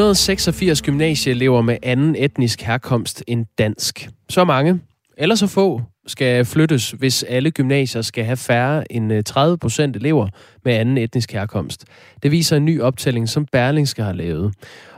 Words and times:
186 0.00 0.82
gymnasieelever 0.82 1.62
med 1.62 1.76
anden 1.82 2.16
etnisk 2.18 2.62
herkomst 2.62 3.24
end 3.26 3.46
dansk. 3.58 4.08
Så 4.28 4.44
mange, 4.44 4.80
eller 5.16 5.34
så 5.34 5.46
få, 5.46 5.82
skal 6.06 6.44
flyttes, 6.44 6.90
hvis 6.90 7.22
alle 7.22 7.50
gymnasier 7.50 8.02
skal 8.02 8.24
have 8.24 8.36
færre 8.36 8.92
end 8.92 9.12
øh, 9.12 9.22
30 9.22 9.58
procent 9.58 9.96
elever 9.96 10.28
med 10.64 10.72
anden 10.74 10.98
etnisk 10.98 11.32
herkomst. 11.32 11.84
Det 12.22 12.30
viser 12.30 12.56
en 12.56 12.64
ny 12.64 12.80
optælling, 12.80 13.28
som 13.28 13.46
Berlingske 13.52 14.02
har 14.02 14.12
lavet. 14.12 14.54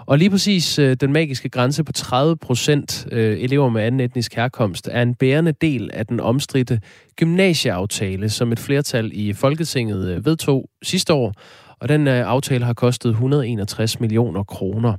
Og 0.07 0.19
lige 0.19 0.30
præcis 0.30 0.79
øh, 0.79 0.96
den 1.01 1.12
magiske 1.12 1.48
grænse 1.48 1.84
på 1.84 1.93
30 1.93 2.37
procent 2.37 3.07
øh, 3.12 3.41
elever 3.41 3.69
med 3.69 3.82
anden 3.82 4.01
etnisk 4.01 4.34
herkomst 4.34 4.88
er 4.93 5.02
en 5.02 5.15
bærende 5.15 5.52
del 5.52 5.91
af 5.93 6.07
den 6.07 6.21
omstridte 6.21 6.80
gymnasieaftale, 7.16 8.29
som 8.29 8.52
et 8.52 8.59
flertal 8.59 9.10
i 9.15 9.32
Folketinget 9.32 10.24
vedtog 10.24 10.69
sidste 10.82 11.12
år, 11.12 11.34
og 11.82 11.88
den 11.88 12.09
øh, 12.09 12.27
aftale 12.27 12.64
har 12.64 12.72
kostet 12.72 13.10
161 13.10 14.00
millioner 14.00 14.42
kroner. 14.42 14.96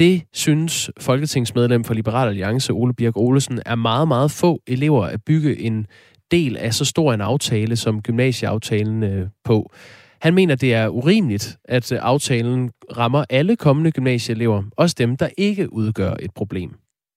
Det 0.00 0.22
synes 0.32 0.90
folketingsmedlem 1.00 1.84
for 1.84 1.94
Liberal 1.94 2.28
Alliance, 2.28 2.72
Ole 2.72 2.94
Birk 2.94 3.16
Olesen, 3.16 3.60
er 3.66 3.74
meget, 3.74 4.08
meget 4.08 4.30
få 4.30 4.62
elever 4.66 5.04
at 5.04 5.22
bygge 5.24 5.60
en 5.60 5.86
del 6.30 6.56
af 6.56 6.74
så 6.74 6.84
stor 6.84 7.12
en 7.12 7.20
aftale 7.20 7.76
som 7.76 8.02
gymnasieaftalen 8.02 9.02
øh, 9.02 9.28
på. 9.44 9.72
Han 10.20 10.34
mener, 10.34 10.54
det 10.54 10.74
er 10.74 10.88
urimeligt, 10.88 11.58
at 11.64 11.92
øh, 11.92 11.98
aftalen 12.02 12.70
rammer 12.96 13.24
alle 13.30 13.56
kommende 13.56 13.92
gymnasieelever, 13.92 14.62
også 14.76 14.94
dem, 14.98 15.16
der 15.16 15.28
ikke 15.38 15.72
udgør 15.72 16.14
et 16.20 16.30
problem. 16.34 16.70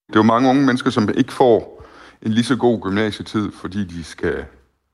Det 0.08 0.16
er 0.16 0.20
jo 0.20 0.22
mange 0.22 0.48
unge 0.48 0.66
mennesker, 0.66 0.90
som 0.90 1.08
ikke 1.16 1.32
får 1.32 1.84
en 2.22 2.32
lige 2.32 2.44
så 2.44 2.56
god 2.56 2.80
gymnasietid, 2.80 3.48
fordi 3.60 3.84
de 3.84 4.04
skal 4.04 4.44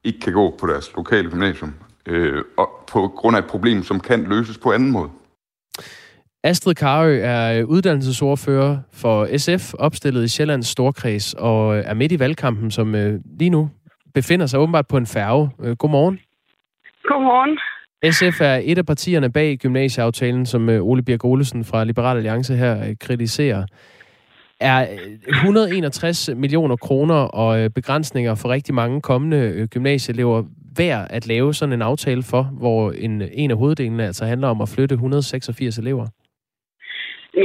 ikke 0.04 0.20
kan 0.20 0.32
gå 0.32 0.56
på 0.60 0.66
deres 0.66 0.90
lokale 0.96 1.30
gymnasium, 1.30 1.74
øh, 2.08 2.44
og 2.58 2.68
på 2.92 3.08
grund 3.08 3.36
af 3.36 3.40
et 3.40 3.46
problem, 3.46 3.82
som 3.82 4.00
kan 4.00 4.24
løses 4.24 4.58
på 4.58 4.72
anden 4.72 4.90
måde. 4.90 5.08
Astrid 6.44 6.74
Karø 6.74 7.20
er 7.22 7.64
uddannelsesordfører 7.64 8.78
for 8.92 9.36
SF, 9.36 9.74
opstillet 9.74 10.24
i 10.24 10.28
Sjællands 10.28 10.66
Storkreds, 10.66 11.34
og 11.34 11.78
er 11.78 11.94
midt 11.94 12.12
i 12.12 12.18
valgkampen, 12.18 12.70
som 12.70 12.94
øh, 12.94 13.20
lige 13.38 13.50
nu 13.50 13.70
befinder 14.14 14.46
sig 14.46 14.60
åbenbart 14.60 14.86
på 14.86 14.96
en 14.96 15.06
færge. 15.06 15.50
Øh, 15.62 15.76
godmorgen. 15.76 16.20
Godmorgen. 17.04 17.58
SF 18.12 18.40
er 18.40 18.60
et 18.62 18.78
af 18.78 18.86
partierne 18.86 19.32
bag 19.32 19.58
gymnasieaftalen, 19.58 20.46
som 20.46 20.68
øh, 20.68 20.82
Ole 20.82 21.02
Birk 21.02 21.24
Olesen 21.24 21.64
fra 21.64 21.84
Liberal 21.84 22.16
Alliance 22.16 22.56
her 22.56 22.94
kritiserer. 23.00 23.64
Er 24.60 24.86
161 25.28 26.30
millioner 26.36 26.76
kroner 26.76 27.14
og 27.14 27.72
begrænsninger 27.72 28.34
for 28.34 28.48
rigtig 28.48 28.74
mange 28.74 29.00
kommende 29.00 29.66
gymnasieelever 29.70 30.44
værd 30.78 31.06
at 31.10 31.26
lave 31.26 31.54
sådan 31.54 31.72
en 31.72 31.82
aftale 31.82 32.22
for, 32.22 32.42
hvor 32.42 32.92
en, 32.92 33.22
en 33.32 33.50
af 33.50 33.56
hoveddelene 33.56 34.06
altså 34.06 34.24
handler 34.24 34.48
om 34.48 34.60
at 34.60 34.68
flytte 34.68 34.92
186 34.92 35.78
elever? 35.78 36.06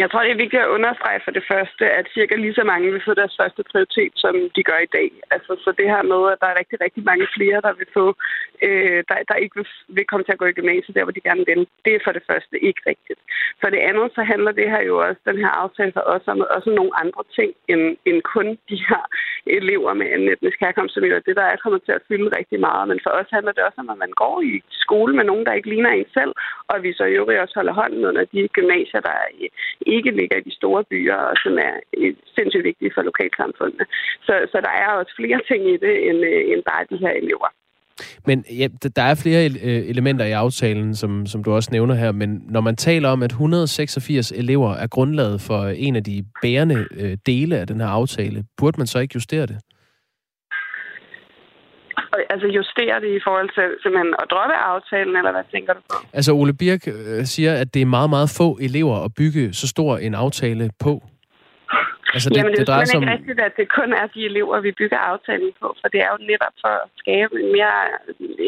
Jeg 0.01 0.07
tror, 0.09 0.23
det 0.23 0.31
er 0.31 0.43
vigtigt 0.43 0.63
at 0.63 0.73
understrege 0.77 1.19
for 1.25 1.31
det 1.37 1.45
første, 1.51 1.85
at 1.99 2.05
cirka 2.15 2.35
lige 2.35 2.59
så 2.59 2.63
mange 2.71 2.91
vil 2.91 3.05
få 3.07 3.13
deres 3.13 3.35
første 3.41 3.63
prioritet, 3.71 4.13
som 4.15 4.33
de 4.55 4.63
gør 4.69 4.79
i 4.83 4.93
dag. 4.97 5.11
Altså, 5.35 5.51
så 5.63 5.69
det 5.79 5.87
her 5.93 6.03
med, 6.13 6.21
at 6.31 6.39
der 6.41 6.47
er 6.49 6.59
rigtig, 6.61 6.77
rigtig 6.85 7.03
mange 7.11 7.27
flere, 7.35 7.61
der 7.67 7.73
vil 7.79 7.87
få, 7.97 8.05
øh, 8.65 8.99
der, 9.09 9.17
der 9.29 9.37
ikke 9.43 9.55
vil, 9.59 9.67
vil 9.97 10.05
komme 10.09 10.23
til 10.23 10.35
at 10.35 10.41
gå 10.41 10.45
i 10.45 10.57
gymnasiet, 10.59 10.95
der 10.95 11.03
hvor 11.05 11.17
de 11.17 11.27
gerne 11.29 11.45
vil, 11.51 11.61
det 11.85 11.91
er 11.95 12.05
for 12.05 12.13
det 12.17 12.23
første 12.29 12.55
ikke 12.67 12.81
rigtigt. 12.91 13.19
For 13.61 13.69
det 13.73 13.81
andet, 13.89 14.07
så 14.15 14.21
handler 14.31 14.51
det 14.59 14.67
her 14.73 14.83
jo 14.89 14.95
også, 15.07 15.21
den 15.29 15.37
her 15.43 15.51
aftale 15.63 15.91
for 15.97 16.03
os 16.13 16.25
om 16.27 16.39
også 16.55 16.69
nogle 16.69 16.93
andre 17.03 17.23
ting, 17.37 17.51
end, 17.71 17.83
end 18.09 18.19
kun 18.33 18.47
de 18.69 18.77
her 18.89 19.03
elever 19.59 19.93
med 19.93 20.07
en 20.15 20.29
etnisk 20.33 20.57
herkomst, 20.65 20.93
som 20.93 21.03
jo 21.03 21.15
er 21.15 21.27
det, 21.27 21.35
der 21.35 21.47
er 21.49 21.63
kommet 21.63 21.81
til 21.83 21.93
at 21.97 22.05
fylde 22.07 22.29
rigtig 22.39 22.59
meget. 22.59 22.87
Men 22.87 22.99
for 23.03 23.11
os 23.19 23.35
handler 23.37 23.51
det 23.51 23.63
også 23.63 23.79
om, 23.83 23.89
at 23.93 23.97
man 23.97 24.13
går 24.21 24.35
i 24.41 24.53
skole 24.85 25.13
med 25.15 25.25
nogen, 25.29 25.45
der 25.45 25.53
ikke 25.53 25.69
ligner 25.69 25.89
en 25.89 26.09
selv, 26.17 26.33
og 26.71 26.83
vi 26.83 26.93
så 26.93 27.03
i 27.05 27.17
øvrigt 27.19 27.39
også 27.39 27.55
holder 27.59 27.73
hånden 27.81 28.05
under 28.05 28.23
de 28.33 28.47
gymnasier, 28.57 29.01
der 29.07 29.15
er 29.23 29.29
i 29.82 29.82
ikke 29.87 30.11
ligger 30.19 30.37
i 30.37 30.47
de 30.49 30.55
store 30.59 30.83
byer, 30.91 31.19
og 31.29 31.35
som 31.43 31.53
er 31.67 31.75
øh, 31.97 32.13
sindssygt 32.35 32.63
vigtige 32.63 32.91
for 32.95 33.01
lokalsamfundene. 33.09 33.85
Så, 34.27 34.33
så 34.51 34.57
der 34.67 34.73
er 34.83 34.89
også 34.99 35.13
flere 35.19 35.39
ting 35.49 35.61
i 35.73 35.77
det, 35.85 35.95
end, 36.09 36.19
øh, 36.31 36.41
end 36.51 36.61
bare 36.69 36.83
de 36.91 36.97
her 37.03 37.13
elever. 37.23 37.49
Men 38.27 38.45
ja, 38.59 38.67
der 38.95 39.01
er 39.01 39.15
flere 39.15 39.41
øh, 39.45 39.89
elementer 39.93 40.25
i 40.25 40.31
aftalen, 40.31 40.95
som, 40.95 41.25
som 41.25 41.43
du 41.43 41.53
også 41.53 41.69
nævner 41.71 41.95
her, 41.95 42.11
men 42.11 42.29
når 42.49 42.61
man 42.61 42.75
taler 42.75 43.09
om, 43.09 43.23
at 43.23 43.31
186 43.31 44.31
elever 44.31 44.73
er 44.73 44.87
grundlaget 44.87 45.41
for 45.41 45.61
en 45.65 45.95
af 45.95 46.03
de 46.03 46.25
bærende 46.41 46.87
dele 47.25 47.57
af 47.57 47.67
den 47.67 47.79
her 47.81 47.87
aftale, 47.87 48.43
burde 48.57 48.77
man 48.77 48.87
så 48.87 48.99
ikke 48.99 49.15
justere 49.15 49.45
det? 49.45 49.57
Altså 52.33 52.47
justere 52.59 52.95
det 53.03 53.11
i 53.19 53.21
forhold 53.27 53.49
til 53.57 53.67
simpelthen 53.81 54.13
at 54.21 54.25
droppe 54.31 54.55
aftalen, 54.73 55.15
eller 55.19 55.31
hvad 55.31 55.45
tænker 55.51 55.73
du 55.73 55.81
på? 55.91 55.97
Altså 56.13 56.31
Ole 56.39 56.53
Birk 56.61 56.83
øh, 56.87 57.25
siger, 57.33 57.53
at 57.61 57.73
det 57.73 57.81
er 57.81 57.85
meget, 57.97 58.09
meget 58.09 58.29
få 58.39 58.47
elever 58.67 58.95
at 59.07 59.11
bygge 59.17 59.53
så 59.53 59.67
stor 59.67 59.97
en 59.97 60.15
aftale 60.15 60.65
på. 60.85 60.93
Altså, 62.15 62.29
det, 62.29 62.37
Jamen, 62.37 62.51
det, 62.51 62.67
det 62.67 62.73
er 62.73 62.77
jo 62.93 62.99
ikke 63.01 63.13
rigtigt, 63.17 63.39
at 63.47 63.53
det 63.59 63.67
kun 63.79 63.89
er 64.01 64.07
de 64.15 64.21
elever, 64.31 64.55
vi 64.67 64.71
bygger 64.81 64.99
aftalen 65.11 65.51
på, 65.61 65.67
for 65.81 65.87
det 65.93 65.99
er 66.05 66.09
jo 66.15 66.19
netop 66.31 66.55
for 66.63 66.73
at 66.83 66.87
skabe 67.01 67.33
en 67.41 67.49
mere 67.57 67.77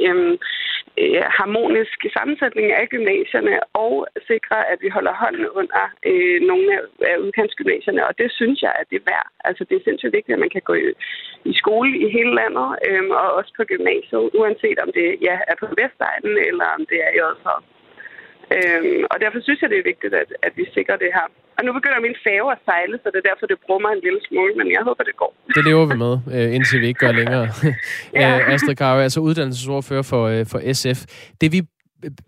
øhm, 0.07 0.35
øh, 1.01 1.23
harmonisk 1.39 1.99
sammensætning 2.17 2.67
af 2.71 2.85
gymnasierne 2.93 3.55
og 3.85 4.07
sikre, 4.29 4.57
at 4.71 4.77
vi 4.83 4.89
holder 4.95 5.13
hånden 5.23 5.47
under 5.59 5.83
øh, 6.09 6.37
nogle 6.49 6.67
af 7.11 7.17
udkantsgymnasierne, 7.25 8.07
og 8.07 8.13
det 8.21 8.29
synes 8.39 8.61
jeg, 8.61 8.73
at 8.79 8.85
det 8.89 8.97
er 8.99 9.09
værd. 9.11 9.27
Altså, 9.47 9.63
det 9.69 9.75
er 9.75 9.83
sindssygt 9.83 10.15
vigtigt, 10.17 10.35
at 10.35 10.43
man 10.45 10.55
kan 10.55 10.65
gå 10.69 10.73
i, 10.73 10.87
i 11.51 11.53
skole 11.61 11.91
i 12.05 12.07
hele 12.17 12.33
landet, 12.41 12.67
øh, 12.87 13.03
og 13.21 13.27
også 13.39 13.51
på 13.57 13.63
gymnasiet, 13.71 14.31
uanset 14.39 14.79
om 14.85 14.89
det 14.97 15.07
ja, 15.27 15.35
er 15.51 15.55
på 15.59 15.67
Vestegnen 15.79 16.37
eller 16.49 16.65
om 16.77 16.81
det 16.89 16.99
er 17.07 17.11
i 17.17 17.21
Odsholm. 17.27 17.65
Øhm, 18.57 19.03
og 19.11 19.17
derfor 19.23 19.39
synes 19.45 19.59
jeg, 19.61 19.69
det 19.69 19.79
er 19.79 19.87
vigtigt, 19.93 20.13
at, 20.21 20.29
at 20.47 20.53
vi 20.59 20.65
sikrer 20.77 20.97
det 21.03 21.11
her. 21.17 21.27
Og 21.57 21.61
nu 21.65 21.71
begynder 21.77 21.99
min 22.07 22.17
fave 22.27 22.47
at 22.55 22.59
sejle, 22.65 22.95
så 23.03 23.07
det 23.13 23.19
er 23.23 23.27
derfor, 23.31 23.45
det 23.51 23.57
brummer 23.67 23.89
en 23.89 24.01
lille 24.07 24.19
smule, 24.27 24.53
men 24.59 24.67
jeg 24.75 24.81
håber, 24.87 25.03
det 25.09 25.15
går. 25.21 25.31
Det 25.55 25.63
lever 25.69 25.85
vi 25.91 25.95
med, 26.05 26.13
øh, 26.35 26.55
indtil 26.55 26.81
vi 26.81 26.87
ikke 26.87 27.03
gør 27.05 27.11
længere. 27.11 27.47
ja. 28.21 28.29
Øh, 28.39 28.53
Astrid 28.53 28.75
Grave, 28.75 29.03
altså 29.03 29.19
uddannelsesordfører 29.19 30.05
for, 30.11 30.23
øh, 30.33 30.45
for 30.51 30.59
SF. 30.73 30.99
Det 31.41 31.51
vi 31.51 31.61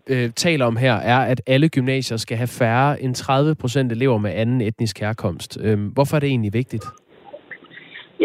øh, 0.08 0.30
taler 0.30 0.64
om 0.66 0.76
her, 0.76 0.94
er, 0.94 1.18
at 1.18 1.40
alle 1.46 1.68
gymnasier 1.68 2.16
skal 2.16 2.36
have 2.36 2.46
færre 2.46 3.02
end 3.02 3.14
30 3.14 3.54
procent 3.54 3.92
elever 3.92 4.18
med 4.18 4.32
anden 4.34 4.60
etnisk 4.60 5.00
herkomst. 5.00 5.58
Øh, 5.60 5.78
hvorfor 5.92 6.16
er 6.16 6.20
det 6.20 6.28
egentlig 6.28 6.52
vigtigt? 6.52 6.84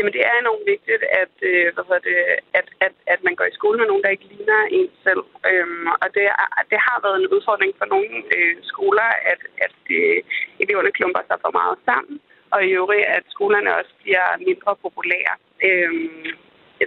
Jamen, 0.03 0.19
det 0.19 0.25
er 0.31 0.38
enormt 0.40 0.66
vigtigt, 0.74 1.03
at, 1.24 1.36
øh, 1.52 1.68
hvad 1.74 2.00
det, 2.08 2.18
at, 2.59 2.68
at, 2.86 2.94
at 3.14 3.19
man 3.28 3.36
går 3.36 3.47
i 3.50 3.58
skole 3.59 3.78
med 3.80 3.88
nogen, 3.88 4.03
der 4.03 4.16
ikke 4.16 4.30
ligner 4.34 4.59
en 4.78 4.90
selv. 5.06 5.24
Øhm, 5.50 5.88
og 6.03 6.08
det, 6.16 6.25
det 6.72 6.80
har 6.88 6.97
været 7.06 7.18
en 7.19 7.31
udfordring 7.36 7.72
for 7.80 7.88
nogle 7.94 8.16
øh, 8.36 8.56
skoler, 8.72 9.09
at, 9.31 9.42
at 9.66 9.80
øh, 10.00 10.18
eleverne 10.63 10.92
klumper 10.97 11.22
sig 11.30 11.38
for 11.44 11.52
meget 11.59 11.78
sammen, 11.90 12.16
og 12.53 12.59
i 12.68 12.69
øvrigt, 12.80 13.06
at 13.18 13.24
skolerne 13.36 13.75
også 13.80 13.94
bliver 14.02 14.28
mindre 14.47 14.72
populære. 14.86 15.36
Øhm, 15.68 16.25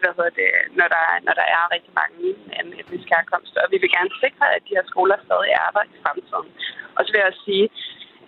hvad 0.03 0.15
hedder 0.17 0.35
det, 0.43 0.51
når 0.79 0.89
der, 0.95 1.05
når 1.27 1.35
der 1.41 1.47
er 1.57 1.73
rigtig 1.75 1.93
mange 2.03 2.21
anden 2.59 2.75
etnisk 2.81 3.09
herkomst. 3.15 3.53
Og 3.63 3.67
vi 3.73 3.79
vil 3.83 3.95
gerne 3.97 4.13
sikre, 4.25 4.47
at 4.55 4.63
de 4.67 4.77
her 4.77 4.87
skoler 4.93 5.17
stadig 5.27 5.51
er 5.63 5.69
der 5.77 5.85
i 5.95 5.97
fremtiden. 6.05 6.49
Og 6.97 7.01
så 7.03 7.09
vil 7.11 7.21
jeg 7.21 7.31
også 7.33 7.45
sige, 7.51 7.67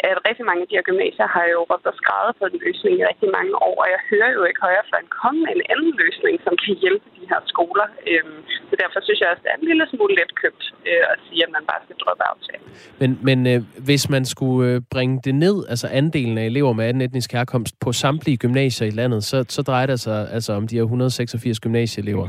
at 0.06 0.16
rigtig 0.28 0.44
mange 0.48 0.62
af 0.62 0.68
de 0.68 0.76
her 0.78 0.88
gymnasier 0.90 1.26
har 1.36 1.44
jo 1.54 1.58
råbt 1.70 1.86
og 1.90 1.96
skrevet 2.00 2.32
på 2.38 2.44
en 2.50 2.58
løsning 2.64 2.94
i 3.00 3.08
rigtig 3.10 3.28
mange 3.38 3.54
år, 3.68 3.76
og 3.82 3.88
jeg 3.94 4.00
hører 4.10 4.30
jo 4.38 4.42
ikke 4.48 4.60
højere 4.66 4.86
for 4.90 4.96
en 5.02 5.10
komme 5.20 5.38
med 5.44 5.52
en 5.58 5.64
anden 5.72 5.92
løsning, 6.02 6.34
som 6.46 6.54
kan 6.64 6.74
hjælpe 6.82 7.06
de 7.16 7.22
her 7.30 7.40
skoler. 7.52 7.86
Øhm, 8.10 8.38
så 8.68 8.74
derfor 8.82 8.98
synes 9.06 9.18
jeg 9.20 9.28
også, 9.32 9.42
det 9.44 9.50
er 9.52 9.58
en 9.62 9.68
lille 9.70 9.86
smule 9.92 10.14
letkøbt 10.20 10.62
øh, 10.90 11.04
at 11.12 11.18
sige, 11.26 11.40
at 11.46 11.50
man 11.56 11.64
bare 11.70 11.80
skal 11.84 11.96
droppe 12.02 12.24
aftalen. 12.32 12.66
Men, 13.00 13.10
men 13.28 13.38
øh, 13.52 13.60
hvis 13.88 14.04
man 14.14 14.24
skulle 14.34 14.62
øh, 14.70 14.76
bringe 14.94 15.16
det 15.26 15.34
ned, 15.44 15.56
altså 15.72 15.86
andelen 16.00 16.38
af 16.42 16.46
elever 16.52 16.72
med 16.78 16.84
anden 16.88 17.02
etnisk 17.06 17.30
herkomst 17.38 17.74
på 17.84 17.88
samtlige 18.04 18.38
gymnasier 18.44 18.86
i 18.88 18.94
landet, 19.00 19.20
så, 19.30 19.36
så 19.56 19.60
drejer 19.68 19.86
det 19.92 20.00
sig 20.06 20.18
altså 20.36 20.52
om 20.52 20.64
de 20.68 20.74
her 20.76 20.82
186 20.82 21.60
gymnasieelever, 21.60 22.28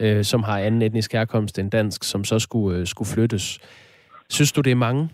øh, 0.00 0.24
som 0.24 0.40
har 0.42 0.58
anden 0.58 0.82
etnisk 0.82 1.12
herkomst 1.12 1.58
end 1.58 1.70
dansk, 1.70 2.04
som 2.04 2.24
så 2.24 2.38
skulle, 2.38 2.78
øh, 2.78 2.86
skulle 2.86 3.08
flyttes. 3.14 3.44
Synes 4.36 4.52
du, 4.52 4.60
det 4.60 4.70
er 4.70 4.82
mange? 4.88 5.08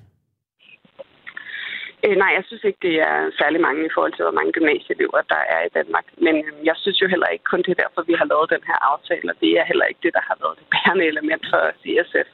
Øh, 2.04 2.16
nej, 2.22 2.30
jeg 2.38 2.44
synes 2.46 2.64
ikke, 2.68 2.82
det 2.88 2.96
er 3.10 3.16
særlig 3.40 3.60
mange 3.66 3.82
i 3.86 3.94
forhold 3.94 4.14
til, 4.14 4.24
hvor 4.26 4.38
mange 4.38 4.52
gymnasieelever 4.56 5.20
der 5.34 5.42
er 5.56 5.62
i 5.68 5.74
Danmark. 5.78 6.06
Men 6.26 6.34
øh, 6.46 6.52
jeg 6.68 6.76
synes 6.82 6.98
jo 7.02 7.06
heller 7.12 7.28
ikke 7.34 7.46
kun 7.52 7.62
det 7.64 7.72
er 7.72 7.82
derfor, 7.84 8.00
vi 8.10 8.14
har 8.20 8.26
lavet 8.32 8.54
den 8.54 8.64
her 8.70 8.78
aftale, 8.92 9.26
og 9.32 9.36
det 9.42 9.50
er 9.60 9.64
heller 9.70 9.86
ikke 9.90 10.02
det, 10.06 10.12
der 10.18 10.24
har 10.28 10.36
været 10.42 10.58
det 10.60 10.66
bærende 10.74 11.04
element 11.12 11.42
for 11.52 11.62
CSF, 11.82 12.28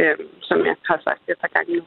øh, 0.00 0.16
som 0.48 0.58
jeg 0.68 0.76
har 0.90 0.98
sagt 1.06 1.22
et 1.32 1.38
par 1.44 1.52
gange 1.56 1.70
nu. 1.76 1.82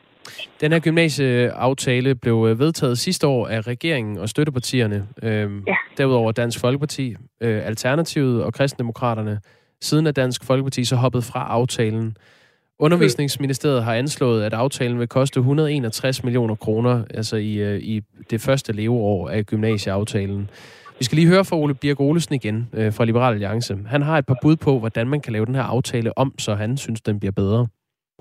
Den 0.61 0.71
her 0.71 0.79
gymnasieaftale 0.79 2.15
blev 2.15 2.47
øh, 2.49 2.59
vedtaget 2.59 2.97
sidste 2.97 3.27
år 3.27 3.47
af 3.47 3.67
regeringen 3.67 4.17
og 4.17 4.29
støttepartierne. 4.29 5.07
Øh, 5.23 5.49
ja. 5.67 5.77
Derudover 5.97 6.31
Dansk 6.31 6.61
Folkeparti, 6.61 7.15
øh, 7.41 7.67
Alternativet 7.67 8.43
og 8.43 8.53
Kristendemokraterne. 8.53 9.39
Siden 9.81 10.07
er 10.07 10.11
Dansk 10.11 10.45
Folkeparti 10.45 10.85
så 10.85 10.95
hoppet 10.95 11.23
fra 11.23 11.47
aftalen. 11.49 12.17
Undervisningsministeriet 12.79 13.83
har 13.83 13.93
anslået, 13.93 14.43
at 14.43 14.53
aftalen 14.53 14.99
vil 14.99 15.07
koste 15.07 15.37
161 15.37 16.23
millioner 16.23 16.55
kroner 16.55 17.03
altså 17.13 17.35
i, 17.35 17.53
øh, 17.53 17.79
i 17.79 18.01
det 18.29 18.41
første 18.41 18.73
leveår 18.73 19.29
af 19.29 19.45
gymnasieaftalen. 19.45 20.49
Vi 20.99 21.05
skal 21.05 21.15
lige 21.15 21.27
høre 21.27 21.45
fra 21.45 21.57
Ole 21.57 21.73
Birk 21.73 21.99
Olesen 21.99 22.35
igen 22.35 22.69
øh, 22.73 22.93
fra 22.93 23.05
Liberal 23.05 23.33
Alliance. 23.33 23.77
Han 23.87 24.01
har 24.01 24.17
et 24.17 24.25
par 24.25 24.37
bud 24.41 24.55
på, 24.55 24.79
hvordan 24.79 25.07
man 25.07 25.21
kan 25.21 25.33
lave 25.33 25.45
den 25.45 25.55
her 25.55 25.63
aftale 25.63 26.17
om, 26.17 26.39
så 26.39 26.55
han 26.55 26.77
synes, 26.77 27.01
den 27.01 27.19
bliver 27.19 27.31
bedre. 27.31 27.67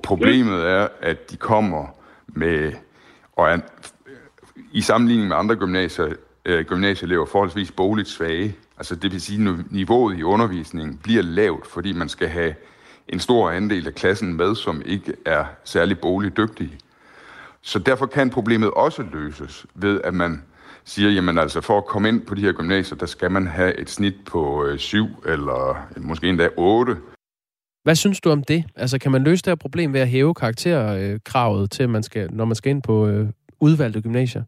Problemet 0.02 0.68
er, 0.68 0.88
at 1.02 1.30
de 1.30 1.36
kommer 1.36 1.86
med 2.28 2.72
og 3.32 3.58
i 4.72 4.80
sammenligning 4.80 5.28
med 5.28 5.36
andre 5.36 5.56
gymnasier, 5.56 6.08
øh, 6.44 6.64
gymnasieelever 6.64 7.26
forholdsvis 7.26 7.72
bogligt 7.72 8.08
svage. 8.08 8.56
Altså 8.78 8.94
det 8.94 9.12
vil 9.12 9.20
sige, 9.20 9.48
at 9.48 9.54
niveauet 9.70 10.18
i 10.18 10.22
undervisningen 10.22 10.98
bliver 11.02 11.22
lavt, 11.22 11.66
fordi 11.66 11.92
man 11.92 12.08
skal 12.08 12.28
have 12.28 12.54
en 13.08 13.20
stor 13.20 13.50
andel 13.50 13.86
af 13.86 13.94
klassen 13.94 14.36
med, 14.36 14.54
som 14.54 14.82
ikke 14.86 15.12
er 15.26 15.44
særlig 15.64 15.98
boligdygtige. 15.98 16.78
Så 17.62 17.78
derfor 17.78 18.06
kan 18.06 18.30
problemet 18.30 18.70
også 18.70 19.04
løses 19.12 19.66
ved, 19.74 20.00
at 20.04 20.14
man 20.14 20.42
siger, 20.84 21.10
jamen 21.10 21.38
altså 21.38 21.60
for 21.60 21.78
at 21.78 21.84
komme 21.84 22.08
ind 22.08 22.20
på 22.26 22.34
de 22.34 22.40
her 22.40 22.52
gymnasier, 22.52 22.98
der 22.98 23.06
skal 23.06 23.30
man 23.30 23.46
have 23.46 23.80
et 23.80 23.90
snit 23.90 24.14
på 24.26 24.64
øh, 24.66 24.78
7 24.78 25.06
eller 25.26 25.88
måske 25.96 26.28
endda 26.28 26.48
8. 26.56 26.96
Hvad 27.84 27.94
synes 27.94 28.20
du 28.20 28.30
om 28.30 28.44
det? 28.44 28.64
Altså 28.76 28.98
kan 28.98 29.12
man 29.12 29.24
løse 29.24 29.42
det 29.42 29.50
her 29.50 29.54
problem 29.54 29.92
ved 29.92 30.00
at 30.00 30.08
hæve 30.08 30.34
karakterkravet 30.34 31.70
til, 31.70 31.82
at 31.82 31.90
man 31.90 32.02
skal, 32.02 32.32
når 32.32 32.44
man 32.44 32.54
skal 32.54 32.70
ind 32.70 32.82
på 32.82 33.06
øh, 33.06 33.28
udvalgte 33.60 34.00
gymnasier? 34.00 34.42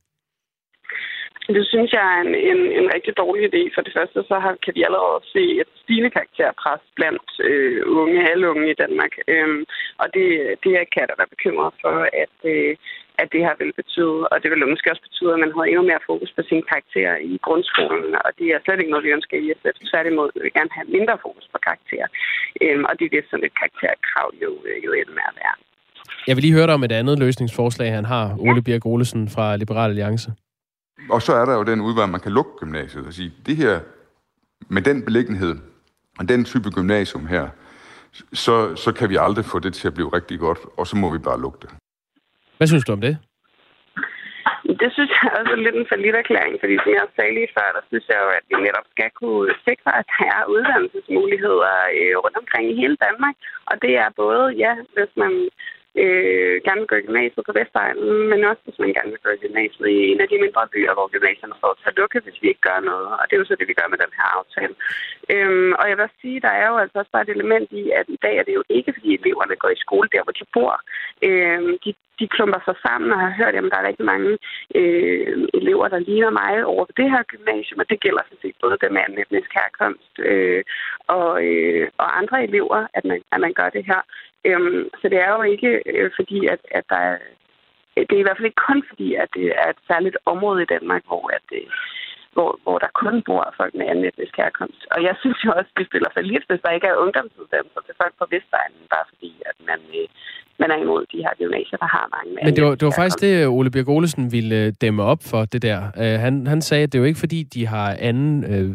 Det 1.54 1.64
synes 1.72 1.90
jeg 1.96 2.04
er 2.14 2.20
en, 2.26 2.34
en, 2.50 2.60
en 2.78 2.88
rigtig 2.96 3.12
dårlig 3.22 3.43
idé. 3.50 3.62
For 3.75 3.82
det 3.87 3.93
første 3.96 4.19
så 4.31 4.37
har, 4.44 4.52
kan 4.64 4.72
vi 4.76 4.82
allerede 4.88 5.20
se 5.34 5.43
et 5.62 5.70
stigende 5.82 6.10
karakterpres 6.16 6.84
blandt 6.98 7.28
øh, 7.48 7.81
unge, 8.00 8.31
alle 8.31 8.46
unge 8.52 8.66
i 8.70 8.81
Danmark. 8.82 9.12
Øhm, 9.32 9.62
og 10.02 10.06
det, 10.14 10.26
det 10.62 10.72
er 10.81 10.93
kan 10.94 11.06
der 11.08 11.20
være 11.20 11.34
bekymret 11.34 11.72
for, 11.82 11.96
at, 12.25 12.37
øh, 12.54 12.72
at 13.20 13.28
det 13.34 13.40
her 13.46 13.54
vil 13.62 13.72
betyde. 13.81 14.20
Og 14.32 14.37
det 14.43 14.48
vil 14.50 14.72
måske 14.72 14.93
også 14.93 15.06
betyde, 15.08 15.32
at 15.34 15.43
man 15.44 15.52
har 15.56 15.64
endnu 15.66 15.84
mere 15.90 16.06
fokus 16.10 16.31
på 16.37 16.43
sine 16.48 16.64
karakterer 16.70 17.16
i 17.31 17.34
grundskolen. 17.46 18.10
Og 18.25 18.31
det 18.38 18.46
er 18.49 18.58
slet 18.64 18.81
ikke 18.81 18.94
noget, 18.94 19.06
vi 19.08 19.16
ønsker 19.19 19.37
i 19.44 19.46
SF. 19.58 19.76
Tværtimod 19.90 20.28
vil 20.34 20.44
vi 20.46 20.56
gerne 20.58 20.72
have 20.78 20.88
mindre 20.96 21.16
fokus 21.26 21.46
på 21.52 21.58
karakterer. 21.69 22.08
Øhm, 22.62 22.84
og 22.88 22.92
det 22.99 23.04
er 23.04 23.12
det, 23.16 23.25
som 23.31 23.40
et 23.46 23.54
karakterkrav 23.60 24.28
jo, 24.44 24.50
øh, 24.69 24.78
jo 24.87 24.90
ender 25.00 25.14
med 25.19 25.26
at 25.32 25.37
være. 25.42 25.56
Jeg 26.28 26.34
vil 26.37 26.42
lige 26.46 26.56
høre 26.58 26.69
dig 26.69 26.76
om 26.81 26.84
et 26.88 26.94
andet 27.00 27.16
løsningsforslag, 27.25 27.88
han 27.99 28.06
har, 28.14 28.25
Ole 28.46 28.62
Birk 28.66 28.84
Olesen 28.92 29.22
fra 29.34 29.56
Liberal 29.56 29.90
Alliance. 29.94 30.31
Og 31.10 31.22
så 31.22 31.32
er 31.32 31.44
der 31.44 31.54
jo 31.54 31.62
den 31.62 31.81
udvej, 31.81 32.04
at 32.04 32.10
man 32.10 32.20
kan 32.20 32.32
lukke 32.32 32.50
gymnasiet 32.60 33.06
og 33.06 33.12
sige, 33.12 33.32
det 33.46 33.56
her, 33.56 33.81
med 34.69 34.82
den 34.82 35.04
beliggenhed 35.04 35.54
og 36.19 36.28
den 36.28 36.44
type 36.44 36.70
gymnasium 36.70 37.26
her, 37.26 37.48
så, 38.32 38.76
så 38.76 38.93
kan 38.93 39.10
vi 39.10 39.16
aldrig 39.16 39.44
få 39.44 39.58
det 39.58 39.75
til 39.75 39.88
at 39.88 39.94
blive 39.94 40.10
rigtig 40.16 40.38
godt, 40.38 40.58
og 40.78 40.87
så 40.87 40.96
må 40.96 41.12
vi 41.12 41.19
bare 41.19 41.40
lukke 41.40 41.58
det. 41.62 41.70
Hvad 42.56 42.66
synes 42.66 42.84
du 42.84 42.93
om 42.93 43.00
det? 43.00 43.19
Det 44.82 44.90
synes 44.96 45.10
jeg 45.16 45.32
også 45.38 45.52
er 45.56 45.64
lidt 45.66 45.76
en 45.81 45.90
forlitterklæring, 45.93 46.54
fordi 46.62 46.75
som 46.82 46.93
jeg 46.99 47.06
sagde 47.16 47.34
lige 47.38 47.54
før, 47.56 47.69
der 47.76 47.82
synes 47.90 48.06
jeg 48.12 48.19
jo, 48.25 48.28
at 48.38 48.44
vi 48.50 48.56
netop 48.66 48.87
skal 48.94 49.10
kunne 49.20 49.46
sikre, 49.69 49.90
at 50.00 50.06
der 50.12 50.25
er 50.37 50.42
uddannelsesmuligheder 50.54 51.75
øh, 51.99 52.14
rundt 52.25 52.37
omkring 52.42 52.64
i 52.70 52.81
hele 52.82 52.96
Danmark. 53.06 53.37
Og 53.70 53.75
det 53.84 53.92
er 54.04 54.19
både, 54.22 54.44
ja, 54.64 54.72
hvis 54.94 55.12
man 55.22 55.32
øh, 56.02 56.54
gerne 56.66 56.81
vil 56.81 56.90
gå 56.93 56.96
i 56.98 57.06
gymnasiet 57.08 57.46
på 57.46 57.52
Vestegnen, 57.58 58.14
men 58.31 58.40
også 58.50 58.62
hvis 58.64 58.78
man 58.82 58.93
gerne 58.96 59.10
vil 59.12 59.25
gå 59.25 59.31
i 59.34 59.43
gymnasiet 59.44 59.88
i 59.88 59.98
en 60.12 60.20
af 60.25 60.28
de 60.28 60.43
mindre 60.44 60.72
byer, 60.75 60.93
hvor 60.94 61.08
gymnasierne 61.14 61.54
står 61.58 61.72
til 61.75 61.90
at 61.90 61.98
lukke, 62.00 62.19
hvis 62.25 62.43
vi 62.43 62.46
ikke 62.48 62.66
gør 62.69 62.81
noget. 62.90 63.08
Og 63.19 63.25
det 63.25 63.34
er 63.34 63.43
jo 63.43 63.50
så 63.50 63.56
det, 63.60 63.69
vi 63.69 63.78
gør 63.81 63.88
med 63.93 64.02
den 64.04 64.12
her 64.19 64.28
aftale. 64.38 64.75
Øhm, 65.34 65.72
og 65.81 65.84
jeg 65.90 65.96
vil 65.98 66.19
sige, 66.20 66.44
der 66.46 66.52
er 66.62 66.66
jo 66.72 66.76
altså 66.82 66.96
også 66.98 67.12
bare 67.12 67.26
et 67.26 67.37
element 67.37 67.69
i, 67.81 67.82
at 68.00 68.06
i 68.16 68.19
dag 68.25 68.34
er 68.38 68.44
det 68.46 68.54
jo 68.58 68.62
ikke, 68.76 68.93
fordi 68.96 69.08
eleverne 69.19 69.56
går 69.62 69.70
i 69.72 69.84
skole 69.84 70.08
der, 70.14 70.22
hvor 70.25 70.37
de 70.40 70.46
bor. 70.54 70.75
Øhm, 71.28 71.72
de, 71.84 71.90
de 72.20 72.26
klumper 72.34 72.60
sig 72.64 72.76
sammen, 72.87 73.12
og 73.12 73.19
har 73.20 73.32
hørt, 73.40 73.54
at 73.54 73.64
der 73.72 73.78
er 73.78 73.88
rigtig 73.88 74.06
mange 74.12 74.38
øh, 74.78 75.49
elever, 75.60 75.88
der 75.88 76.06
ligner 76.08 76.31
mig 76.31 76.64
over 76.72 76.84
på 76.84 76.92
det 76.96 77.10
her 77.10 77.22
gymnasium, 77.32 77.81
og 77.82 77.88
det 77.90 78.00
gælder 78.00 78.22
sådan 78.25 78.42
set 78.42 78.56
både 78.62 78.76
dem 78.84 78.96
af 78.96 79.04
anden 79.04 79.20
etnisk 79.22 79.50
herkomst 79.58 80.12
øh, 80.19 80.62
og, 81.06 81.44
øh, 81.50 81.88
og 82.02 82.19
andre 82.20 82.37
elever, 82.49 82.87
at 82.94 83.04
man, 83.04 83.20
at 83.32 83.40
man 83.40 83.52
gør 83.52 83.69
det 83.76 83.84
her. 83.90 84.00
Øhm, 84.44 84.83
så 85.00 85.09
det 85.12 85.19
er 85.27 85.31
jo 85.37 85.43
ikke 85.43 85.83
øh, 85.87 86.11
fordi, 86.19 86.47
at, 86.47 86.61
at 86.79 86.85
der 86.88 87.00
er, 87.11 87.19
det 87.97 88.15
er 88.15 88.23
i 88.23 88.27
hvert 88.27 88.38
fald 88.38 88.50
ikke 88.50 88.67
kun 88.69 88.83
fordi, 88.91 89.09
at 89.15 89.29
det 89.37 89.47
er 89.62 89.69
et 89.71 89.81
særligt 89.91 90.17
område 90.33 90.62
i 90.62 90.73
Danmark, 90.75 91.03
hvor, 91.06 91.25
at 91.37 91.44
det, 91.53 91.62
hvor, 92.37 92.50
hvor 92.65 92.79
der 92.85 92.99
kun 93.03 93.17
bor 93.29 93.55
folk 93.61 93.75
med 93.79 93.87
anden 93.91 94.05
etnisk 94.09 94.35
herkomst. 94.43 94.83
Og 94.94 94.99
jeg 95.09 95.15
synes 95.23 95.38
jo 95.44 95.50
også, 95.59 95.71
at 95.73 95.79
det 95.79 95.87
spiller 95.91 96.11
for 96.12 96.23
lidt, 96.33 96.44
hvis 96.49 96.62
der 96.65 96.77
ikke 96.77 96.88
er 96.93 97.03
ungdomsuddannelser 97.05 97.83
til 97.87 97.94
folk 98.00 98.15
på 98.21 98.27
Vestegnen, 98.33 98.85
bare 98.94 99.06
fordi, 99.12 99.33
at 99.50 99.56
man, 99.69 99.81
øh, 99.99 100.06
man 100.62 100.69
er 100.75 100.79
imod 100.85 101.03
de 101.12 101.19
her 101.25 101.35
gymnasier, 101.41 101.79
der 101.85 101.91
har 101.97 102.05
mange 102.17 102.31
Men 102.47 102.56
det 102.56 102.65
var, 102.65 102.75
det 102.79 102.87
var 102.88 102.97
faktisk 103.00 103.21
det, 103.27 103.35
Ole 103.56 103.71
Birk 103.75 103.88
Olesen 103.97 104.25
ville 104.37 104.56
øh, 104.62 104.73
dæmme 104.83 105.03
op 105.12 105.23
for, 105.31 105.41
det 105.53 105.62
der. 105.69 105.79
Uh, 106.03 106.17
han, 106.25 106.35
han 106.53 106.61
sagde, 106.69 106.83
at 106.85 106.91
det 106.93 106.99
er 106.99 107.03
jo 107.03 107.11
ikke 107.11 107.25
fordi, 107.25 107.41
de 107.55 107.62
har 107.67 107.88
anden 108.09 108.35
uh, 108.55 108.71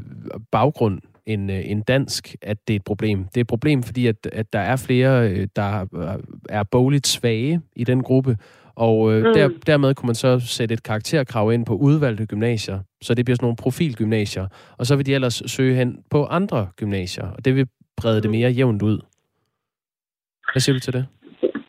baggrund 0.51 0.97
end, 1.25 1.51
øh, 1.51 1.61
end 1.65 1.83
dansk, 1.83 2.35
at 2.41 2.57
det 2.67 2.73
er 2.73 2.75
et 2.75 2.83
problem. 2.83 3.23
Det 3.23 3.37
er 3.37 3.41
et 3.41 3.47
problem, 3.47 3.83
fordi 3.83 4.07
at, 4.07 4.15
at 4.31 4.53
der 4.53 4.59
er 4.59 4.75
flere, 4.75 5.29
øh, 5.29 5.47
der 5.55 5.85
er 6.49 6.63
bogligt 6.63 7.07
svage 7.07 7.61
i 7.75 7.83
den 7.83 8.03
gruppe, 8.03 8.37
og 8.75 9.13
øh, 9.13 9.25
mm. 9.25 9.33
der, 9.33 9.49
dermed 9.65 9.95
kunne 9.95 10.07
man 10.07 10.15
så 10.15 10.39
sætte 10.39 10.73
et 10.73 10.83
karakterkrav 10.83 11.53
ind 11.53 11.65
på 11.65 11.75
udvalgte 11.75 12.25
gymnasier, 12.25 12.79
så 13.01 13.13
det 13.13 13.25
bliver 13.25 13.35
sådan 13.35 13.45
nogle 13.45 13.55
profilgymnasier, 13.55 14.47
og 14.77 14.85
så 14.85 14.95
vil 14.95 15.05
de 15.05 15.13
ellers 15.13 15.43
søge 15.45 15.75
hen 15.75 15.97
på 16.09 16.25
andre 16.25 16.67
gymnasier, 16.75 17.25
og 17.25 17.45
det 17.45 17.55
vil 17.55 17.67
brede 17.97 18.21
det 18.21 18.31
mere 18.31 18.51
jævnt 18.51 18.81
ud. 18.81 18.99
Hvad 20.53 20.61
siger 20.61 20.73
du 20.73 20.79
til 20.79 20.93
det? 20.93 21.05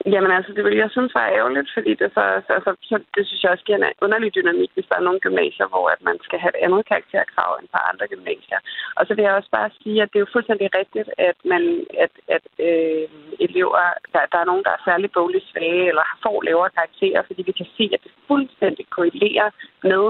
Jamen 0.06 0.30
altså, 0.30 0.52
det 0.56 0.64
vil 0.64 0.76
jeg 0.76 0.90
synes 0.90 1.14
var 1.14 1.34
ærgerligt, 1.38 1.70
fordi 1.74 1.92
det, 2.00 2.08
så, 2.16 2.24
så, 2.46 2.54
så, 2.64 2.70
så, 2.90 2.96
det 3.14 3.26
synes 3.26 3.42
jeg 3.42 3.50
også 3.50 3.64
giver 3.64 3.78
en 3.78 3.92
underlig 4.04 4.34
dynamik, 4.34 4.70
hvis 4.74 4.86
der 4.90 4.96
er 4.96 5.06
nogle 5.08 5.20
gymnasier, 5.20 5.66
hvor 5.66 5.86
at 5.94 6.02
man 6.08 6.16
skal 6.26 6.38
have 6.38 6.52
et 6.54 6.62
andet 6.64 6.86
karakterkrav 6.90 7.58
end 7.60 7.68
på 7.72 7.78
andre 7.90 8.06
gymnasier. 8.12 8.58
Og 8.96 9.06
så 9.06 9.14
vil 9.14 9.22
jeg 9.24 9.34
også 9.34 9.50
bare 9.58 9.70
sige, 9.82 10.02
at 10.02 10.08
det 10.10 10.18
er 10.18 10.26
jo 10.26 10.34
fuldstændig 10.34 10.68
rigtigt, 10.80 11.08
at, 11.18 11.38
man, 11.52 11.62
at, 12.04 12.14
at 12.36 12.44
øh, 12.68 13.04
elever, 13.46 13.82
der, 14.12 14.22
der 14.32 14.38
er 14.40 14.50
nogen, 14.50 14.64
der 14.66 14.72
er 14.74 14.86
særlig 14.88 15.08
bogligt 15.18 15.50
svage 15.50 15.88
eller 15.90 16.06
får 16.22 16.42
lavere 16.42 16.76
karakterer, 16.78 17.22
fordi 17.26 17.42
vi 17.42 17.52
kan 17.60 17.68
se, 17.76 17.84
at 17.94 18.00
det 18.04 18.12
fuldstændig 18.28 18.84
korrelerer 18.96 19.50
med 19.82 20.02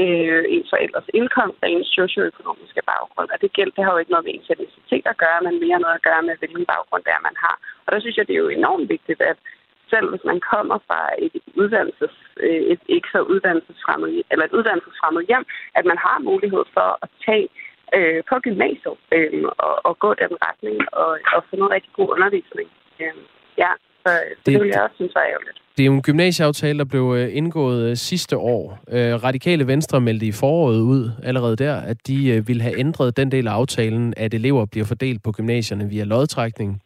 øh, 0.00 0.44
ens 0.54 0.70
forældres 0.72 1.08
indkomst 1.18 1.58
og 1.62 1.68
ens 1.70 1.88
socioøkonomiske 1.98 2.82
baggrund. 2.92 3.28
Og 3.34 3.38
det, 3.42 3.50
gælder, 3.56 3.74
det 3.76 3.84
har 3.84 3.92
jo 3.92 4.00
ikke 4.02 4.14
noget 4.14 4.26
med 4.26 4.34
ens 4.34 4.50
etnicitet 4.52 5.06
at 5.12 5.20
gøre, 5.24 5.40
men 5.46 5.54
mere 5.64 5.84
noget 5.84 5.98
at 5.98 6.06
gøre 6.08 6.22
med, 6.26 6.34
hvilken 6.40 6.64
baggrund 6.72 7.02
det 7.04 7.12
er, 7.16 7.26
man 7.28 7.36
har. 7.44 7.56
Og 7.84 7.88
der 7.92 8.00
synes 8.00 8.16
jeg, 8.16 8.26
det 8.26 8.34
er 8.34 8.44
jo 8.44 8.56
enormt 8.60 8.88
vigtigt, 8.94 9.20
at 9.32 9.38
selv 9.92 10.06
hvis 10.10 10.24
man 10.30 10.40
kommer 10.52 10.78
fra 10.88 11.00
et 11.18 11.34
uddannelses, 11.60 12.14
øh, 12.44 12.62
et 12.72 12.82
ikke 12.96 13.08
så 13.14 13.20
uddannelsesfremmed, 13.32 14.10
eller 14.30 14.44
et 14.44 14.56
uddannelsesfremmed 14.58 15.22
hjem, 15.30 15.44
at 15.78 15.84
man 15.90 15.98
har 16.06 16.18
mulighed 16.30 16.64
for 16.76 16.88
at 17.02 17.08
tage 17.26 17.48
øh, 17.96 18.20
på 18.28 18.34
gymnasiet 18.46 18.96
øh, 19.14 19.44
og, 19.66 19.74
og 19.88 19.98
gå 20.04 20.10
den 20.22 20.32
retning 20.46 20.76
og, 20.92 21.12
og 21.34 21.40
få 21.48 21.56
noget 21.56 21.74
rigtig 21.76 21.92
god 21.98 22.08
undervisning. 22.14 22.68
Så 24.06 24.12
det, 24.12 24.46
det 24.46 24.60
vil 24.60 24.68
jeg 24.68 24.82
også 24.82 24.94
synes 24.96 25.14
var 25.14 25.22
ærgerligt. 25.22 25.58
Det 25.76 25.82
er 25.82 25.86
jo 25.86 25.94
en 25.94 26.02
gymnasieaftale, 26.02 26.78
der 26.78 26.84
blev 26.84 27.14
øh, 27.18 27.36
indgået 27.36 27.90
øh, 27.90 27.96
sidste 27.96 28.36
år. 28.36 28.78
Øh, 28.90 29.24
Radikale 29.24 29.66
Venstre 29.66 30.00
meldte 30.00 30.26
i 30.26 30.32
foråret 30.32 30.80
ud 30.80 31.10
allerede 31.22 31.56
der, 31.56 31.74
at 31.74 31.96
de 32.06 32.46
ville 32.46 32.62
have 32.62 32.78
ændret 32.78 33.16
den 33.16 33.30
del 33.32 33.48
af 33.48 33.52
aftalen, 33.52 34.14
at 34.16 34.34
elever 34.34 34.66
bliver 34.66 34.86
fordelt 34.86 35.22
på 35.22 35.32
gymnasierne 35.32 35.88
via 35.88 36.04
lodtrækning. 36.04 36.82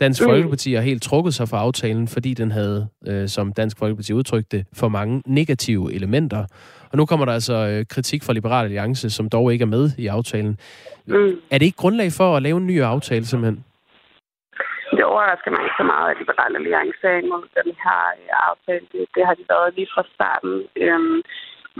Dansk 0.00 0.22
mm. 0.22 0.28
Folkeparti 0.28 0.74
har 0.74 0.80
helt 0.80 1.02
trukket 1.02 1.34
sig 1.34 1.48
fra 1.48 1.58
aftalen, 1.58 2.08
fordi 2.08 2.34
den 2.34 2.50
havde, 2.50 2.88
som 3.26 3.52
Dansk 3.52 3.78
Folkeparti 3.78 4.12
udtrykte, 4.12 4.64
for 4.72 4.88
mange 4.88 5.22
negative 5.26 5.94
elementer. 5.94 6.44
Og 6.90 6.96
nu 6.96 7.06
kommer 7.06 7.26
der 7.26 7.32
altså 7.32 7.84
kritik 7.88 8.22
fra 8.22 8.32
Liberal 8.32 8.64
Alliance, 8.64 9.10
som 9.10 9.28
dog 9.28 9.52
ikke 9.52 9.62
er 9.62 9.66
med 9.66 9.90
i 9.98 10.06
aftalen. 10.06 10.58
Mm. 11.06 11.14
Er 11.50 11.58
det 11.58 11.66
ikke 11.66 11.76
grundlag 11.76 12.12
for 12.12 12.36
at 12.36 12.42
lave 12.42 12.56
en 12.56 12.66
ny 12.66 12.82
aftale 12.82 13.26
simpelthen? 13.26 13.64
Overrasker 15.16 15.50
mig 15.52 15.62
ikke 15.64 15.80
så 15.82 15.86
meget, 15.92 16.08
at 16.10 16.18
Liberale 16.22 16.56
Alliance 16.60 17.04
er 17.12 17.18
imod 17.24 17.44
den 17.58 17.70
her 17.84 18.00
øh, 18.20 18.30
aftale. 18.50 18.86
Det, 18.92 19.02
det 19.14 19.22
har 19.28 19.34
de 19.38 19.44
været 19.52 19.74
lige 19.76 19.92
fra 19.94 20.04
starten. 20.14 20.54
Øhm, 20.84 21.18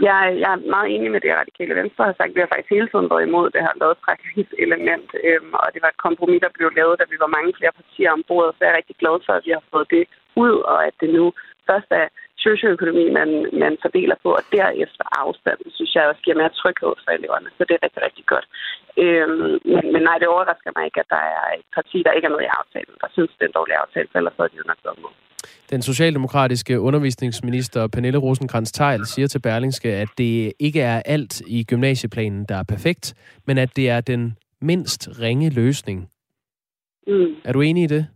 jeg, 0.07 0.19
jeg 0.43 0.51
er 0.55 0.65
meget 0.75 0.89
enig 0.95 1.09
med 1.11 1.21
det, 1.21 1.39
radikale 1.41 1.73
venstre 1.81 2.07
har 2.09 2.15
sagt. 2.17 2.35
Vi 2.35 2.43
har 2.43 2.51
faktisk 2.51 2.75
hele 2.75 2.89
tiden 2.89 3.09
været 3.11 3.27
imod 3.27 3.45
det 3.55 3.61
her 3.65 3.75
lodtrækningselement, 3.81 5.09
øhm, 5.27 5.51
og 5.61 5.67
det 5.73 5.81
var 5.83 5.91
et 5.91 6.03
kompromis, 6.05 6.43
der 6.45 6.55
blev 6.57 6.69
lavet, 6.79 6.99
da 6.99 7.05
vi 7.11 7.17
var 7.23 7.35
mange 7.37 7.51
flere 7.57 7.77
partier 7.79 8.11
om 8.17 8.23
bordet, 8.29 8.51
så 8.53 8.59
jeg 8.61 8.71
er 8.71 8.79
rigtig 8.79 8.97
glad 9.01 9.15
for, 9.25 9.33
at 9.35 9.45
vi 9.47 9.51
har 9.57 9.63
fået 9.73 9.87
det 9.95 10.03
ud, 10.43 10.53
og 10.71 10.77
at 10.87 10.95
det 11.01 11.09
nu 11.17 11.25
først 11.69 11.89
er 12.01 12.07
socioøkonomi, 12.47 13.05
man, 13.19 13.29
man 13.63 13.73
fordeler 13.85 14.17
på, 14.23 14.29
og 14.39 14.43
derefter 14.57 15.05
afstand, 15.23 15.59
synes 15.77 15.91
jeg 15.95 16.03
også 16.09 16.21
giver 16.23 16.39
mere 16.41 16.57
tryghed 16.61 16.93
for 17.03 17.11
eleverne. 17.17 17.49
Så 17.57 17.61
det 17.67 17.73
er 17.75 17.83
rigtig, 17.85 18.01
rigtig 18.07 18.25
godt. 18.33 18.47
Øhm, 19.03 19.51
men, 19.73 19.83
men 19.93 20.01
nej, 20.07 20.17
det 20.21 20.27
overrasker 20.35 20.71
mig 20.75 20.83
ikke, 20.85 20.99
at 21.03 21.09
der 21.15 21.23
er 21.39 21.47
et 21.59 21.67
parti, 21.77 21.97
der 22.05 22.11
ikke 22.17 22.27
er 22.29 22.35
med 22.35 22.43
i 22.47 22.53
aftalen, 22.61 22.95
der 23.01 23.09
synes, 23.15 23.31
det 23.35 23.43
er 23.43 23.51
en 23.51 23.59
dårlig 23.59 23.75
aftale, 23.83 24.07
for 24.11 24.17
ellers 24.19 24.37
er 24.39 24.51
de 24.51 24.61
jo 24.61 24.69
nok 24.71 24.81
været 24.87 24.99
med. 25.03 25.13
Den 25.73 25.81
socialdemokratiske 25.81 26.79
undervisningsminister 26.79 27.87
Pernille 27.87 28.19
rosenkrantz 28.19 28.71
teil 28.71 29.05
siger 29.05 29.27
til 29.27 29.41
Berlingske, 29.41 29.89
at 30.03 30.09
det 30.17 30.53
ikke 30.59 30.81
er 30.81 31.01
alt 31.05 31.41
i 31.47 31.63
gymnasieplanen, 31.63 32.45
der 32.49 32.55
er 32.55 32.63
perfekt, 32.63 33.05
men 33.47 33.57
at 33.57 33.69
det 33.75 33.89
er 33.89 34.01
den 34.01 34.37
mindst 34.61 35.09
ringe 35.21 35.49
løsning. 35.49 36.09
Mm. 37.07 37.35
Er 37.45 37.53
du 37.53 37.61
enig 37.61 37.83
i 37.83 37.87
det? 37.87 38.07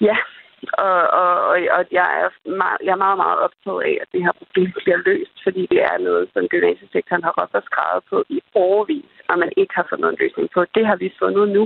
Ja, 0.00 0.16
og, 0.86 1.00
og, 1.20 1.34
og, 1.50 1.56
og 1.76 1.82
jeg, 1.98 2.08
er 2.20 2.28
meget, 2.62 2.78
jeg 2.86 2.92
er 2.96 3.04
meget, 3.04 3.18
meget 3.24 3.38
optaget 3.46 3.82
af, 3.88 3.94
at 4.02 4.08
det 4.12 4.24
her 4.26 4.34
problem 4.40 4.70
bliver 4.80 5.00
løst, 5.10 5.36
fordi 5.46 5.62
det 5.72 5.80
er 5.90 5.98
noget, 6.08 6.24
som 6.32 6.48
gymnasiesektoren 6.52 7.26
har 7.26 7.34
råbt 7.38 7.54
og 7.54 7.62
skrevet 7.68 8.02
på 8.10 8.16
i 8.36 8.38
overvis, 8.54 9.12
og 9.28 9.38
man 9.38 9.52
ikke 9.56 9.74
har 9.78 9.86
fundet 9.90 10.08
en 10.08 10.20
løsning 10.22 10.48
på. 10.54 10.60
Det 10.76 10.84
har 10.86 10.96
vi 10.96 11.18
fundet 11.22 11.48
nu, 11.56 11.62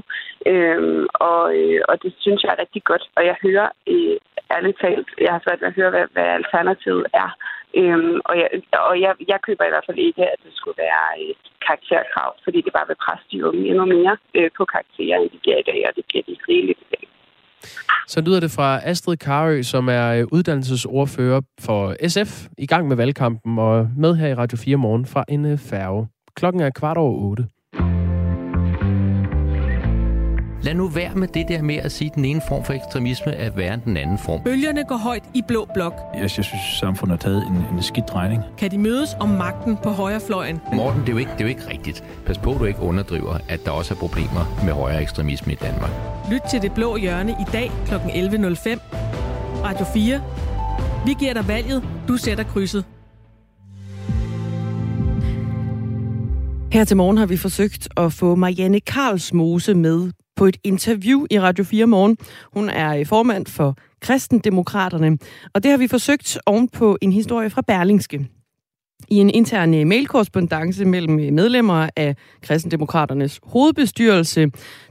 øhm, 0.52 1.06
og, 1.14 1.44
øh, 1.58 1.80
og 1.88 2.02
det 2.02 2.12
synes 2.18 2.42
jeg 2.42 2.52
er 2.52 2.62
rigtig 2.64 2.82
godt. 2.90 3.04
Og 3.16 3.22
jeg 3.30 3.36
hører 3.42 3.68
øh, 3.92 4.16
ærligt 4.54 4.80
talt, 4.80 5.08
jeg 5.24 5.32
har 5.32 5.42
svært 5.44 5.60
ved 5.60 5.68
at 5.68 5.78
høre, 5.80 5.90
hvad, 5.90 6.06
hvad 6.14 6.28
alternativet 6.38 7.06
er 7.24 7.30
Øhm, 7.80 8.20
og 8.28 8.34
jeg, 8.40 8.48
og 8.88 9.00
jeg, 9.00 9.12
jeg 9.28 9.38
køber 9.46 9.64
i 9.64 9.72
hvert 9.72 9.86
fald 9.86 9.98
ikke, 9.98 10.22
at 10.34 10.38
det 10.44 10.52
skulle 10.54 10.78
være 10.86 11.06
et 11.30 11.42
karakterkrav, 11.66 12.30
fordi 12.44 12.58
det 12.60 12.72
bare 12.72 12.88
vil 12.90 13.02
presse 13.04 13.26
de 13.32 13.46
unge 13.48 13.68
endnu 13.70 13.84
mere 13.96 14.16
øh, 14.34 14.50
på 14.56 14.64
karakterer, 14.64 15.16
end 15.18 15.30
de 15.30 15.38
giver 15.44 15.58
i 15.58 15.68
dag, 15.70 15.80
og 15.88 15.92
det 15.96 16.04
giver 16.10 16.24
de 16.28 16.36
rigeligt 16.48 16.80
i 16.80 16.88
dag. 16.94 17.04
Så 18.08 18.20
lyder 18.20 18.40
det 18.40 18.50
fra 18.50 18.80
Astrid 18.84 19.16
Karø, 19.16 19.62
som 19.62 19.88
er 19.88 20.08
øh, 20.08 20.24
uddannelsesordfører 20.32 21.40
for 21.60 21.96
SF, 22.08 22.46
i 22.58 22.66
gang 22.66 22.88
med 22.88 22.96
valgkampen 22.96 23.58
og 23.58 23.88
med 23.96 24.14
her 24.14 24.28
i 24.28 24.34
Radio 24.34 24.58
4 24.58 24.76
morgen 24.76 25.06
fra 25.06 25.24
en 25.28 25.44
øh, 25.44 25.58
færge. 25.58 26.08
Klokken 26.36 26.62
er 26.62 26.70
kvart 26.70 26.96
over 26.96 27.18
otte. 27.30 27.46
Lad 30.62 30.74
nu 30.74 30.88
være 30.88 31.14
med 31.14 31.28
det 31.28 31.48
der 31.48 31.62
med 31.62 31.74
at 31.74 31.92
sige, 31.92 32.10
at 32.10 32.14
den 32.14 32.24
ene 32.24 32.40
form 32.48 32.64
for 32.64 32.72
ekstremisme 32.72 33.32
er 33.32 33.50
værre 33.50 33.74
end 33.74 33.82
den 33.82 33.96
anden 33.96 34.18
form. 34.18 34.42
Bølgerne 34.42 34.84
går 34.84 34.96
højt 34.96 35.22
i 35.34 35.42
blå 35.48 35.68
blok. 35.74 35.94
Jeg, 36.14 36.22
jeg 36.22 36.30
synes, 36.30 36.48
samfundet 36.80 37.22
har 37.22 37.30
taget 37.30 37.46
en, 37.46 37.76
en 37.76 37.82
skidt 37.82 38.08
drejning. 38.08 38.42
Kan 38.58 38.70
de 38.70 38.78
mødes 38.78 39.16
om 39.20 39.28
magten 39.28 39.76
på 39.82 39.90
højrefløjen? 39.90 40.60
Morten, 40.72 41.00
det 41.00 41.08
er, 41.08 41.12
jo 41.12 41.18
ikke, 41.18 41.30
det 41.30 41.40
er 41.40 41.44
jo 41.44 41.48
ikke 41.48 41.68
rigtigt. 41.70 42.04
Pas 42.26 42.38
på, 42.38 42.52
at 42.52 42.60
du 42.60 42.64
ikke 42.64 42.80
underdriver, 42.80 43.38
at 43.48 43.64
der 43.64 43.70
også 43.70 43.94
er 43.94 43.98
problemer 43.98 44.62
med 44.64 44.72
højere 44.72 45.02
ekstremisme 45.02 45.52
i 45.52 45.56
Danmark. 45.56 45.90
Lyt 46.30 46.42
til 46.50 46.62
Det 46.62 46.72
Blå 46.72 46.96
Hjørne 46.96 47.32
i 47.32 47.44
dag 47.52 47.70
kl. 47.86 47.94
11.05. 47.94 47.98
Radio 49.64 49.86
4. 49.94 50.22
Vi 51.06 51.14
giver 51.18 51.32
dig 51.32 51.48
valget. 51.48 51.82
Du 52.08 52.16
sætter 52.16 52.44
krydset. 52.44 52.84
Her 56.72 56.84
til 56.84 56.96
morgen 56.96 57.18
har 57.18 57.26
vi 57.26 57.36
forsøgt 57.36 57.88
at 57.96 58.12
få 58.12 58.34
Marianne 58.34 58.80
Karlsmose 58.80 59.74
med 59.74 60.10
på 60.36 60.46
et 60.46 60.56
interview 60.64 61.26
i 61.30 61.40
Radio 61.40 61.64
4 61.64 61.86
Morgen. 61.86 62.16
Hun 62.52 62.68
er 62.68 62.96
øh, 62.96 63.06
formand 63.06 63.46
for 63.46 63.76
Kristendemokraterne, 64.00 65.18
og 65.54 65.62
det 65.62 65.70
har 65.70 65.78
vi 65.78 65.88
forsøgt 65.88 66.38
ovenpå 66.46 66.98
en 67.00 67.12
historie 67.12 67.50
fra 67.50 67.62
Berlingske. 67.66 68.28
I 69.08 69.16
en 69.16 69.30
intern 69.30 69.74
øh, 69.74 69.86
mailkorrespondence 69.86 70.84
mellem 70.84 71.20
øh, 71.20 71.32
medlemmer 71.32 71.88
af 71.96 72.16
Kristendemokraternes 72.42 73.40
hovedbestyrelse, 73.42 74.50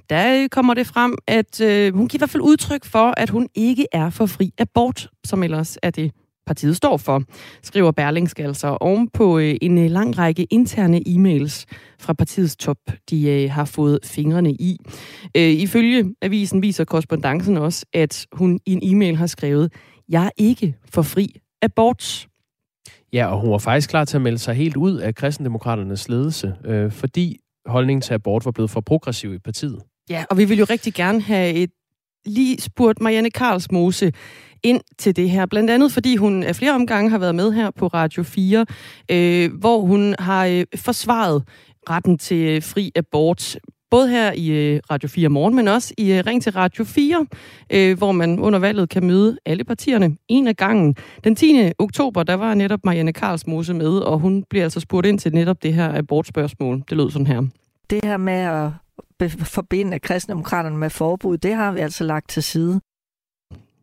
der 0.10 0.48
kommer 0.48 0.74
det 0.74 0.88
frem, 0.88 1.17
at 1.27 1.62
øh, 1.62 1.95
hun 1.95 2.07
giver 2.07 2.17
i 2.17 2.21
hvert 2.21 2.29
fald 2.29 2.43
udtryk 2.43 2.86
for, 2.86 3.13
at 3.17 3.29
hun 3.29 3.48
ikke 3.55 3.86
er 3.91 4.10
for 4.10 4.25
fri 4.25 4.53
abort, 4.57 5.07
som 5.25 5.43
ellers 5.43 5.77
er 5.83 5.89
det 5.89 6.12
partiet 6.51 6.75
står 6.75 6.98
for, 6.98 7.24
skriver 7.63 7.91
Berlingske 7.91 8.43
altså 8.43 8.77
oven 8.81 9.10
på 9.10 9.39
øh, 9.39 9.55
en 9.62 9.77
øh, 9.77 9.91
lang 9.91 10.17
række 10.17 10.43
interne 10.43 11.01
e-mails 11.08 11.65
fra 12.00 12.13
partiets 12.13 12.55
top, 12.55 12.77
de 13.10 13.29
øh, 13.29 13.51
har 13.51 13.65
fået 13.65 14.00
fingrene 14.03 14.51
i. 14.51 14.77
Ifølge 15.36 16.15
avisen 16.22 16.62
viser 16.62 16.84
korrespondancen 16.84 17.58
også, 17.58 17.86
at 17.93 18.25
hun 18.31 18.60
i 18.65 18.74
en 18.74 18.79
e-mail 18.84 19.15
har 19.15 19.27
skrevet, 19.27 19.74
jeg 20.10 20.25
er 20.25 20.29
ikke 20.38 20.75
for 20.89 21.01
fri 21.01 21.36
abort. 21.62 22.27
Ja, 23.13 23.25
og 23.25 23.41
hun 23.41 23.51
var 23.51 23.58
faktisk 23.58 23.89
klar 23.89 24.05
til 24.05 24.17
at 24.17 24.22
melde 24.22 24.38
sig 24.38 24.55
helt 24.55 24.77
ud 24.77 24.98
af 24.98 25.15
kristendemokraternes 25.15 26.10
ledelse, 26.10 26.53
øh, 26.65 26.91
fordi 26.91 27.38
holdningen 27.65 28.01
til 28.01 28.13
abort 28.13 28.46
var 28.46 28.51
blevet 28.51 28.70
for 28.70 28.81
progressiv 28.81 29.34
i 29.34 29.39
partiet. 29.39 29.81
Ja, 30.10 30.24
og 30.29 30.38
vi 30.38 30.46
vil 30.46 30.58
jo 30.58 30.65
rigtig 30.70 30.93
gerne 30.93 31.22
have 31.22 31.53
et 31.53 31.70
lige 32.25 32.61
spurgt 32.61 33.01
Marianne 33.01 33.31
Karlsmose, 33.31 34.11
ind 34.63 34.81
til 34.97 35.15
det 35.15 35.29
her. 35.29 35.45
Blandt 35.45 35.69
andet 35.69 35.91
fordi 35.91 36.15
hun 36.15 36.43
af 36.43 36.55
flere 36.55 36.71
omgange 36.71 37.09
har 37.09 37.17
været 37.17 37.35
med 37.35 37.51
her 37.51 37.71
på 37.71 37.87
Radio 37.87 38.23
4, 38.23 38.65
øh, 39.11 39.53
hvor 39.59 39.81
hun 39.81 40.15
har 40.19 40.45
øh, 40.45 40.65
forsvaret 40.75 41.43
retten 41.89 42.17
til 42.17 42.37
øh, 42.37 42.63
fri 42.63 42.91
abort 42.95 43.57
både 43.91 44.09
her 44.09 44.31
i 44.31 44.49
øh, 44.49 44.79
Radio 44.91 45.09
4 45.09 45.29
morgen, 45.29 45.55
men 45.55 45.67
også 45.67 45.93
i 45.97 46.11
øh, 46.13 46.23
Ring 46.25 46.43
til 46.43 46.51
Radio 46.51 46.83
4, 46.83 47.25
øh, 47.73 47.97
hvor 47.97 48.11
man 48.11 48.39
under 48.39 48.59
valget 48.59 48.89
kan 48.89 49.05
møde 49.05 49.37
alle 49.45 49.63
partierne 49.63 50.17
en 50.27 50.47
af 50.47 50.55
gangen. 50.55 50.95
Den 51.23 51.35
10. 51.35 51.71
oktober, 51.79 52.23
der 52.23 52.33
var 52.33 52.53
netop 52.53 52.79
Marianne 52.85 53.13
Karlsmose 53.13 53.73
med, 53.73 53.99
og 53.99 54.19
hun 54.19 54.43
bliver 54.49 54.63
altså 54.63 54.79
spurgt 54.79 55.07
ind 55.07 55.19
til 55.19 55.33
netop 55.33 55.63
det 55.63 55.73
her 55.73 55.97
abortspørgsmål. 55.97 56.83
Det 56.89 56.97
lød 56.97 57.11
sådan 57.11 57.27
her. 57.27 57.41
Det 57.89 57.99
her 58.03 58.17
med 58.17 58.33
at 58.33 58.69
forbinde 59.29 59.99
kristendemokraterne 59.99 60.77
med 60.77 60.89
forbud, 60.89 61.37
det 61.37 61.53
har 61.53 61.71
vi 61.71 61.79
altså 61.79 62.03
lagt 62.03 62.29
til 62.29 62.43
side. 62.43 62.81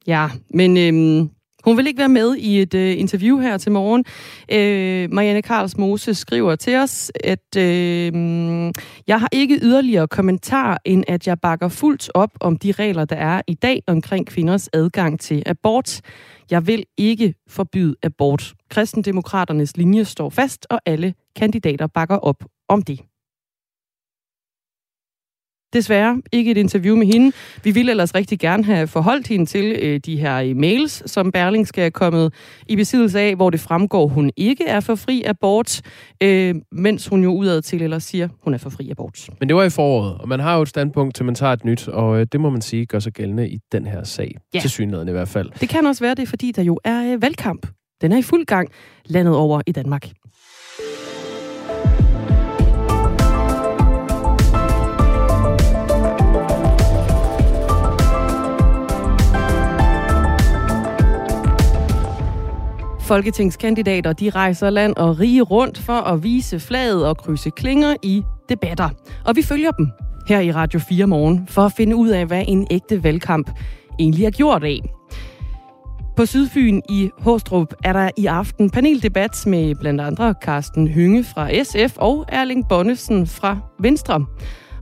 Ja, 0.07 0.31
men 0.55 0.77
øhm, 0.77 1.31
hun 1.65 1.77
vil 1.77 1.87
ikke 1.87 1.99
være 1.99 2.09
med 2.09 2.37
i 2.37 2.63
et 2.63 2.75
øh, 2.75 2.99
interview 2.99 3.39
her 3.39 3.59
til 3.59 3.73
morgen. 3.73 4.05
Øh, 4.53 5.13
Marianne 5.13 5.43
Karls 5.43 5.77
Mose 5.77 6.15
skriver 6.15 6.57
til 6.57 6.77
os, 6.77 7.13
at 7.25 7.57
øh, 7.57 8.13
jeg 9.07 9.21
har 9.21 9.29
ikke 9.33 9.59
yderligere 9.63 10.09
kommentar, 10.09 10.81
end 10.85 11.05
at 11.09 11.27
jeg 11.27 11.41
bakker 11.41 11.69
fuldt 11.69 12.11
op 12.15 12.31
om 12.41 12.57
de 12.57 12.73
regler, 12.73 13.05
der 13.05 13.17
er 13.17 13.43
i 13.47 13.55
dag 13.55 13.83
omkring 13.87 14.27
kvinders 14.27 14.69
adgang 14.73 15.21
til 15.21 15.43
abort. 15.47 16.01
Jeg 16.51 16.67
vil 16.67 16.85
ikke 16.97 17.35
forbyde 17.49 17.97
abort. 18.03 18.55
Kristendemokraternes 18.71 19.77
linje 19.77 20.05
står 20.05 20.31
fast, 20.31 20.67
og 20.71 20.81
alle 20.87 21.15
kandidater 21.37 21.87
bakker 21.87 22.17
op 22.17 22.45
om 22.69 22.83
det. 22.83 23.01
Desværre 25.73 26.23
ikke 26.33 26.51
et 26.51 26.57
interview 26.57 26.97
med 26.97 27.07
hende. 27.07 27.33
Vi 27.65 27.71
ville 27.71 27.91
ellers 27.91 28.15
rigtig 28.15 28.39
gerne 28.39 28.65
have 28.65 28.87
forholdt 28.87 29.29
hende 29.29 29.47
til 29.47 29.77
øh, 29.83 30.01
de 30.07 30.17
her 30.17 30.55
mails, 30.55 31.11
som 31.11 31.33
Berlingske 31.33 31.83
er 31.83 31.91
kommet 31.91 32.35
i 32.67 32.77
besiddelse 32.77 33.21
af, 33.21 33.37
hvor 33.37 33.51
det 33.51 33.61
fremgår, 33.61 34.05
at 34.05 34.11
hun 34.11 34.31
ikke 34.37 34.65
er 34.65 34.81
for 34.81 34.95
fri 34.95 35.23
abort, 35.27 35.81
øh, 36.23 36.55
mens 36.73 37.07
hun 37.07 37.23
jo 37.23 37.31
udad 37.31 37.63
til 37.63 37.83
eller 37.83 37.99
siger, 37.99 38.25
at 38.25 38.31
hun 38.45 38.55
er 38.55 38.59
for 38.59 38.71
fri 38.71 38.91
abort. 38.91 39.29
Men 39.41 39.49
det 39.49 39.57
var 39.57 39.65
i 39.65 39.71
foråret, 39.71 40.19
og 40.19 40.29
man 40.29 40.41
har 40.41 40.57
jo 40.57 40.63
et 40.63 40.69
standpunkt 40.69 41.15
til, 41.15 41.25
man 41.25 41.35
tager 41.35 41.53
et 41.53 41.65
nyt, 41.65 41.89
og 41.89 42.21
øh, 42.21 42.27
det 42.33 42.41
må 42.41 42.51
man 42.51 42.61
sige 42.61 42.87
gør 42.87 42.99
sig 42.99 43.13
gældende 43.13 43.49
i 43.49 43.59
den 43.73 43.87
her 43.87 44.05
sag. 44.05 44.35
Ja. 44.55 44.61
Til 44.61 44.71
synligheden 44.71 45.09
i 45.09 45.13
hvert 45.13 45.29
fald. 45.29 45.51
Det 45.61 45.69
kan 45.69 45.87
også 45.87 46.05
være 46.05 46.15
det, 46.15 46.29
fordi 46.29 46.53
der 46.53 46.63
jo 46.63 46.81
er 46.85 47.13
øh, 47.13 47.23
valgkamp. 47.23 47.67
Den 48.01 48.13
er 48.13 48.19
i 48.19 48.23
fuld 48.23 48.47
gang 48.47 48.69
landet 49.07 49.37
over 49.37 49.61
i 49.67 49.73
Danmark. 49.73 50.09
Folketingskandidater 63.09 64.13
de 64.13 64.31
rejser 64.31 64.71
land 64.71 64.97
og 64.97 65.21
rige 65.21 65.43
rundt 65.43 65.79
for 65.79 65.93
at 65.93 66.23
vise 66.23 66.61
flaget 66.61 67.07
og 67.07 67.17
krydse 67.17 67.51
klinger 67.51 67.97
i 68.03 68.23
debatter. 68.49 68.89
Og 69.25 69.37
vi 69.37 69.43
følger 69.43 69.71
dem 69.71 69.91
her 70.29 70.41
i 70.41 70.53
Radio 70.53 70.81
4 70.89 71.07
morgen 71.07 71.47
for 71.51 71.63
at 71.63 71.73
finde 71.73 71.97
ud 71.97 72.09
af, 72.09 72.27
hvad 72.27 72.45
en 72.49 72.67
ægte 72.71 73.05
valgkamp 73.05 73.51
egentlig 73.99 74.25
er 74.25 74.31
gjort 74.31 74.65
af. 74.65 74.81
På 76.17 76.27
Sydfyn 76.27 76.81
i 76.89 77.11
Håstrup 77.19 77.75
er 77.85 77.93
der 77.93 78.11
i 78.17 78.27
aften 78.27 78.71
paneldebat 78.71 79.47
med 79.47 79.75
blandt 79.75 80.01
andre 80.01 80.35
Carsten 80.43 80.89
Hynge 80.89 81.25
fra 81.25 81.63
SF 81.63 81.97
og 81.97 82.25
Erling 82.29 82.69
Bonnesen 82.69 83.27
fra 83.27 83.59
Venstre. 83.81 84.27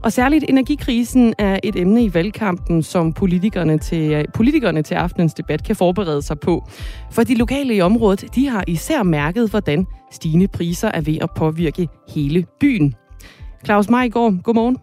Og 0.03 0.11
særligt 0.11 0.45
energikrisen 0.49 1.33
er 1.37 1.59
et 1.63 1.75
emne 1.75 2.03
i 2.03 2.13
valgkampen, 2.13 2.83
som 2.83 3.13
politikerne 3.13 3.77
til, 3.77 4.25
politikerne 4.33 4.81
til 4.81 4.95
aftenens 4.95 5.33
debat 5.33 5.63
kan 5.63 5.75
forberede 5.75 6.21
sig 6.21 6.39
på. 6.39 6.67
For 7.11 7.23
de 7.23 7.35
lokale 7.35 7.75
i 7.75 7.81
området, 7.81 8.35
de 8.35 8.49
har 8.49 8.63
især 8.67 9.03
mærket, 9.03 9.49
hvordan 9.49 9.85
stigende 10.11 10.47
priser 10.47 10.91
er 10.93 11.01
ved 11.01 11.17
at 11.21 11.29
påvirke 11.35 11.87
hele 12.15 12.45
byen. 12.59 12.95
Claus 13.65 13.89
Majgaard, 13.89 14.33
godmorgen. 14.43 14.77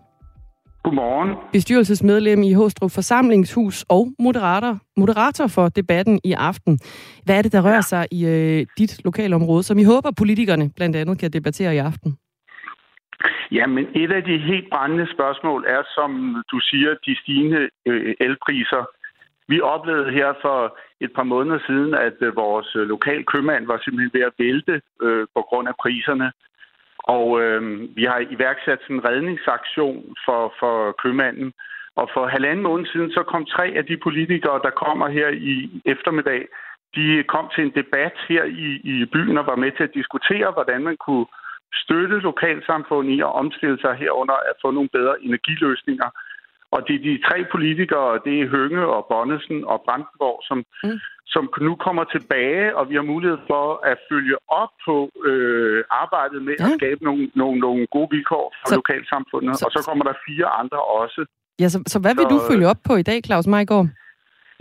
Godmorgen. 0.85 1.31
Bestyrelsesmedlem 1.53 2.43
i 2.43 2.53
Håstrup 2.53 2.91
Forsamlingshus 2.91 3.85
og 3.89 4.09
moderator, 4.19 4.79
moderator 4.97 5.47
for 5.47 5.69
debatten 5.69 6.21
i 6.25 6.33
aften. 6.33 6.79
Hvad 7.25 7.39
er 7.39 7.43
det, 7.43 7.53
der 7.53 7.65
rører 7.65 7.81
sig 7.81 8.07
i 8.11 8.27
øh, 8.27 8.67
dit 8.79 9.05
lokalområde, 9.05 9.63
som 9.63 9.79
I 9.79 9.83
håber, 9.83 10.11
politikerne 10.11 10.71
blandt 10.77 10.97
andet 10.97 11.19
kan 11.19 11.31
debattere 11.31 11.75
i 11.75 11.79
aften? 11.79 12.17
Ja, 13.55 13.67
men 13.67 13.87
et 13.95 14.13
af 14.13 14.25
de 14.25 14.39
helt 14.39 14.71
brændende 14.71 15.07
spørgsmål 15.15 15.65
er, 15.69 15.83
som 15.95 16.43
du 16.51 16.61
siger, 16.61 16.95
de 17.07 17.17
stigende 17.23 17.71
øh, 17.87 18.15
elpriser. 18.21 18.85
Vi 19.49 19.61
oplevede 19.61 20.13
her 20.13 20.33
for 20.43 20.79
et 21.01 21.13
par 21.13 21.23
måneder 21.23 21.59
siden, 21.67 21.95
at 21.95 22.17
øh, 22.21 22.37
vores 22.37 22.77
øh, 22.77 22.83
lokal 22.83 23.25
købmand 23.25 23.67
var 23.67 23.79
simpelthen 23.79 24.19
ved 24.19 24.27
at 24.27 24.37
vælte 24.39 24.83
øh, 25.03 25.27
på 25.35 25.43
grund 25.49 25.69
af 25.69 25.75
priserne. 25.83 26.33
Og 26.99 27.43
øh, 27.43 27.63
vi 27.97 28.05
har 28.05 28.21
iværksat 28.31 28.79
sådan 28.83 28.97
en 28.97 29.05
redningsaktion 29.05 30.15
for, 30.25 30.55
for 30.61 30.93
købmanden. 31.03 31.53
Og 31.97 32.11
for 32.15 32.27
halvanden 32.27 32.63
måned 32.63 32.87
siden, 32.87 33.11
så 33.11 33.23
kom 33.23 33.45
tre 33.47 33.67
af 33.77 33.85
de 33.87 33.97
politikere, 33.97 34.61
der 34.63 34.71
kommer 34.71 35.09
her 35.09 35.29
i 35.29 35.55
eftermiddag, 35.85 36.47
de 36.97 37.25
kom 37.35 37.49
til 37.55 37.65
en 37.65 37.75
debat 37.81 38.17
her 38.29 38.45
i, 38.45 38.69
i 38.93 39.05
byen 39.05 39.39
og 39.39 39.47
var 39.47 39.57
med 39.57 39.73
til 39.73 39.83
at 39.83 39.95
diskutere, 39.95 40.51
hvordan 40.51 40.83
man 40.83 40.97
kunne 40.97 41.27
støtte 41.83 42.17
lokalsamfundet 42.29 43.13
i 43.17 43.21
at 43.21 43.33
omstille 43.43 43.79
sig 43.81 43.95
herunder 44.03 44.39
at 44.51 44.57
få 44.63 44.69
nogle 44.71 44.91
bedre 44.97 45.15
energiløsninger. 45.29 46.09
Og 46.75 46.81
det 46.87 46.95
er 46.97 47.03
de 47.09 47.23
tre 47.29 47.39
politikere, 47.55 48.21
det 48.27 48.35
er 48.41 48.51
Hønge 48.57 48.83
og 48.97 49.03
Bonnesen 49.11 49.59
og 49.73 49.79
Brandenborg, 49.87 50.39
som, 50.49 50.59
mm. 50.85 50.99
som 51.35 51.45
nu 51.69 51.73
kommer 51.87 52.05
tilbage, 52.05 52.77
og 52.79 52.85
vi 52.91 52.95
har 52.95 53.07
mulighed 53.15 53.39
for 53.51 53.67
at 53.91 53.99
følge 54.11 54.37
op 54.61 54.73
på 54.87 54.97
øh, 55.29 55.85
arbejdet 56.03 56.41
med 56.49 56.55
ja. 56.59 56.65
at 56.65 56.71
skabe 56.79 57.05
nogle, 57.09 57.23
nogle, 57.41 57.57
nogle 57.67 57.87
gode 57.95 58.09
vilkår 58.15 58.47
for 58.61 58.69
så, 58.69 58.75
lokalsamfundet. 58.81 59.53
Så, 59.59 59.65
og 59.67 59.71
så 59.77 59.81
kommer 59.89 60.05
der 60.11 60.15
fire 60.29 60.47
andre 60.61 60.81
også. 61.03 61.21
Ja, 61.61 61.69
så, 61.69 61.79
så 61.93 61.99
hvad 62.05 62.15
vil 62.19 62.27
så, 62.29 62.33
du 62.35 62.39
følge 62.51 62.67
op 62.73 62.81
på 62.89 62.95
i 63.03 63.07
dag, 63.11 63.19
Claus 63.27 63.47
Majgaard? 63.47 63.87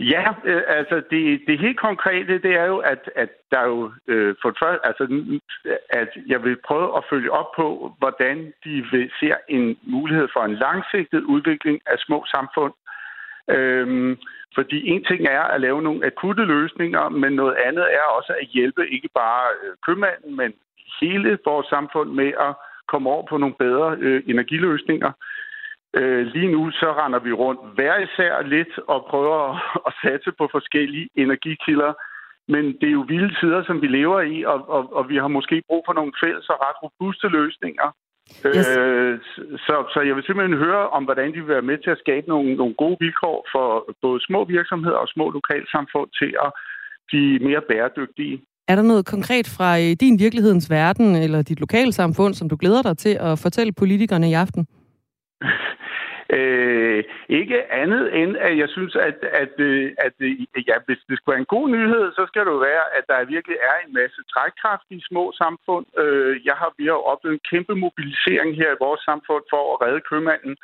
Ja, 0.00 0.24
øh, 0.44 0.62
altså 0.68 1.02
det, 1.10 1.40
det 1.46 1.58
helt 1.58 1.80
konkrete, 1.80 2.38
det 2.38 2.54
er 2.54 2.64
jo, 2.64 2.78
at, 2.78 3.10
at 3.16 3.28
der 3.50 3.58
er 3.58 3.66
jo 3.66 3.92
øh, 4.06 4.34
for 4.42 4.56
først, 4.62 4.80
altså, 4.84 5.04
at 5.90 6.08
jeg 6.26 6.44
vil 6.44 6.56
prøve 6.66 6.96
at 6.96 7.04
følge 7.10 7.32
op 7.32 7.52
på, 7.56 7.94
hvordan 7.98 8.52
de 8.64 8.86
vil, 8.92 9.10
ser 9.20 9.36
en 9.48 9.78
mulighed 9.82 10.28
for 10.32 10.40
en 10.40 10.54
langsigtet 10.54 11.22
udvikling 11.22 11.80
af 11.86 11.98
små 11.98 12.24
samfund. 12.26 12.72
Øhm, 13.48 14.18
fordi 14.54 14.88
en 14.88 15.04
ting 15.04 15.26
er 15.26 15.42
at 15.42 15.60
lave 15.60 15.82
nogle 15.82 16.06
akutte 16.06 16.44
løsninger, 16.44 17.08
men 17.08 17.32
noget 17.32 17.56
andet 17.66 17.86
er 17.94 18.06
også 18.18 18.32
at 18.40 18.48
hjælpe 18.48 18.88
ikke 18.88 19.08
bare 19.14 19.46
øh, 19.62 19.72
købmanden, 19.86 20.36
men 20.36 20.52
hele 21.00 21.38
vores 21.44 21.66
samfund 21.66 22.10
med 22.10 22.32
at 22.40 22.54
komme 22.88 23.10
over 23.10 23.26
på 23.26 23.36
nogle 23.36 23.54
bedre 23.54 23.96
øh, 24.00 24.22
energiløsninger. 24.26 25.08
Øh, 25.08 25.33
lige 26.34 26.52
nu 26.52 26.70
så 26.70 26.88
render 27.00 27.18
vi 27.18 27.32
rundt 27.32 27.60
hver 27.74 27.94
især 28.06 28.42
lidt 28.42 28.78
og 28.88 29.06
prøver 29.10 29.42
at 29.88 29.92
satse 30.02 30.30
på 30.38 30.48
forskellige 30.52 31.08
energikilder. 31.16 31.92
Men 32.48 32.64
det 32.80 32.88
er 32.88 32.98
jo 33.00 33.04
vilde 33.08 33.34
tider, 33.40 33.64
som 33.64 33.82
vi 33.82 33.86
lever 33.86 34.20
i, 34.20 34.44
og, 34.44 34.68
og, 34.68 34.82
og 34.96 35.08
vi 35.08 35.16
har 35.16 35.28
måske 35.28 35.62
brug 35.68 35.82
for 35.86 35.92
nogle 35.92 36.12
fælles 36.24 36.48
og 36.48 36.58
ret 36.66 36.78
robuste 36.82 37.28
løsninger. 37.28 37.88
Yes. 38.46 38.68
Øh, 38.78 39.18
så, 39.66 39.74
så 39.92 39.98
jeg 40.08 40.14
vil 40.16 40.24
simpelthen 40.26 40.58
høre 40.66 40.88
om, 40.96 41.04
hvordan 41.04 41.28
de 41.28 41.40
vil 41.40 41.54
være 41.56 41.68
med 41.70 41.78
til 41.78 41.90
at 41.90 42.02
skabe 42.04 42.26
nogle, 42.28 42.54
nogle 42.54 42.74
gode 42.74 42.96
vilkår 43.00 43.38
for 43.52 43.66
både 44.02 44.18
små 44.28 44.44
virksomheder 44.44 44.96
og 44.96 45.08
små 45.08 45.30
lokalsamfund 45.30 46.10
til 46.20 46.30
at 46.44 46.50
blive 47.08 47.38
mere 47.38 47.62
bæredygtige. 47.70 48.42
Er 48.68 48.76
der 48.76 48.82
noget 48.82 49.06
konkret 49.06 49.46
fra 49.56 49.78
øh, 49.78 49.90
din 50.00 50.18
virkelighedens 50.18 50.70
verden 50.70 51.16
eller 51.16 51.42
dit 51.42 51.60
lokalsamfund, 51.60 52.34
som 52.34 52.48
du 52.48 52.56
glæder 52.60 52.82
dig 52.82 52.98
til 52.98 53.14
at 53.20 53.38
fortælle 53.38 53.72
politikerne 53.72 54.30
i 54.30 54.32
aften? 54.32 54.66
Øh, 56.30 57.04
ikke 57.28 57.72
andet 57.72 58.04
end, 58.20 58.36
at 58.36 58.58
jeg 58.58 58.68
synes, 58.68 58.96
at, 58.96 59.18
at, 59.42 59.54
øh, 59.58 59.92
at, 59.98 60.12
at 60.56 60.62
ja, 60.68 60.76
hvis 60.86 60.98
det 61.08 61.16
skulle 61.16 61.32
være 61.34 61.44
en 61.46 61.54
god 61.56 61.68
nyhed, 61.68 62.12
så 62.12 62.24
skal 62.28 62.44
det 62.44 62.50
jo 62.50 62.56
være, 62.70 62.84
at 62.96 63.04
der 63.08 63.32
virkelig 63.34 63.56
er 63.70 63.76
en 63.86 63.94
masse 63.94 64.20
trækkraft 64.32 64.86
i 64.90 65.00
små 65.10 65.32
samfund. 65.42 65.86
Øh, 65.98 66.46
jeg 66.46 66.54
har, 66.60 66.70
vi 66.78 66.84
har 66.86 67.00
oplevet 67.12 67.34
en 67.34 67.48
kæmpe 67.50 67.74
mobilisering 67.74 68.56
her 68.56 68.70
i 68.72 68.82
vores 68.86 69.00
samfund 69.00 69.44
for 69.52 69.62
at 69.72 69.80
redde 69.84 70.00
købmanden. 70.10 70.56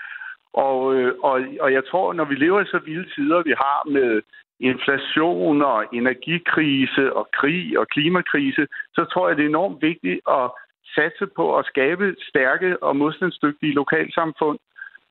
Og, 0.52 0.94
øh, 0.94 1.12
og, 1.28 1.36
og 1.60 1.72
jeg 1.72 1.84
tror, 1.90 2.12
når 2.12 2.24
vi 2.24 2.34
lever 2.34 2.60
i 2.60 2.72
så 2.74 2.78
vilde 2.78 3.08
tider, 3.14 3.42
vi 3.42 3.54
har 3.64 3.80
med 3.96 4.22
inflation 4.60 5.62
og 5.62 5.84
energikrise 5.92 7.12
og 7.12 7.28
krig 7.38 7.78
og 7.78 7.86
klimakrise, 7.88 8.66
så 8.94 9.04
tror 9.04 9.28
jeg, 9.28 9.36
det 9.36 9.44
er 9.44 9.48
enormt 9.48 9.82
vigtigt 9.82 10.20
at 10.38 10.46
satse 10.94 11.26
på 11.36 11.44
at 11.58 11.66
skabe 11.66 12.16
stærke 12.30 12.82
og 12.82 12.96
modstandsdygtige 12.96 13.74
lokalsamfund, 13.74 14.58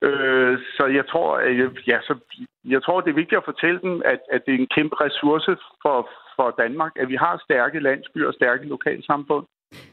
Øh, 0.08 0.58
så 0.76 0.84
jeg 0.98 1.06
tror, 1.12 1.30
at, 1.38 1.54
ja, 1.92 1.98
så, 2.08 2.14
jeg 2.66 2.82
tror, 2.84 3.02
det 3.02 3.10
er 3.12 3.22
vigtigt 3.22 3.42
at 3.42 3.50
fortælle 3.52 3.80
dem, 3.86 4.02
at, 4.06 4.20
at 4.34 4.42
det 4.46 4.54
er 4.54 4.60
en 4.64 4.74
kæmpe 4.76 4.96
ressource 5.06 5.52
for, 5.84 5.98
for 6.36 6.48
Danmark, 6.64 6.92
at 7.02 7.08
vi 7.10 7.18
har 7.26 7.42
stærke 7.48 7.80
landsbyer 7.80 8.28
og 8.28 8.34
stærke 8.34 8.64
lokalsamfund. 8.76 9.46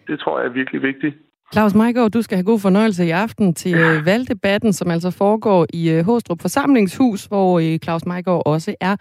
Det 0.08 0.16
tror 0.20 0.38
jeg 0.38 0.46
er 0.48 0.52
virkelig 0.60 0.82
vigtigt. 0.82 1.14
Claus 1.52 1.74
Meigård, 1.74 2.10
du 2.10 2.22
skal 2.22 2.36
have 2.36 2.50
god 2.52 2.60
fornøjelse 2.60 3.06
i 3.06 3.10
aften 3.10 3.54
til 3.54 3.70
ja. 3.70 3.92
Øh, 3.92 4.06
valgdebatten, 4.06 4.72
som 4.72 4.90
altså 4.90 5.10
foregår 5.10 5.66
i 5.72 5.90
øh, 5.90 6.04
Håstrup 6.04 6.40
Forsamlingshus, 6.40 7.24
hvor 7.24 7.58
øh, 7.58 7.78
Claus 7.78 8.06
Meigård 8.06 8.42
også 8.46 8.74
er 8.80 8.96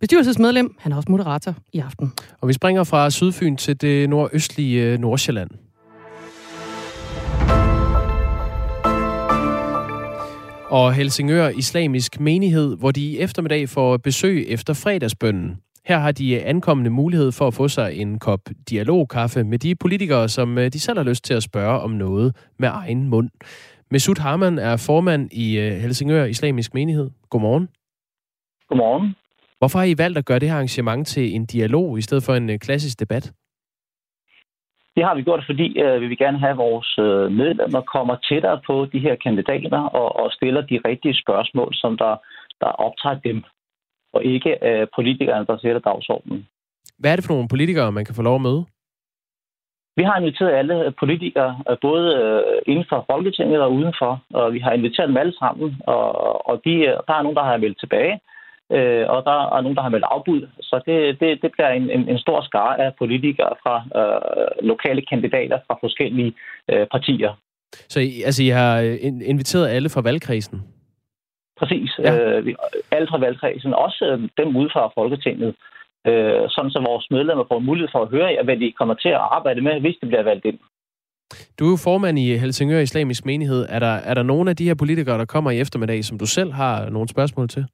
bestyrelsesmedlem. 0.00 0.74
Han 0.78 0.92
er 0.92 0.96
også 0.96 1.10
moderator 1.10 1.54
i 1.72 1.78
aften. 1.78 2.12
Og 2.40 2.48
vi 2.48 2.52
springer 2.52 2.84
fra 2.84 3.10
Sydfyn 3.10 3.56
til 3.56 3.80
det 3.80 4.10
nordøstlige 4.10 4.98
Nordsjælland. 4.98 5.50
Og 10.74 10.94
Helsingør 10.94 11.48
Islamisk 11.48 12.20
Menighed, 12.20 12.76
hvor 12.76 12.90
de 12.90 13.00
i 13.00 13.18
eftermiddag 13.18 13.68
får 13.68 13.96
besøg 13.96 14.46
efter 14.48 14.74
fredagsbønnen. 14.74 15.56
Her 15.84 15.98
har 15.98 16.12
de 16.12 16.42
ankommende 16.42 16.90
mulighed 16.90 17.32
for 17.32 17.46
at 17.46 17.54
få 17.54 17.68
sig 17.68 17.94
en 17.94 18.18
kop 18.18 18.40
dialogkaffe 18.70 19.44
med 19.44 19.58
de 19.58 19.74
politikere, 19.74 20.28
som 20.28 20.58
øh, 20.58 20.72
de 20.72 20.80
selv 20.80 20.98
har 20.98 21.04
lyst 21.04 21.24
til 21.24 21.34
at 21.34 21.42
spørge 21.42 21.80
om 21.80 21.90
noget 21.90 22.36
med 22.58 22.68
egen 22.72 23.08
mund. 23.08 23.30
Mesut 23.90 24.18
Harman 24.18 24.58
er 24.58 24.76
formand 24.76 25.32
i 25.32 25.58
øh, 25.58 25.72
Helsingør 25.72 26.24
Islamisk 26.24 26.74
Menighed. 26.74 27.10
Godmorgen. 27.30 27.68
Godmorgen. 28.68 29.14
Hvorfor 29.58 29.78
har 29.78 29.86
I 29.86 29.98
valgt 29.98 30.18
at 30.18 30.24
gøre 30.24 30.38
det 30.38 30.48
her 30.48 30.56
arrangement 30.56 31.08
til 31.08 31.34
en 31.34 31.46
dialog 31.46 31.98
i 31.98 32.02
stedet 32.02 32.22
for 32.22 32.34
en 32.34 32.58
klassisk 32.58 33.00
debat? 33.00 33.32
Det 34.96 35.04
har 35.04 35.14
vi 35.14 35.22
gjort, 35.22 35.44
fordi 35.46 35.80
øh, 35.80 36.00
vi 36.00 36.06
vil 36.06 36.18
gerne 36.18 36.38
have, 36.38 36.50
at 36.50 36.56
vores 36.56 36.98
øh, 36.98 37.32
medlemmer 37.32 37.80
kommer 37.80 38.16
tættere 38.28 38.60
på 38.66 38.86
de 38.92 38.98
her 38.98 39.14
kandidater 39.14 39.80
og, 40.00 40.16
og 40.16 40.30
stiller 40.32 40.60
de 40.60 40.80
rigtige 40.88 41.20
spørgsmål, 41.22 41.74
som 41.74 41.96
der, 41.98 42.16
der 42.60 42.66
optager 42.66 43.18
dem, 43.28 43.44
og 44.12 44.24
ikke 44.24 44.50
øh, 44.68 44.86
politikerne, 44.96 45.46
der 45.46 45.56
sætter 45.58 45.80
dagsordenen. 45.80 46.46
Hvad 46.98 47.12
er 47.12 47.16
det 47.16 47.24
for 47.24 47.34
nogle 47.34 47.48
politikere, 47.48 47.92
man 47.92 48.04
kan 48.04 48.14
få 48.14 48.22
lov 48.22 48.34
at 48.34 48.46
møde? 48.48 48.64
Vi 49.96 50.02
har 50.02 50.16
inviteret 50.18 50.52
alle 50.52 50.92
politikere, 50.98 51.62
øh, 51.70 51.76
både 51.82 52.04
øh, 52.20 52.62
inden 52.66 52.86
for 52.88 53.04
Folketinget 53.10 53.60
og 53.62 53.72
udenfor, 53.72 54.22
og 54.34 54.52
vi 54.52 54.58
har 54.58 54.72
inviteret 54.72 55.08
dem 55.08 55.16
alle 55.16 55.36
sammen, 55.38 55.82
og, 55.86 56.08
og 56.48 56.60
de, 56.64 56.74
der 57.06 57.14
er 57.14 57.22
nogen, 57.22 57.36
der 57.36 57.44
har 57.44 57.56
meldt 57.56 57.80
tilbage, 57.80 58.20
øh, 58.72 59.04
og 59.08 59.24
der 59.24 59.56
er 59.56 59.60
nogen, 59.60 59.76
der 59.76 59.82
har 59.82 59.88
meldt 59.88 60.06
afbud. 60.10 60.48
Så 60.60 60.80
det, 60.86 61.20
det, 61.20 61.42
det 61.42 61.52
bliver 61.52 61.68
en, 61.68 61.90
en, 61.90 62.08
en 62.08 62.18
stor 62.18 62.40
skare 62.42 62.80
af 62.80 62.94
politikere 62.98 63.52
fra 63.62 63.76
øh, 64.00 64.68
lokale 64.68 65.02
kandidater 65.10 65.58
fra 65.66 65.78
forskellige 65.80 66.34
øh, 66.70 66.86
partier. 66.86 67.32
Så 67.88 68.00
I, 68.00 68.22
altså, 68.22 68.42
I 68.42 68.48
har 68.48 68.80
øh, 68.80 68.96
inviteret 69.02 69.68
alle 69.68 69.88
fra 69.88 70.00
valgkredsen? 70.00 70.62
Præcis. 71.58 71.90
Ja. 71.98 72.38
Øh, 72.38 72.54
alle 72.90 73.08
fra 73.10 73.18
valgkredsen, 73.18 73.74
også 73.74 74.04
øh, 74.04 74.28
dem 74.38 74.56
ude 74.56 74.70
fra 74.72 74.92
Folketinget. 74.94 75.54
Øh, 76.06 76.42
sådan 76.48 76.70
så 76.70 76.84
vores 76.88 77.06
medlemmer 77.10 77.44
får 77.52 77.58
mulighed 77.58 77.88
for 77.92 78.02
at 78.02 78.08
høre, 78.08 78.44
hvad 78.44 78.56
de 78.56 78.72
kommer 78.78 78.94
til 78.94 79.08
at 79.08 79.24
arbejde 79.36 79.60
med, 79.60 79.80
hvis 79.80 79.96
det 80.00 80.08
bliver 80.08 80.22
valgt 80.22 80.44
ind. 80.44 80.58
Du 81.58 81.64
er 81.66 81.70
jo 81.70 81.76
formand 81.84 82.18
i 82.18 82.36
Helsingør 82.36 82.78
Islamisk 82.78 83.26
Menighed. 83.26 83.66
Er 83.68 83.78
der, 83.78 83.94
er 84.10 84.14
der 84.14 84.22
nogle 84.22 84.50
af 84.50 84.56
de 84.56 84.64
her 84.64 84.74
politikere, 84.74 85.18
der 85.18 85.24
kommer 85.24 85.50
i 85.50 85.60
eftermiddag, 85.60 86.04
som 86.04 86.18
du 86.18 86.26
selv 86.26 86.52
har 86.52 86.90
nogle 86.90 87.08
spørgsmål 87.08 87.48
til? 87.48 87.64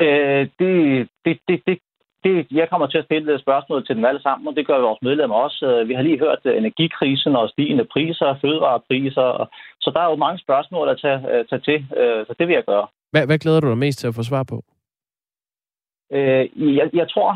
Øh, 0.00 0.48
det, 0.58 1.08
det, 1.24 1.38
det, 1.48 1.60
det, 1.66 1.78
det, 2.24 2.46
jeg 2.50 2.68
kommer 2.70 2.86
til 2.86 2.98
at 2.98 3.04
stille 3.04 3.38
spørgsmål 3.38 3.86
til 3.86 3.96
dem 3.96 4.04
alle 4.04 4.22
sammen, 4.22 4.48
og 4.48 4.56
det 4.56 4.66
gør 4.66 4.78
vores 4.78 5.02
medlemmer 5.02 5.36
også. 5.36 5.66
Øh, 5.66 5.88
vi 5.88 5.94
har 5.94 6.02
lige 6.02 6.18
hørt 6.18 6.38
øh, 6.44 6.56
energikrisen 6.56 7.36
og 7.36 7.48
stigende 7.48 7.84
priser, 7.84 8.38
fødevarepriser, 8.40 9.48
så 9.80 9.90
der 9.94 10.00
er 10.00 10.10
jo 10.10 10.16
mange 10.16 10.38
spørgsmål 10.38 10.88
at 10.88 10.98
tage, 11.00 11.20
øh, 11.32 11.44
tage 11.50 11.62
til, 11.68 11.86
så 12.26 12.34
det 12.38 12.48
vil 12.48 12.54
jeg 12.54 12.64
gøre. 12.64 12.86
Hvad, 13.12 13.26
hvad 13.26 13.38
glæder 13.38 13.60
du 13.60 13.68
dig 13.68 13.78
mest 13.78 13.98
til 13.98 14.08
at 14.08 14.14
få 14.14 14.22
svar 14.22 14.42
på? 14.42 14.62
Jeg, 16.10 16.90
jeg 16.92 17.08
tror, 17.10 17.30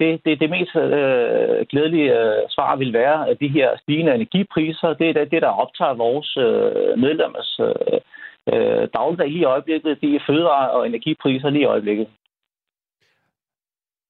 det, 0.00 0.20
det, 0.24 0.40
det 0.40 0.50
mest 0.50 0.76
øh, 0.76 1.66
glædelige 1.70 2.20
øh, 2.20 2.42
svar 2.48 2.76
vil 2.76 2.92
være, 2.92 3.28
at 3.28 3.36
de 3.40 3.48
her 3.48 3.68
stigende 3.82 4.14
energipriser, 4.14 4.94
det 4.94 5.16
er 5.16 5.24
det, 5.24 5.42
der 5.42 5.60
optager 5.62 5.94
vores 5.94 6.36
øh, 6.36 6.98
medlemmers 6.98 7.60
øh, 7.60 8.00
øh, 8.52 8.88
dagligdag 8.94 9.28
lige 9.28 9.40
i 9.40 9.44
øjeblikket. 9.54 9.98
De 10.00 10.16
er 10.16 10.20
fødevare- 10.28 10.70
og 10.70 10.86
energipriser 10.86 11.50
lige 11.50 11.62
i 11.62 11.72
øjeblikket. 11.74 12.06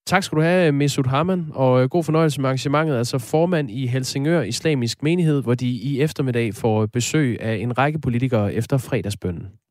Tak 0.07 0.23
skal 0.23 0.37
du 0.37 0.43
have, 0.43 0.73
Mesut 0.73 1.07
Harman, 1.07 1.47
og 1.55 1.83
øh, 1.83 1.89
god 1.89 2.05
fornøjelse 2.05 2.41
med 2.41 2.49
arrangementet. 2.49 2.97
Altså 2.97 3.31
formand 3.31 3.71
i 3.71 3.87
Helsingør 3.87 4.43
Islamisk 4.43 5.03
Menighed, 5.03 5.43
hvor 5.43 5.55
de 5.55 5.67
i 5.67 6.01
eftermiddag 6.01 6.55
får 6.55 6.87
besøg 6.87 7.41
af 7.41 7.55
en 7.55 7.79
række 7.79 7.99
politikere 7.99 8.55
efter 8.55 8.79
fredagsbønnen. 8.79 9.62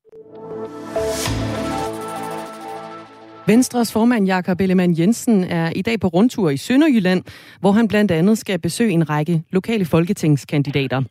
Venstres 3.47 3.93
formand 3.93 4.25
Jakob 4.27 4.61
Ellemann 4.61 4.99
Jensen 4.99 5.43
er 5.43 5.71
i 5.75 5.81
dag 5.81 5.99
på 5.99 6.07
rundtur 6.07 6.49
i 6.49 6.57
Sønderjylland, 6.57 7.21
hvor 7.59 7.71
han 7.71 7.87
blandt 7.87 8.11
andet 8.11 8.37
skal 8.37 8.59
besøge 8.59 8.91
en 8.91 9.09
række 9.09 9.43
lokale 9.51 9.85
folketingskandidater. 9.85 11.01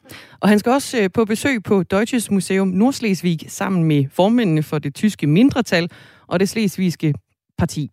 Og 0.42 0.48
han 0.48 0.58
skal 0.58 0.72
også 0.72 1.02
øh, 1.02 1.10
på 1.14 1.24
besøg 1.24 1.62
på 1.62 1.82
Deutsches 1.82 2.30
Museum 2.30 2.68
Nordslesvig 2.68 3.38
sammen 3.48 3.84
med 3.84 4.04
formændene 4.16 4.62
for 4.62 4.78
det 4.78 4.94
tyske 4.94 5.26
mindretal 5.26 5.88
og 6.28 6.40
det 6.40 6.48
slesvigske 6.48 7.14
parti. 7.58 7.90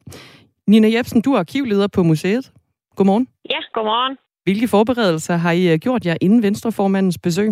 Nina 0.68 0.88
Jebsen, 0.96 1.22
du 1.22 1.34
er 1.34 1.40
arkivleder 1.40 1.88
på 1.96 2.04
museet. 2.04 2.52
Godmorgen. 2.96 3.28
Ja, 3.50 3.60
godmorgen. 3.74 4.18
Hvilke 4.44 4.68
forberedelser 4.68 5.36
har 5.36 5.52
I 5.52 5.74
øh, 5.74 5.80
gjort 5.80 6.06
jer 6.06 6.16
inden 6.22 6.44
Venstreformandens 6.44 7.18
besøg? 7.24 7.50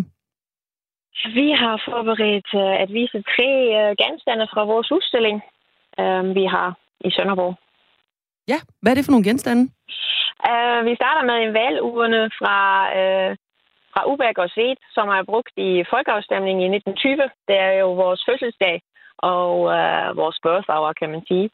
Vi 1.38 1.48
har 1.62 1.82
forberedt 1.90 2.50
øh, 2.64 2.82
at 2.84 2.90
vise 2.94 3.18
tre 3.34 3.50
genstande 4.02 4.48
fra 4.54 4.64
vores 4.64 4.92
udstilling, 4.92 5.42
vi 6.38 6.46
har 6.46 6.78
i 7.00 7.12
Sønderborg. 7.12 7.56
Ja, 8.48 8.60
hvad 8.82 8.92
er 8.92 8.96
det 8.96 9.06
for 9.06 9.12
nogle 9.12 9.30
genstande? 9.30 9.64
Uh, 10.52 10.80
vi 10.88 10.94
starter 10.96 11.24
med 11.30 11.38
en 11.46 11.54
valgurne 11.54 12.22
fra, 12.40 12.60
uh, 13.00 13.32
fra 13.94 14.02
Ubæk 14.12 14.38
og 14.38 14.50
Sved, 14.50 14.78
som 14.96 15.08
er 15.10 15.24
brugt 15.32 15.56
i 15.58 15.84
folkeafstemningen 15.94 16.62
i 16.64 16.76
1920. 16.76 17.30
Det 17.48 17.58
er 17.68 17.74
jo 17.84 17.90
vores 17.94 18.22
fødselsdag 18.30 18.82
og 19.18 19.52
uh, 19.78 20.08
vores 20.22 20.38
birth 20.44 20.70
kan 21.00 21.10
man 21.14 21.24
sige. 21.30 21.48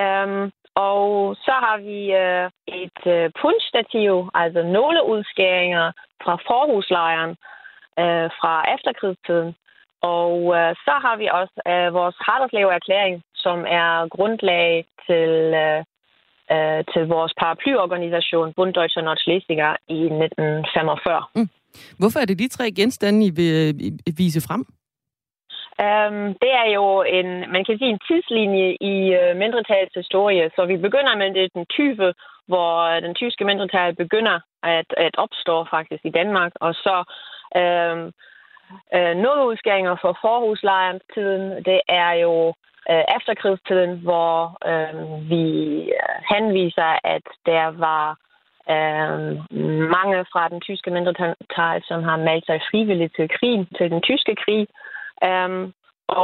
Um, 0.00 0.52
og 0.88 1.36
så 1.46 1.54
har 1.64 1.76
vi 1.88 2.00
uh, 2.24 2.46
et 2.82 3.00
uh, 3.14 3.26
punchstativ, 3.42 4.12
altså 4.34 4.62
nåleudskæringer 4.62 5.92
fra 6.22 6.34
forhuslejren 6.48 7.30
uh, 8.02 8.26
fra 8.38 8.54
efterkrigstiden. 8.74 9.54
Og 10.02 10.34
øh, 10.58 10.72
så 10.86 10.94
har 11.04 11.16
vi 11.16 11.26
også 11.40 11.56
øh, 11.72 11.88
vores 11.98 12.16
Harderslev-erklæring, 12.26 13.14
som 13.44 13.58
er 13.80 14.08
grundlag 14.16 14.86
til, 15.06 15.30
øh, 15.64 15.80
øh, 16.54 16.80
til 16.92 17.02
vores 17.14 17.32
paraplyorganisation 17.40 18.52
Bund 18.56 18.74
Deutscher 18.74 19.02
Nordschlesinger 19.02 19.76
i 19.88 20.00
1945. 20.02 21.24
Mm. 21.34 21.48
Hvorfor 21.98 22.18
er 22.20 22.24
det 22.24 22.38
de 22.38 22.48
tre 22.48 22.70
genstande, 22.70 23.26
I 23.26 23.30
vil 23.30 23.54
øh, 24.08 24.18
vise 24.18 24.40
frem? 24.48 24.64
Um, 25.86 26.26
det 26.42 26.52
er 26.62 26.68
jo 26.78 26.86
en, 27.18 27.28
man 27.54 27.64
kan 27.64 27.78
sige, 27.78 27.90
en 27.90 28.04
tidslinje 28.08 28.68
i 28.92 28.96
uh, 29.18 29.36
mindretals 29.42 29.94
historie. 29.94 30.50
Så 30.56 30.66
vi 30.66 30.76
begynder 30.76 31.16
med 31.16 31.34
det 31.34 31.52
den 31.54 31.66
20, 31.66 32.14
hvor 32.50 33.00
den 33.06 33.14
tyske 33.14 33.44
mindretal 33.44 33.94
begynder 33.94 34.40
at, 34.62 34.88
at 35.06 35.14
opstå 35.24 35.66
faktisk 35.74 36.02
i 36.04 36.10
Danmark. 36.18 36.52
Og 36.54 36.74
så 36.74 36.96
um, 37.60 38.00
uh, 38.96 39.14
nogle 39.24 39.42
udskæringer 39.50 39.96
for 40.02 40.18
forhuslejrens 40.24 41.02
det 41.68 41.80
er 41.88 42.12
jo 42.12 42.54
øh, 42.90 43.04
efterkrigstiden, 43.16 43.92
hvor 44.06 44.32
øh, 44.70 45.30
vi 45.30 45.46
øh, 46.00 46.16
henviser, 46.32 46.90
at 47.14 47.26
der 47.46 47.66
var 47.86 48.06
øh, 48.74 49.12
mange 49.96 50.18
fra 50.32 50.48
den 50.48 50.60
tyske 50.60 50.90
mindretal, 50.90 51.82
som 51.90 52.02
har 52.02 52.16
meldt 52.16 52.46
sig 52.46 52.60
frivilligt 52.70 53.14
til 53.16 53.28
krigen, 53.36 53.66
til 53.78 53.90
den 53.90 54.02
tyske 54.08 54.34
krig. 54.44 54.66
Øh, 55.28 55.50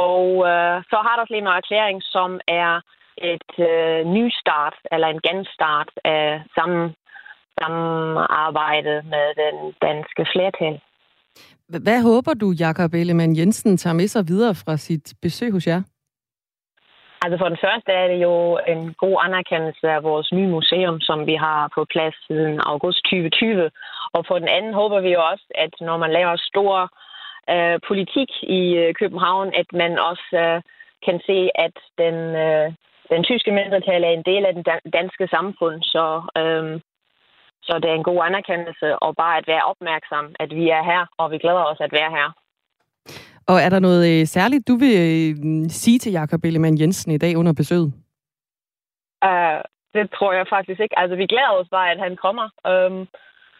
og 0.03 0.23
øh, 0.51 0.75
så 0.89 0.97
har 1.05 1.13
der 1.15 1.21
også 1.23 1.33
en 1.33 1.47
erklæring, 1.47 1.99
som 2.03 2.39
er 2.47 2.73
et 3.33 3.53
øh, 3.71 3.99
nystart, 4.15 4.75
eller 4.91 5.07
en 5.07 5.21
genstart 5.27 5.89
af 6.03 6.41
sammen, 6.55 6.95
samarbejde 7.61 8.93
med 9.13 9.27
den 9.43 9.55
danske 9.81 10.23
flertal. 10.33 10.75
Hvad 11.85 12.01
håber 12.01 12.33
du, 12.33 12.51
Jakob 12.59 12.93
Ellemann 12.93 13.37
Jensen 13.37 13.77
tager 13.77 13.93
med 13.93 14.07
sig 14.07 14.27
videre 14.27 14.55
fra 14.55 14.77
sit 14.77 15.13
besøg 15.21 15.51
hos 15.51 15.67
jer? 15.67 15.81
Altså 17.23 17.37
for 17.37 17.49
den 17.49 17.57
første 17.65 17.91
er 17.91 18.07
det 18.07 18.19
jo 18.27 18.59
en 18.67 18.93
god 18.93 19.17
anerkendelse 19.25 19.87
af 19.89 20.03
vores 20.03 20.31
nye 20.31 20.47
museum, 20.47 21.01
som 21.01 21.27
vi 21.27 21.35
har 21.35 21.71
på 21.75 21.85
plads 21.93 22.15
siden 22.27 22.59
august 22.59 23.01
2020. 23.03 23.71
Og 24.15 24.25
for 24.27 24.39
den 24.39 24.47
anden 24.47 24.73
håber 24.73 24.99
vi 25.01 25.11
jo 25.13 25.21
også, 25.31 25.45
at 25.55 25.73
når 25.81 25.97
man 25.97 26.11
laver 26.11 26.35
stor 26.51 26.73
øh, 27.53 27.79
politik 27.87 28.29
i 28.43 28.61
øh, 28.81 28.93
København, 28.93 29.47
at 29.61 29.69
man 29.73 29.99
også 29.99 30.27
øh, 30.43 30.61
kan 31.05 31.17
se, 31.27 31.49
at 31.55 31.75
den, 31.97 32.15
øh, 32.45 32.67
den 33.13 33.23
tyske 33.23 33.51
mindretal 33.51 34.03
er 34.03 34.13
en 34.13 34.27
del 34.31 34.45
af 34.45 34.53
den 34.53 34.63
danske 34.93 35.27
samfund. 35.35 35.77
Så, 35.81 36.05
øh, 36.41 36.79
så 37.67 37.73
det 37.81 37.89
er 37.89 37.97
en 37.97 38.09
god 38.11 38.19
anerkendelse 38.29 38.99
og 38.99 39.15
bare 39.15 39.37
at 39.37 39.47
være 39.47 39.65
opmærksom, 39.71 40.25
at 40.39 40.49
vi 40.55 40.69
er 40.69 40.83
her, 40.83 41.05
og 41.17 41.31
vi 41.31 41.37
glæder 41.37 41.63
os 41.71 41.81
at 41.81 41.91
være 41.91 42.11
her. 42.17 42.27
Og 43.47 43.57
er 43.61 43.69
der 43.69 43.79
noget 43.79 44.19
øh, 44.21 44.27
særligt, 44.27 44.67
du 44.67 44.75
vil 44.75 44.95
øh, 45.07 45.69
sige 45.69 45.99
til 45.99 46.11
Jakob 46.11 46.45
Ellemann 46.45 46.79
Jensen 46.79 47.11
i 47.11 47.17
dag 47.17 47.37
under 47.37 47.53
besøget? 47.53 47.93
Uh, 49.25 49.61
det 49.93 50.11
tror 50.15 50.33
jeg 50.33 50.45
faktisk 50.49 50.79
ikke. 50.79 50.99
Altså, 50.99 51.15
vi 51.15 51.25
glæder 51.25 51.53
os 51.61 51.67
bare, 51.71 51.91
at 51.91 51.99
han 51.99 52.15
kommer. 52.15 52.47
Um, 52.71 53.07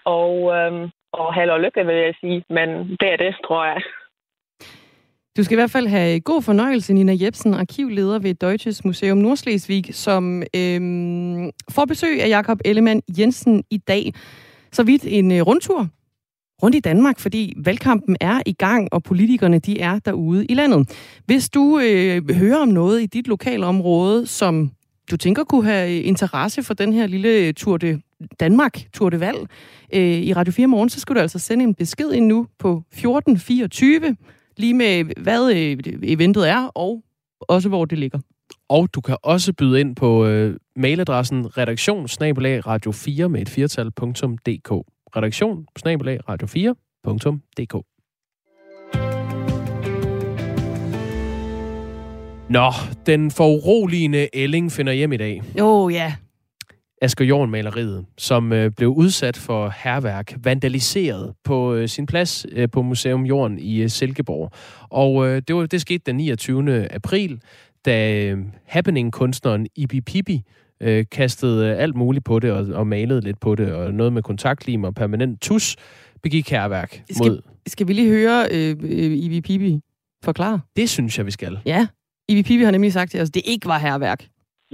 og 0.06 0.32
um, 0.58 0.92
og 1.14 1.36
held 1.36 1.50
og 1.50 1.60
lykke, 1.60 1.86
vil 1.86 1.96
jeg 1.96 2.16
sige. 2.22 2.44
Men 2.50 2.70
det 3.00 3.10
er 3.14 3.18
det, 3.18 3.36
tror 3.46 3.66
jeg. 3.66 3.82
Du 5.38 5.44
skal 5.44 5.56
i 5.56 5.62
hvert 5.62 5.72
fald 5.72 5.88
have 5.88 6.20
god 6.20 6.42
fornøjelse, 6.42 6.94
Nina 6.94 7.14
Jebsen, 7.22 7.54
arkivleder 7.54 8.20
ved 8.20 8.34
Deutsches 8.34 8.86
Museum 8.86 9.18
Nordslesvig, 9.18 9.96
som 9.96 10.44
øhm, 10.56 11.52
får 11.76 11.86
besøg 11.86 12.22
af 12.24 12.30
Jakob 12.30 12.58
Ellemann 12.66 13.02
Jensen 13.20 13.64
i 13.72 13.78
dag. 13.78 14.14
Så 14.72 14.84
vidt 14.84 15.06
en 15.08 15.32
øh, 15.32 15.42
rundtur 15.42 15.88
rundt 16.64 16.76
i 16.76 16.80
Danmark, 16.80 17.20
fordi 17.20 17.54
valgkampen 17.58 18.18
er 18.22 18.42
i 18.46 18.54
gang, 18.54 18.88
og 18.92 19.04
politikerne 19.04 19.60
de 19.60 19.80
er 19.80 20.00
derude 20.00 20.46
i 20.46 20.54
landet. 20.54 20.90
Hvis 21.26 21.50
du 21.50 21.80
øh, 21.80 22.30
hører 22.36 22.58
om 22.58 22.68
noget 22.68 23.02
i 23.02 23.06
dit 23.06 23.28
lokale 23.28 23.66
område, 23.66 24.28
som 24.28 24.72
du 25.12 25.18
tænker 25.18 25.44
kunne 25.44 25.66
have 25.66 26.00
øh, 26.00 26.08
interesse 26.08 26.64
for 26.64 26.74
den 26.74 26.94
her 26.94 27.08
lille 27.08 27.54
tur 27.54 27.78
de 27.78 28.02
Danmark, 28.40 28.82
Tour 28.94 29.10
de 29.10 29.20
Valg, 29.20 29.48
øh, 29.94 30.02
i 30.02 30.34
Radio 30.34 30.54
4 30.54 30.68
morgen, 30.68 30.90
så 30.90 31.00
skal 31.00 31.16
du 31.16 31.20
altså 31.20 31.40
sende 31.40 31.64
en 31.64 31.76
besked 31.76 32.12
ind 32.12 32.26
nu 32.26 32.48
på 32.60 32.84
1424, 32.92 34.16
lige 34.58 34.74
med 34.74 35.04
hvad 35.24 35.52
øh, 35.52 35.78
eventet 36.04 36.50
er, 36.50 36.68
og 36.76 37.04
også 37.42 37.70
hvor 37.70 37.86
det 37.86 37.98
ligger. 37.98 38.20
Og 38.70 38.94
du 38.94 39.02
kan 39.02 39.18
også 39.24 39.54
byde 39.54 39.80
ind 39.80 39.96
på 39.96 40.26
øh, 40.26 40.56
mailadressen 40.76 41.58
redaktion 41.58 42.06
radio 42.06 42.92
4 42.92 43.30
med 43.30 43.42
et 43.42 43.50
firtal.dk. 43.50 44.97
Redaktion 45.16 45.66
radio 46.30 46.48
4.dk. 46.48 47.74
Nå, 52.50 52.72
den 53.06 53.32
foruroligende 53.32 54.36
Elling 54.36 54.72
finder 54.72 54.94
hjem 54.94 55.14
i 55.14 55.18
dag. 55.18 55.42
Jo, 55.60 55.66
oh, 55.66 55.94
ja. 55.94 56.14
Asger 57.02 57.26
Jorn-maleriet, 57.26 58.06
som 58.18 58.54
øh, 58.54 58.72
blev 58.72 58.90
udsat 58.90 59.38
for 59.38 59.74
herværk, 59.84 60.34
vandaliseret 60.44 61.34
på 61.44 61.74
øh, 61.74 61.88
sin 61.88 62.06
plads 62.06 62.46
øh, 62.52 62.70
på 62.70 62.82
Museum 62.82 63.26
Jorden 63.26 63.60
i 63.60 63.82
øh, 63.82 63.90
Silkeborg. 63.90 64.52
Og 64.90 65.28
øh, 65.28 65.42
det, 65.48 65.56
var, 65.56 65.66
det 65.66 65.82
skete 65.82 66.04
den 66.06 66.16
29. 66.16 66.94
april, 66.94 67.42
da 67.86 68.22
øh, 68.22 68.38
happening-kunstneren 68.66 69.68
Ibi 69.76 70.02
Pibi 70.02 70.44
øh, 70.82 71.06
kastede 71.12 71.72
øh, 71.72 71.84
alt 71.84 71.96
muligt 71.96 72.26
på 72.26 72.40
det 72.40 72.52
og, 72.52 72.66
og 72.80 72.88
malede 72.88 73.22
lidt 73.22 73.40
på 73.40 73.56
det, 73.56 73.74
og 73.74 73.94
noget 73.94 74.14
med 74.14 74.24
kontaktlim 74.24 74.84
og 74.84 74.96
permanent 74.96 75.42
tus 75.42 75.76
begik 76.24 76.50
herværk 76.50 76.92
skal, 77.12 77.32
mod... 77.32 77.42
Skal 77.68 77.88
vi 77.88 77.94
lige 77.94 78.10
høre 78.10 78.38
øh, 78.56 78.70
øh 78.70 79.26
Ibi 79.26 79.42
Pibi 79.42 79.82
forklare? 80.26 80.60
Det 80.76 80.90
synes 80.90 81.18
jeg, 81.18 81.26
vi 81.26 81.32
skal. 81.32 81.60
Ja. 81.66 81.88
Ibi 82.30 82.44
Pibi 82.44 82.64
har 82.64 82.72
nemlig 82.72 82.94
sagt 82.94 83.12
til 83.12 83.22
os, 83.22 83.30
at 83.30 83.36
det 83.36 83.44
ikke 83.54 83.68
var 83.74 83.80
herværk. 83.88 84.22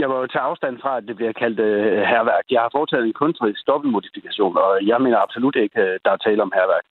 Jeg 0.02 0.08
var 0.10 0.18
jo 0.22 0.28
til 0.28 0.38
afstand 0.50 0.76
fra, 0.84 0.92
at 0.98 1.04
det 1.08 1.16
bliver 1.16 1.34
kaldt 1.44 1.60
uh, 1.60 2.02
herværk. 2.14 2.46
Jeg 2.56 2.62
har 2.62 2.72
foretaget 2.78 3.06
en 3.06 3.20
kunstnerisk 3.22 3.62
dobbeltmodifikation, 3.68 4.56
og 4.66 4.72
jeg 4.92 5.02
mener 5.02 5.18
absolut 5.26 5.56
ikke, 5.64 5.80
uh, 5.86 5.94
der 6.06 6.12
er 6.14 6.26
tale 6.26 6.42
om 6.46 6.54
herværk. 6.60 6.86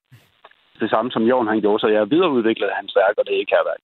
Det 0.83 0.91
samme 0.91 1.11
som 1.11 1.23
Jorn 1.31 1.51
han 1.53 1.61
gjorde, 1.61 1.81
så 1.81 1.89
jeg 1.95 2.01
har 2.03 2.13
videreudviklet 2.15 2.79
hans 2.79 2.93
værk, 3.01 3.15
og 3.19 3.25
det 3.27 3.35
er 3.35 3.43
ikke 3.43 3.57
herværk. 3.59 3.83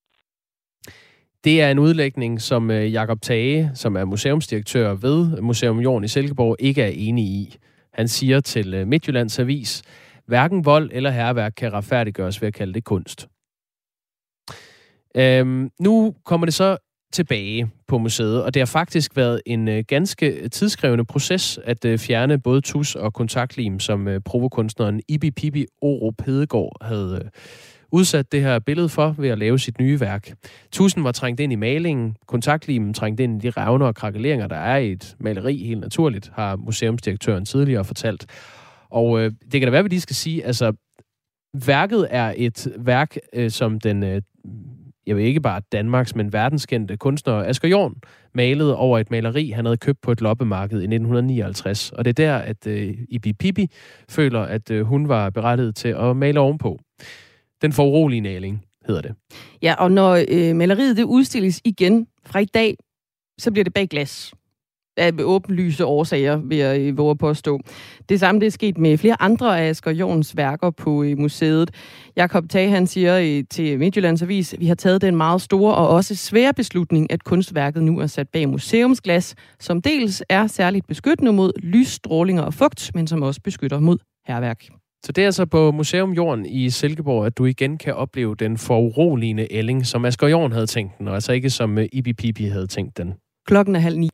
Det 1.45 1.63
er 1.63 1.71
en 1.71 1.79
udlægning, 1.79 2.41
som 2.41 2.71
øh, 2.71 2.93
Jakob 2.93 3.23
Tage, 3.23 3.71
som 3.75 3.97
er 3.97 4.05
museumsdirektør 4.05 4.95
ved 4.95 5.41
Museum 5.41 5.81
Jorden 5.81 6.05
i 6.05 6.09
Silkeborg, 6.09 6.57
ikke 6.59 6.83
er 6.83 6.93
enig 6.95 7.25
i. 7.25 7.57
Han 7.93 8.09
siger 8.09 8.41
til 8.41 8.75
øh, 8.75 8.87
Midtjyllands 8.87 9.39
Avis, 9.39 9.83
hverken 10.27 10.65
vold 10.65 10.91
eller 10.93 11.11
herværk 11.11 11.53
kan 11.57 11.73
retfærdiggøres 11.73 12.43
ved 12.43 12.49
at 12.49 12.55
kalde 12.55 12.75
det 12.75 12.85
kunst. 12.85 13.29
Øhm, 15.17 15.71
nu 15.81 16.15
kommer 16.25 16.47
det 16.47 16.55
så 16.55 16.77
tilbage 17.13 17.71
på 17.89 17.99
museet, 17.99 18.45
og 18.45 18.55
det 18.55 18.61
har 18.61 18.67
faktisk 18.67 19.17
været 19.17 19.43
en 19.47 19.69
øh, 19.69 19.85
ganske 19.89 20.49
tidskrævende 20.49 21.05
proces 21.05 21.59
at 21.65 21.85
øh, 21.85 21.99
fjerne 21.99 22.41
både 22.41 22.61
tus 22.61 22.95
og 22.95 23.15
kontaktlim, 23.15 23.81
som 23.81 24.09
øh, 24.09 24.21
provokunstneren 24.21 25.01
Ibi 25.09 25.31
Pibi 25.31 25.67
Oro 25.83 26.13
Hedegaard 26.27 26.77
havde 26.85 27.21
øh, 27.25 27.31
udsat 27.93 28.33
det 28.33 28.43
her 28.43 28.59
billede 28.59 28.89
for 28.89 29.15
ved 29.19 29.29
at 29.29 29.39
lave 29.39 29.59
sit 29.59 29.79
nye 29.81 30.01
værk. 30.01 30.33
Tusen 30.73 31.05
var 31.05 31.13
trængt 31.13 31.41
ind 31.41 31.53
i 31.53 31.57
malingen, 31.57 32.17
kontaktlimen 32.27 32.95
trængt 32.95 33.21
ind 33.21 33.45
i 33.45 33.47
de 33.47 33.51
revner 33.51 33.87
og 33.87 33.95
krakeleringer, 33.95 34.47
der 34.47 34.57
er 34.57 34.77
i 34.77 34.93
et 34.93 35.17
maleri 35.21 35.57
helt 35.57 35.81
naturligt, 35.81 36.31
har 36.35 36.57
museumsdirektøren 36.57 37.45
tidligere 37.45 37.85
fortalt. 37.85 38.27
Og 38.91 39.21
øh, 39.21 39.33
det 39.53 39.61
kan 39.61 39.63
da 39.63 39.71
være, 39.71 39.85
at 39.85 39.91
de 39.91 40.01
skal 40.01 40.17
sige, 40.17 40.45
altså 40.45 40.73
værket 41.67 42.07
er 42.11 42.35
et 42.37 42.69
værk, 42.79 43.17
øh, 43.33 43.51
som 43.51 43.81
den 43.81 44.03
øh, 44.03 44.23
jeg 45.09 45.17
ved 45.17 45.25
ikke 45.25 45.41
bare 45.41 45.61
Danmarks, 45.73 46.15
men 46.15 46.33
verdenskendte 46.33 46.97
kunstner 46.97 47.35
Asger 47.35 47.69
Jorn 47.69 47.95
malede 48.35 48.77
over 48.77 48.99
et 48.99 49.11
maleri, 49.11 49.51
han 49.51 49.65
havde 49.65 49.77
købt 49.77 50.01
på 50.01 50.13
et 50.13 50.21
loppemarked 50.21 50.81
i 50.81 50.85
1959. 50.85 51.93
Og 51.93 52.05
det 52.05 52.11
er 52.11 52.25
der, 52.25 52.37
at 52.37 52.67
øh, 52.67 52.95
Ibi 53.09 53.33
Pibi 53.33 53.67
føler, 54.09 54.41
at 54.41 54.71
øh, 54.71 54.87
hun 54.87 55.09
var 55.09 55.31
berettiget 55.31 55.77
til 55.77 55.89
at 55.89 56.17
male 56.17 56.41
ovenpå. 56.41 56.79
Den 57.63 57.73
foruroligende 57.73 58.31
næling 58.31 58.65
hedder 58.87 59.03
det. 59.03 59.15
Ja, 59.63 59.75
og 59.75 59.93
når 59.93 60.25
øh, 60.29 60.57
maleriet 60.57 60.97
det 60.97 61.03
udstilles 61.05 61.61
igen 61.65 62.07
fra 62.27 62.39
i 62.39 62.45
dag, 62.45 62.77
så 63.39 63.51
bliver 63.51 63.65
det 63.65 63.75
bag 63.75 63.89
glas 63.89 64.33
af 64.99 65.13
åbenlyse 65.23 65.85
årsager, 65.85 66.37
vil 66.37 66.59
jeg 66.59 66.81
øh, 66.81 66.99
våge 66.99 67.17
på 67.17 67.29
at 67.29 67.37
stå. 67.37 67.61
Det 68.09 68.21
samme 68.21 68.41
det 68.41 68.47
er 68.47 68.51
sket 68.51 68.79
med 68.79 68.99
flere 68.99 69.23
andre 69.23 69.61
af 69.61 69.69
Asger 69.69 69.91
Jorns 69.91 70.37
værker 70.37 70.71
på 70.71 71.03
øh, 71.03 71.19
museet. 71.19 71.71
Jakob 72.17 72.49
Tage, 72.49 72.71
han 72.71 72.87
siger 72.87 73.19
øh, 73.19 73.45
til 73.51 73.79
Midtjyllands 73.79 74.23
Avis, 74.23 74.55
vi 74.59 74.67
har 74.67 74.75
taget 74.75 75.03
den 75.03 75.17
meget 75.17 75.43
store 75.43 75.75
og 75.75 75.89
også 75.89 76.17
svære 76.17 76.55
beslutning, 76.55 77.13
at 77.13 77.25
kunstværket 77.25 77.83
nu 77.83 77.99
er 77.99 78.07
sat 78.07 78.29
bag 78.29 78.49
museumsglas, 78.49 79.35
som 79.61 79.83
dels 79.83 80.23
er 80.29 80.47
særligt 80.47 80.87
beskyttende 80.87 81.33
mod 81.33 81.53
lysstrålinger 81.63 82.43
og 82.43 82.55
fugt, 82.55 82.91
men 82.95 83.07
som 83.07 83.23
også 83.23 83.41
beskytter 83.41 83.81
mod 83.81 83.99
herværk. 84.27 84.78
Så 85.05 85.13
det 85.13 85.23
er 85.23 85.27
altså 85.27 85.47
på 85.47 85.73
Museum 85.73 86.13
Jorden 86.13 86.47
i 86.47 86.71
Silkeborg, 86.71 87.27
at 87.27 87.39
du 87.39 87.45
igen 87.45 87.79
kan 87.79 87.95
opleve 87.95 88.35
den 88.35 88.59
foruroligende 88.59 89.53
ælling, 89.53 89.87
som 89.87 90.05
Asger 90.05 90.29
Jorn 90.29 90.53
havde 90.53 90.67
tænkt 90.67 90.99
den, 90.99 91.09
og 91.09 91.15
altså 91.15 91.33
ikke 91.33 91.51
som 91.51 91.79
Ibi 91.93 92.13
Pibi 92.13 92.45
havde 92.45 92.67
tænkt 92.67 92.97
den. 92.97 93.15
Klokken 93.47 93.77
er 93.77 93.81
halv 93.81 93.99
ni. 93.99 94.11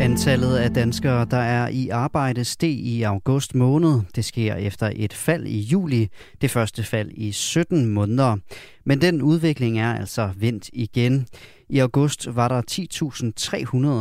Antallet 0.00 0.56
af 0.56 0.70
danskere, 0.70 1.26
der 1.30 1.36
er 1.36 1.68
i 1.68 1.88
arbejde, 1.88 2.44
steg 2.44 2.70
i 2.70 3.02
august 3.02 3.54
måned. 3.54 4.00
Det 4.16 4.24
sker 4.24 4.54
efter 4.54 4.92
et 4.96 5.12
fald 5.12 5.46
i 5.46 5.60
juli, 5.60 6.08
det 6.40 6.50
første 6.50 6.82
fald 6.82 7.10
i 7.14 7.32
17 7.32 7.86
måneder. 7.86 8.36
Men 8.84 9.00
den 9.00 9.22
udvikling 9.22 9.78
er 9.78 9.94
altså 9.94 10.30
vendt 10.36 10.70
igen. 10.72 11.26
I 11.72 11.78
august 11.78 12.36
var 12.36 12.48
der 12.48 12.62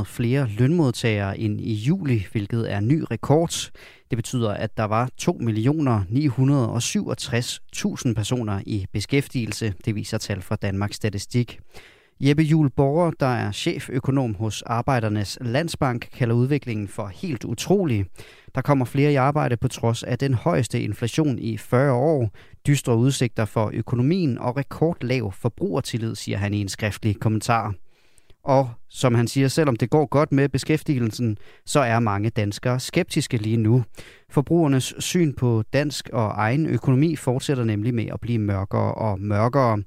10.300 0.02 0.04
flere 0.04 0.50
lønmodtagere 0.50 1.40
end 1.40 1.62
i 1.62 1.74
juli, 1.74 2.28
hvilket 2.32 2.72
er 2.72 2.80
ny 2.80 3.04
rekord. 3.12 3.70
Det 4.10 4.18
betyder, 4.18 4.52
at 4.52 4.78
der 4.78 4.84
var 4.84 5.10
2.967.000 5.22 8.14
personer 8.14 8.62
i 8.66 8.86
beskæftigelse, 8.94 9.74
det 9.86 9.96
viser 9.96 10.18
tal 10.18 10.42
fra 10.42 10.56
Danmarks 10.56 10.96
Statistik. 10.96 11.60
Jeppe 12.20 12.44
Jul 12.44 12.70
Borger, 12.70 13.12
der 13.20 13.26
er 13.26 13.52
cheføkonom 13.52 14.36
hos 14.36 14.62
Arbejdernes 14.62 15.38
Landsbank, 15.42 16.10
kalder 16.18 16.36
udviklingen 16.36 16.88
for 16.88 17.08
helt 17.08 17.46
utrolig. 17.46 18.06
Der 18.56 18.62
kommer 18.62 18.86
flere 18.86 19.12
i 19.12 19.16
arbejde 19.16 19.58
på 19.58 19.68
trods 19.68 20.04
af 20.04 20.18
den 20.18 20.34
højeste 20.34 20.82
inflation 20.82 21.40
i 21.40 21.58
40 21.58 21.94
år, 21.94 22.30
dystre 22.68 22.98
udsigter 22.98 23.46
for 23.46 23.72
økonomien 23.74 24.38
og 24.38 24.58
rekordlav 24.58 25.32
forbrugertillid, 25.32 26.16
siger 26.16 26.38
han 26.38 26.54
i 26.54 26.62
en 26.62 26.70
skriftlig 26.70 27.20
kommentar. 27.20 27.74
Og 28.44 28.70
som 28.90 29.16
han 29.16 29.28
siger, 29.28 29.48
selvom 29.48 29.76
det 29.76 29.90
går 29.90 30.06
godt 30.06 30.32
med 30.32 30.50
beskæftigelsen, 30.50 31.38
så 31.66 31.80
er 31.80 32.00
mange 32.00 32.30
danskere 32.30 32.80
skeptiske 32.80 33.38
lige 33.38 33.58
nu. 33.58 33.84
Forbrugernes 34.30 34.94
syn 35.00 35.34
på 35.34 35.64
dansk 35.74 36.10
og 36.14 36.32
egen 36.36 36.66
økonomi 36.66 37.16
fortsætter 37.16 37.64
nemlig 37.64 37.94
med 37.94 38.06
at 38.14 38.20
blive 38.22 38.40
mørkere 38.40 38.94
og 38.94 39.20
mørkere. 39.20 39.84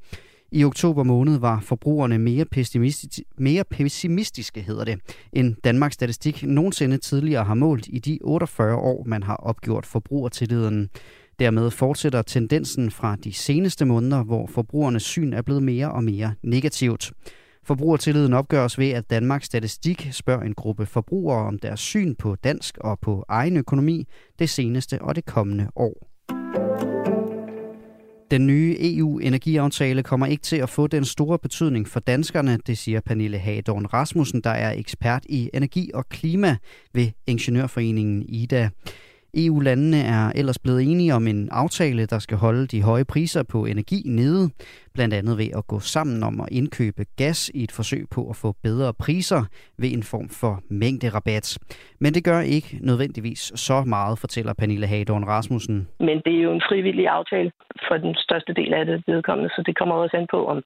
I 0.55 0.65
oktober 0.65 1.03
måned 1.03 1.39
var 1.39 1.61
forbrugerne 1.61 2.19
mere, 2.19 2.45
pessimistiske, 2.45 3.25
mere 3.39 3.65
pessimistiske 3.65 4.61
hedder 4.61 4.85
det, 4.85 5.01
end 5.33 5.55
Danmarks 5.65 5.95
Statistik 5.95 6.43
nogensinde 6.43 6.99
tidligere 6.99 7.45
har 7.45 7.55
målt 7.55 7.87
i 7.89 7.99
de 7.99 8.19
48 8.25 8.77
år, 8.77 9.05
man 9.07 9.23
har 9.23 9.37
opgjort 9.37 9.87
forbrugertilliden. 9.87 10.91
Dermed 11.39 11.71
fortsætter 11.71 12.23
tendensen 12.23 12.91
fra 12.91 13.17
de 13.17 13.33
seneste 13.33 13.85
måneder, 13.85 14.23
hvor 14.23 14.47
forbrugernes 14.47 15.03
syn 15.03 15.33
er 15.33 15.43
blevet 15.43 15.63
mere 15.63 15.93
og 15.93 16.05
mere 16.05 16.35
negativt. 16.43 17.13
Forbrugertilliden 17.65 18.33
opgøres 18.33 18.79
ved, 18.79 18.91
at 18.91 19.11
Danmarks 19.11 19.47
Statistik 19.47 20.09
spørger 20.13 20.43
en 20.43 20.55
gruppe 20.55 20.87
forbrugere 20.87 21.47
om 21.47 21.59
deres 21.59 21.81
syn 21.81 22.15
på 22.15 22.35
dansk 22.35 22.79
og 22.79 22.99
på 23.01 23.25
egen 23.29 23.57
økonomi 23.57 24.09
det 24.39 24.51
seneste 24.51 25.03
og 25.03 25.17
det 25.17 25.25
kommende 25.25 25.69
år. 25.77 26.14
Den 28.31 28.47
nye 28.47 28.77
EU-energiaftale 28.81 30.03
kommer 30.03 30.27
ikke 30.27 30.43
til 30.43 30.57
at 30.57 30.69
få 30.69 30.87
den 30.87 31.05
store 31.05 31.39
betydning 31.39 31.89
for 31.89 32.01
danskerne, 32.01 32.59
det 32.67 32.79
siger 32.79 33.01
Pernille 33.01 33.39
Hagedorn 33.39 33.87
Rasmussen, 33.87 34.41
der 34.41 34.51
er 34.51 34.73
ekspert 34.73 35.25
i 35.29 35.51
energi 35.55 35.91
og 35.95 36.09
klima 36.09 36.57
ved 36.93 37.09
Ingeniørforeningen 37.27 38.23
IDA. 38.29 38.71
EU-landene 39.37 40.01
er 40.17 40.33
ellers 40.41 40.59
blevet 40.59 40.83
enige 40.91 41.15
om 41.15 41.27
en 41.27 41.49
aftale, 41.53 42.07
der 42.07 42.19
skal 42.19 42.39
holde 42.39 42.67
de 42.67 42.83
høje 42.83 43.05
priser 43.05 43.43
på 43.53 43.65
energi 43.65 44.03
nede, 44.21 44.51
blandt 44.95 45.15
andet 45.15 45.39
ved 45.39 45.51
at 45.59 45.67
gå 45.67 45.79
sammen 45.81 46.23
om 46.23 46.41
at 46.41 46.49
indkøbe 46.59 47.03
gas 47.17 47.51
i 47.55 47.63
et 47.63 47.73
forsøg 47.73 48.05
på 48.15 48.21
at 48.31 48.37
få 48.37 48.53
bedre 48.63 48.93
priser 49.05 49.43
ved 49.79 49.91
en 49.93 50.03
form 50.13 50.29
for 50.41 50.55
mængderabat. 50.71 51.59
Men 52.01 52.15
det 52.15 52.25
gør 52.25 52.41
ikke 52.41 52.79
nødvendigvis 52.81 53.53
så 53.69 53.85
meget, 53.87 54.19
fortæller 54.19 54.53
Pernille 54.61 54.87
Hagedorn 54.87 55.25
Rasmussen. 55.25 55.89
Men 56.01 56.17
det 56.25 56.33
er 56.39 56.43
jo 56.47 56.53
en 56.53 56.67
frivillig 56.69 57.09
aftale 57.09 57.51
for 57.89 57.97
den 57.97 58.15
største 58.15 58.53
del 58.55 58.75
af 58.75 58.87
det 58.87 59.03
vedkommende, 59.07 59.51
så 59.51 59.63
det 59.67 59.79
kommer 59.79 59.95
også 59.95 60.17
an 60.17 60.27
på, 60.31 60.47
om 60.47 60.63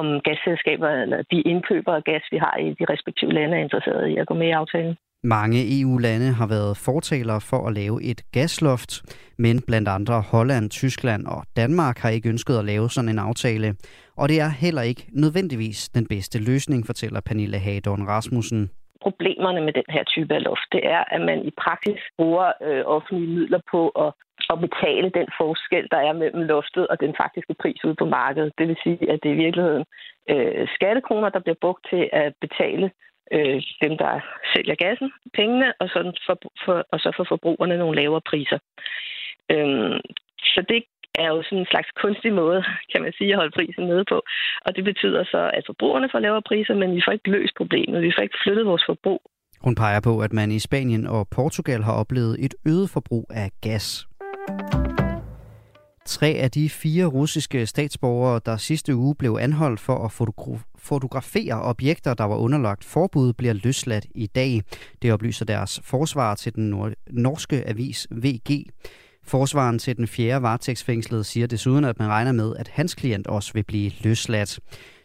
om 0.00 0.20
gasselskaber 0.20 0.88
eller 0.88 1.22
de 1.32 1.40
indkøbere 1.52 1.96
af 1.96 2.04
gas, 2.04 2.24
vi 2.30 2.38
har 2.38 2.56
i 2.56 2.68
de 2.78 2.84
respektive 2.92 3.32
lande, 3.32 3.56
er 3.56 3.62
interesseret 3.62 4.08
i 4.08 4.16
at 4.16 4.26
gå 4.26 4.34
med 4.34 4.48
i 4.48 4.58
aftalen. 4.62 4.96
Mange 5.24 5.80
EU-lande 5.80 6.32
har 6.40 6.48
været 6.48 6.76
fortalere 6.76 7.40
for 7.50 7.68
at 7.68 7.74
lave 7.74 7.96
et 8.10 8.20
gasloft, 8.32 8.92
men 9.38 9.56
blandt 9.68 9.88
andre 9.88 10.20
Holland, 10.32 10.70
Tyskland 10.70 11.26
og 11.26 11.40
Danmark 11.56 11.98
har 11.98 12.10
ikke 12.10 12.28
ønsket 12.28 12.58
at 12.58 12.64
lave 12.64 12.90
sådan 12.90 13.08
en 13.08 13.18
aftale. 13.18 13.68
Og 14.16 14.28
det 14.28 14.40
er 14.40 14.50
heller 14.64 14.82
ikke 14.82 15.04
nødvendigvis 15.12 15.88
den 15.88 16.06
bedste 16.06 16.38
løsning, 16.50 16.86
fortæller 16.86 17.20
Pernille 17.28 17.58
Hadorn 17.58 18.08
Rasmussen. 18.08 18.70
Problemerne 19.02 19.60
med 19.66 19.72
den 19.72 19.88
her 19.88 20.04
type 20.04 20.34
af 20.34 20.42
loft, 20.42 20.68
det 20.72 20.82
er, 20.96 21.02
at 21.14 21.20
man 21.20 21.38
i 21.50 21.52
praksis 21.64 22.00
bruger 22.18 22.52
øh, 22.66 22.82
offentlige 22.86 23.34
midler 23.36 23.60
på 23.72 23.88
at, 23.88 24.10
at 24.52 24.58
betale 24.66 25.10
den 25.18 25.28
forskel, 25.40 25.86
der 25.90 26.00
er 26.08 26.12
mellem 26.12 26.42
loftet 26.42 26.88
og 26.88 27.00
den 27.00 27.14
faktiske 27.20 27.54
pris 27.62 27.84
ude 27.84 27.94
på 27.94 28.04
markedet. 28.04 28.52
Det 28.58 28.68
vil 28.68 28.76
sige, 28.84 29.10
at 29.12 29.18
det 29.22 29.28
er 29.28 29.34
i 29.34 29.44
virkeligheden 29.44 29.84
øh, 30.30 30.68
skattekroner, 30.76 31.28
der 31.28 31.40
bliver 31.44 31.60
brugt 31.64 31.82
til 31.90 32.02
at 32.12 32.32
betale 32.40 32.90
øh, 33.36 33.62
dem, 33.84 33.92
der 34.02 34.12
sælger 34.52 34.76
gassen, 34.84 35.12
pengene, 35.38 35.68
og, 35.80 35.88
sådan 35.94 36.14
for, 36.26 36.36
for, 36.64 36.76
og 36.92 36.98
så 37.00 37.12
for 37.16 37.26
forbrugerne 37.28 37.76
nogle 37.78 38.00
lavere 38.00 38.28
priser. 38.30 38.58
Øhm, 39.54 40.00
så 40.54 40.60
det 40.68 40.80
er 41.14 41.28
jo 41.34 41.42
sådan 41.42 41.58
en 41.58 41.72
slags 41.72 41.90
kunstig 42.02 42.32
måde, 42.32 42.64
kan 42.92 43.02
man 43.02 43.12
sige, 43.18 43.32
at 43.32 43.36
holde 43.40 43.56
prisen 43.58 43.84
nede 43.84 44.04
på. 44.12 44.22
Og 44.66 44.76
det 44.76 44.84
betyder 44.84 45.24
så, 45.24 45.50
at 45.54 45.62
forbrugerne 45.66 46.08
får 46.12 46.18
lavere 46.18 46.48
priser, 46.50 46.74
men 46.74 46.94
vi 46.96 47.02
får 47.04 47.12
ikke 47.12 47.30
løst 47.30 47.54
problemet. 47.56 48.02
Vi 48.02 48.12
får 48.16 48.22
ikke 48.22 48.38
flyttet 48.44 48.66
vores 48.66 48.84
forbrug. 48.86 49.22
Hun 49.60 49.74
peger 49.74 50.00
på, 50.00 50.20
at 50.20 50.32
man 50.32 50.50
i 50.50 50.58
Spanien 50.58 51.06
og 51.06 51.28
Portugal 51.36 51.82
har 51.82 51.92
oplevet 51.92 52.44
et 52.44 52.54
øget 52.66 52.90
forbrug 52.90 53.26
af 53.30 53.50
gas. 53.60 54.06
Tre 56.12 56.28
af 56.28 56.50
de 56.50 56.70
fire 56.70 57.04
russiske 57.04 57.66
statsborgere, 57.66 58.40
der 58.46 58.56
sidste 58.56 58.96
uge 58.96 59.14
blev 59.14 59.38
anholdt 59.40 59.80
for 59.80 60.04
at 60.04 60.12
fotografere 60.78 61.62
objekter, 61.62 62.14
der 62.14 62.24
var 62.24 62.36
underlagt 62.36 62.84
forbud, 62.84 63.32
bliver 63.32 63.52
løsladt 63.52 64.06
i 64.14 64.26
dag. 64.26 64.62
Det 65.02 65.12
oplyser 65.12 65.44
deres 65.44 65.80
forsvar 65.84 66.34
til 66.34 66.54
den 66.54 66.94
norske 67.10 67.68
avis 67.68 68.06
VG. 68.10 68.66
Forsvaren 69.24 69.78
til 69.78 69.96
den 69.96 70.06
fjerde 70.06 70.42
varetægtsfængslede 70.42 71.24
siger 71.24 71.46
desuden, 71.46 71.84
at 71.84 71.98
man 71.98 72.08
regner 72.08 72.32
med, 72.32 72.56
at 72.56 72.68
hans 72.68 72.94
klient 72.94 73.26
også 73.26 73.52
vil 73.52 73.64
blive 73.64 73.90
løsladt. 74.00 74.58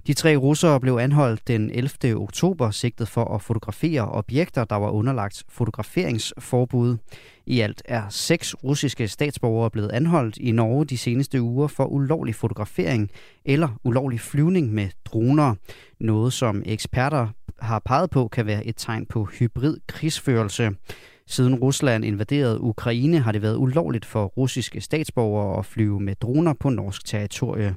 De 0.07 0.13
tre 0.13 0.37
russere 0.37 0.79
blev 0.79 0.97
anholdt 0.97 1.47
den 1.47 1.71
11. 1.71 2.15
oktober, 2.15 2.71
sigtet 2.71 3.07
for 3.07 3.35
at 3.35 3.41
fotografere 3.41 4.09
objekter, 4.09 4.63
der 4.63 4.75
var 4.75 4.89
underlagt 4.89 5.43
fotograferingsforbud. 5.49 6.97
I 7.45 7.59
alt 7.59 7.81
er 7.85 8.09
seks 8.09 8.55
russiske 8.63 9.07
statsborgere 9.07 9.71
blevet 9.71 9.91
anholdt 9.91 10.37
i 10.37 10.51
Norge 10.51 10.85
de 10.85 10.97
seneste 10.97 11.41
uger 11.41 11.67
for 11.67 11.85
ulovlig 11.85 12.35
fotografering 12.35 13.09
eller 13.45 13.79
ulovlig 13.83 14.21
flyvning 14.21 14.73
med 14.73 14.89
droner. 15.05 15.55
Noget 15.99 16.33
som 16.33 16.63
eksperter 16.65 17.27
har 17.59 17.79
peget 17.79 18.09
på 18.09 18.27
kan 18.27 18.45
være 18.45 18.65
et 18.65 18.75
tegn 18.77 19.05
på 19.05 19.25
hybrid 19.25 19.77
krigsførelse. 19.87 20.71
Siden 21.27 21.55
Rusland 21.55 22.05
invaderede 22.05 22.61
Ukraine 22.61 23.19
har 23.19 23.31
det 23.31 23.41
været 23.41 23.57
ulovligt 23.57 24.05
for 24.05 24.25
russiske 24.25 24.81
statsborgere 24.81 25.59
at 25.59 25.65
flyve 25.65 25.99
med 25.99 26.15
droner 26.15 26.53
på 26.53 26.69
norsk 26.69 27.05
territorie. 27.05 27.75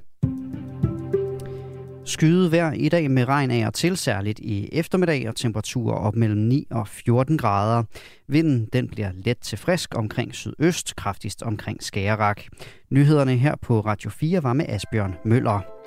Skyde 2.11 2.53
vejr 2.53 2.73
i 2.73 2.89
dag 2.89 3.11
med 3.11 3.29
regn 3.29 3.51
af 3.51 3.67
og 3.67 3.75
til, 3.75 3.97
særligt 3.97 4.39
i 4.39 4.69
eftermiddag, 4.73 5.29
og 5.29 5.37
temperaturer 5.37 5.95
op 5.95 6.17
mellem 6.17 6.41
9 6.41 6.67
og 6.71 6.89
14 6.89 7.39
grader. 7.39 7.83
Vinden 8.29 8.69
den 8.73 8.89
bliver 8.89 9.11
let 9.25 9.39
til 9.39 9.59
frisk 9.59 9.99
omkring 9.99 10.35
sydøst, 10.35 10.97
kraftigst 10.97 11.43
omkring 11.43 11.83
Skagerak. 11.83 12.43
Nyhederne 12.91 13.37
her 13.37 13.57
på 13.63 13.81
Radio 13.81 14.11
4 14.11 14.43
var 14.43 14.53
med 14.53 14.65
Asbjørn 14.69 15.15
Møller. 15.25 15.80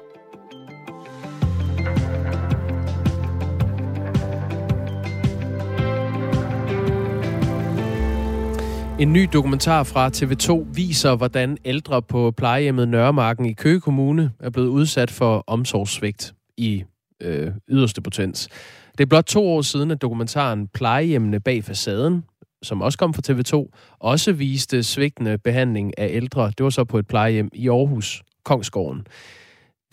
En 9.00 9.14
ny 9.14 9.30
dokumentar 9.34 9.84
fra 9.84 10.10
TV2 10.16 10.66
viser, 10.74 11.16
hvordan 11.16 11.58
ældre 11.66 12.02
på 12.02 12.32
plejehjemmet 12.32 12.88
Nørremarken 12.88 13.46
i 13.46 13.54
Køge 13.54 13.82
Kommune 13.82 14.32
er 14.40 14.50
blevet 14.50 14.68
udsat 14.68 15.12
for 15.12 15.44
omsorgssvigt 15.48 16.34
i 16.58 16.84
øh, 17.22 17.52
yderste 17.70 18.02
potens. 18.02 18.50
Det 18.98 19.04
er 19.04 19.06
blot 19.06 19.24
to 19.24 19.48
år 19.48 19.62
siden, 19.62 19.92
at 19.92 20.02
dokumentaren 20.02 20.68
Plejehjemmene 20.68 21.40
bag 21.40 21.64
facaden, 21.64 22.24
som 22.64 22.82
også 22.82 22.98
kom 22.98 23.14
fra 23.14 23.22
TV2, 23.30 23.78
også 24.00 24.32
viste 24.32 24.84
svigtende 24.84 25.38
behandling 25.38 26.00
af 26.00 26.08
ældre. 26.12 26.52
Det 26.58 26.64
var 26.64 26.70
så 26.70 26.84
på 26.84 27.00
et 27.00 27.08
plejehjem 27.08 27.50
i 27.54 27.70
Aarhus, 27.70 28.24
Kongsgården. 28.46 29.08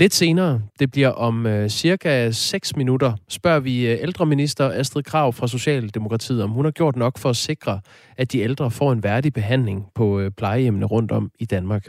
Lidt 0.01 0.15
senere, 0.15 0.63
det 0.79 0.91
bliver 0.91 1.09
om 1.09 1.47
øh, 1.47 1.69
cirka 1.69 2.31
6 2.31 2.77
minutter, 2.77 3.13
spørger 3.29 3.61
vi 3.61 3.87
øh, 3.87 4.03
ældreminister 4.03 4.71
Astrid 4.71 5.03
Krav 5.03 5.33
fra 5.33 5.49
Socialdemokratiet, 5.49 6.43
om 6.43 6.51
hun 6.51 6.65
har 6.65 6.73
gjort 6.73 6.97
nok 6.97 7.19
for 7.19 7.31
at 7.31 7.37
sikre, 7.37 7.81
at 8.17 8.33
de 8.33 8.39
ældre 8.39 8.71
får 8.71 8.93
en 8.93 9.03
værdig 9.03 9.33
behandling 9.33 9.87
på 9.95 10.21
øh, 10.21 10.31
plejehjemmene 10.31 10.87
rundt 10.87 11.13
om 11.13 11.31
i 11.39 11.45
Danmark. 11.45 11.87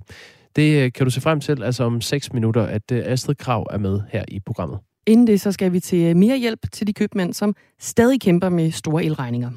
Det 0.55 0.83
øh, 0.83 0.91
kan 0.91 1.05
du 1.05 1.09
se 1.09 1.21
frem 1.21 1.39
til, 1.39 1.63
altså 1.63 1.83
om 1.83 2.01
6 2.01 2.33
minutter, 2.33 2.61
at 2.63 2.91
øh, 2.91 3.03
Astrid 3.05 3.35
Krav 3.35 3.67
er 3.71 3.77
med 3.77 3.99
her 4.09 4.23
i 4.27 4.39
programmet. 4.39 4.79
Inden 5.07 5.27
det, 5.27 5.41
så 5.41 5.51
skal 5.51 5.73
vi 5.73 5.79
til 5.79 5.99
øh, 5.99 6.15
mere 6.15 6.37
hjælp 6.37 6.59
til 6.71 6.87
de 6.87 6.93
købmænd, 6.93 7.33
som 7.33 7.55
stadig 7.79 8.21
kæmper 8.21 8.49
med 8.49 8.71
store 8.71 9.03
elregninger. 9.03 9.51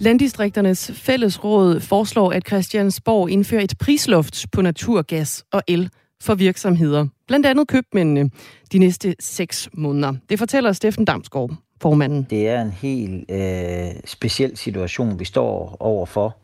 Landdistrikternes 0.00 0.90
fællesråd 0.94 1.80
foreslår, 1.80 2.32
at 2.32 2.46
Christiansborg 2.46 3.30
indfører 3.30 3.62
et 3.62 3.74
prisloft 3.80 4.46
på 4.52 4.62
naturgas 4.62 5.44
og 5.52 5.62
el 5.66 5.90
for 6.22 6.34
virksomheder, 6.34 7.06
blandt 7.28 7.46
andet 7.46 7.68
købmændene, 7.68 8.30
de 8.72 8.78
næste 8.78 9.14
seks 9.20 9.68
måneder. 9.74 10.12
Det 10.30 10.38
fortæller 10.38 10.72
Steffen 10.72 11.04
Damsgaard, 11.04 11.50
formanden. 11.82 12.26
Det 12.30 12.48
er 12.48 12.62
en 12.62 12.70
helt 12.70 13.30
øh, 13.30 14.00
speciel 14.04 14.56
situation, 14.56 15.18
vi 15.18 15.24
står 15.24 15.76
overfor 15.80 16.36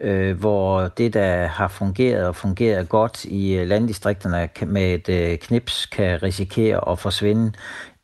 øh, 0.00 0.38
hvor 0.38 0.88
det, 0.88 1.14
der 1.14 1.46
har 1.46 1.68
fungeret 1.68 2.26
og 2.26 2.36
fungeret 2.36 2.88
godt 2.88 3.24
i 3.24 3.54
øh, 3.54 3.66
landdistrikterne 3.68 4.48
med 4.66 4.94
et 4.94 5.08
øh, 5.08 5.38
knips, 5.38 5.86
kan 5.86 6.22
risikere 6.22 6.90
at 6.90 6.98
forsvinde 6.98 7.52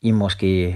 i 0.03 0.11
måske 0.11 0.75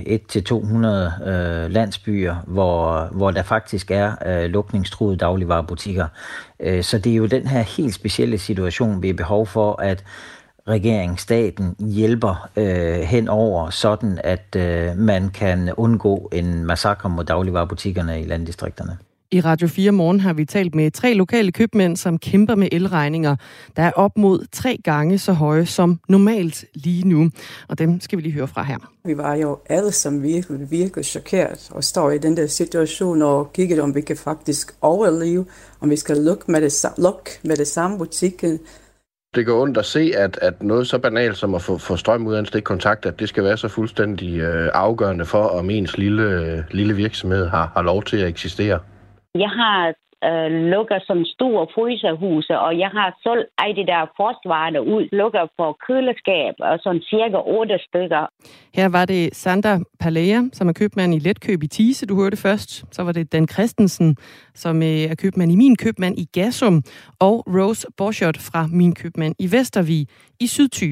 1-200 0.52 1.30
øh, 1.30 1.72
landsbyer, 1.72 2.36
hvor, 2.48 3.10
hvor 3.12 3.32
der 3.32 3.44
faktisk 3.44 3.92
er 3.92 4.16
øh, 4.26 4.50
lukningstruede 4.50 5.18
dagligvarerbutikker. 5.18 6.08
Øh, 6.60 6.84
så 6.84 6.98
det 6.98 7.12
er 7.12 7.16
jo 7.16 7.26
den 7.26 7.48
her 7.48 7.62
helt 7.62 7.94
specielle 7.94 8.38
situation, 8.38 9.02
vi 9.02 9.08
har 9.08 9.14
behov 9.14 9.48
for, 9.48 9.82
at 9.82 10.04
regeringen, 10.68 11.18
staten 11.18 11.76
hjælper 11.80 12.50
øh, 12.58 13.00
henover, 13.00 13.70
sådan 13.70 14.20
at 14.24 14.56
øh, 14.56 14.98
man 14.98 15.30
kan 15.30 15.74
undgå 15.78 16.30
en 16.34 16.66
massakre 16.66 17.10
mod 17.10 17.24
dagligvarerbutikkerne 17.24 18.22
i 18.22 18.26
landdistrikterne. 18.26 18.98
I 19.32 19.42
Radio 19.42 19.68
4 19.68 19.92
Morgen 19.92 20.20
har 20.20 20.34
vi 20.34 20.46
talt 20.46 20.76
med 20.76 20.92
tre 20.92 21.14
lokale 21.14 21.52
købmænd, 21.52 21.98
som 21.98 22.18
kæmper 22.18 22.56
med 22.56 22.68
elregninger, 22.72 23.36
der 23.76 23.84
er 23.84 23.92
op 23.92 24.18
mod 24.18 24.46
tre 24.52 24.78
gange 24.84 25.18
så 25.18 25.34
høje 25.34 25.66
som 25.66 26.00
normalt 26.10 26.66
lige 26.74 27.08
nu. 27.08 27.30
Og 27.70 27.80
dem 27.80 28.02
skal 28.02 28.18
vi 28.18 28.24
lige 28.24 28.34
høre 28.34 28.48
fra 28.48 28.64
her. 28.64 28.78
Vi 29.06 29.18
var 29.18 29.36
jo 29.36 29.60
alle 29.70 29.92
som 29.92 30.24
virkelig, 30.24 30.72
virkelig 30.72 31.06
chokeret 31.06 31.70
og 31.72 31.84
står 31.84 32.12
i 32.12 32.18
den 32.18 32.38
der 32.38 32.48
situation 32.48 33.22
og 33.22 33.54
kigger, 33.54 33.84
om 33.84 33.96
vi 33.96 34.02
kan 34.02 34.18
faktisk 34.18 34.72
overleve, 34.82 35.46
om 35.82 35.90
vi 35.90 35.96
skal 35.96 36.18
lukke 36.18 36.52
med 36.52 36.62
det, 36.62 36.86
lukke 36.98 37.32
med 37.44 37.56
det 37.56 37.68
samme 37.68 37.98
butikken. 37.98 38.60
Det 39.36 39.46
går 39.46 39.62
ondt 39.62 39.78
at 39.78 39.86
se, 39.86 40.12
at, 40.18 40.40
at 40.42 40.64
noget 40.64 40.88
så 40.88 40.98
banalt 40.98 41.38
som 41.38 41.56
at 41.56 41.62
få, 41.62 41.78
få 41.78 41.96
strøm 41.96 42.28
ud 42.28 42.34
af 42.34 42.40
en 42.40 42.46
stikkontakt, 42.46 43.06
at 43.06 43.20
det 43.20 43.30
skal 43.30 43.44
være 43.44 43.58
så 43.58 43.68
fuldstændig 43.68 44.40
øh, 44.40 44.70
afgørende 44.74 45.26
for, 45.26 45.44
om 45.44 45.70
ens 45.70 45.98
lille, 45.98 46.66
lille 46.72 46.96
virksomhed 46.96 47.48
har, 47.48 47.72
har 47.74 47.82
lov 47.82 48.04
til 48.04 48.18
at 48.18 48.28
eksistere. 48.28 48.80
Jeg 49.36 49.50
har 49.50 49.94
øh, 50.24 50.52
lukker 50.74 51.00
som 51.08 51.26
store 51.26 51.68
fryserhuse, 51.76 52.60
og 52.60 52.80
jeg 52.80 52.90
har 52.98 53.18
solgt 53.24 53.50
af 53.58 53.76
de 53.76 53.86
der 53.92 54.02
frostvarer 54.18 54.80
ud, 54.80 55.04
lukker 55.12 55.46
for 55.58 55.78
køleskab 55.88 56.54
og 56.60 56.80
sådan 56.84 57.02
cirka 57.02 57.38
otte 57.58 57.80
stykker. 57.88 58.26
Her 58.76 58.90
var 58.90 59.06
det 59.06 59.36
Sander 59.36 59.80
Palea, 60.00 60.40
som 60.54 60.70
er 60.70 60.74
købmand 60.74 61.14
i 61.16 61.20
Letkøb 61.20 61.64
i 61.64 61.68
Tise, 61.68 62.06
du 62.06 62.16
hørte 62.22 62.38
først. 62.38 62.96
Så 62.96 63.04
var 63.04 63.12
det 63.12 63.32
Dan 63.32 63.48
Christensen, 63.48 64.18
som 64.54 64.76
øh, 64.84 65.12
er 65.12 65.16
købmand 65.16 65.52
i 65.52 65.56
Min 65.56 65.76
Købmand 65.76 66.20
i 66.20 66.26
Gasum, 66.34 66.84
og 67.20 67.44
Rose 67.48 67.88
Borchert 67.98 68.38
fra 68.38 68.68
Min 68.72 68.96
Købmand 68.96 69.36
i 69.40 69.46
Vestervig 69.52 70.08
i 70.40 70.48
Sydthy. 70.48 70.92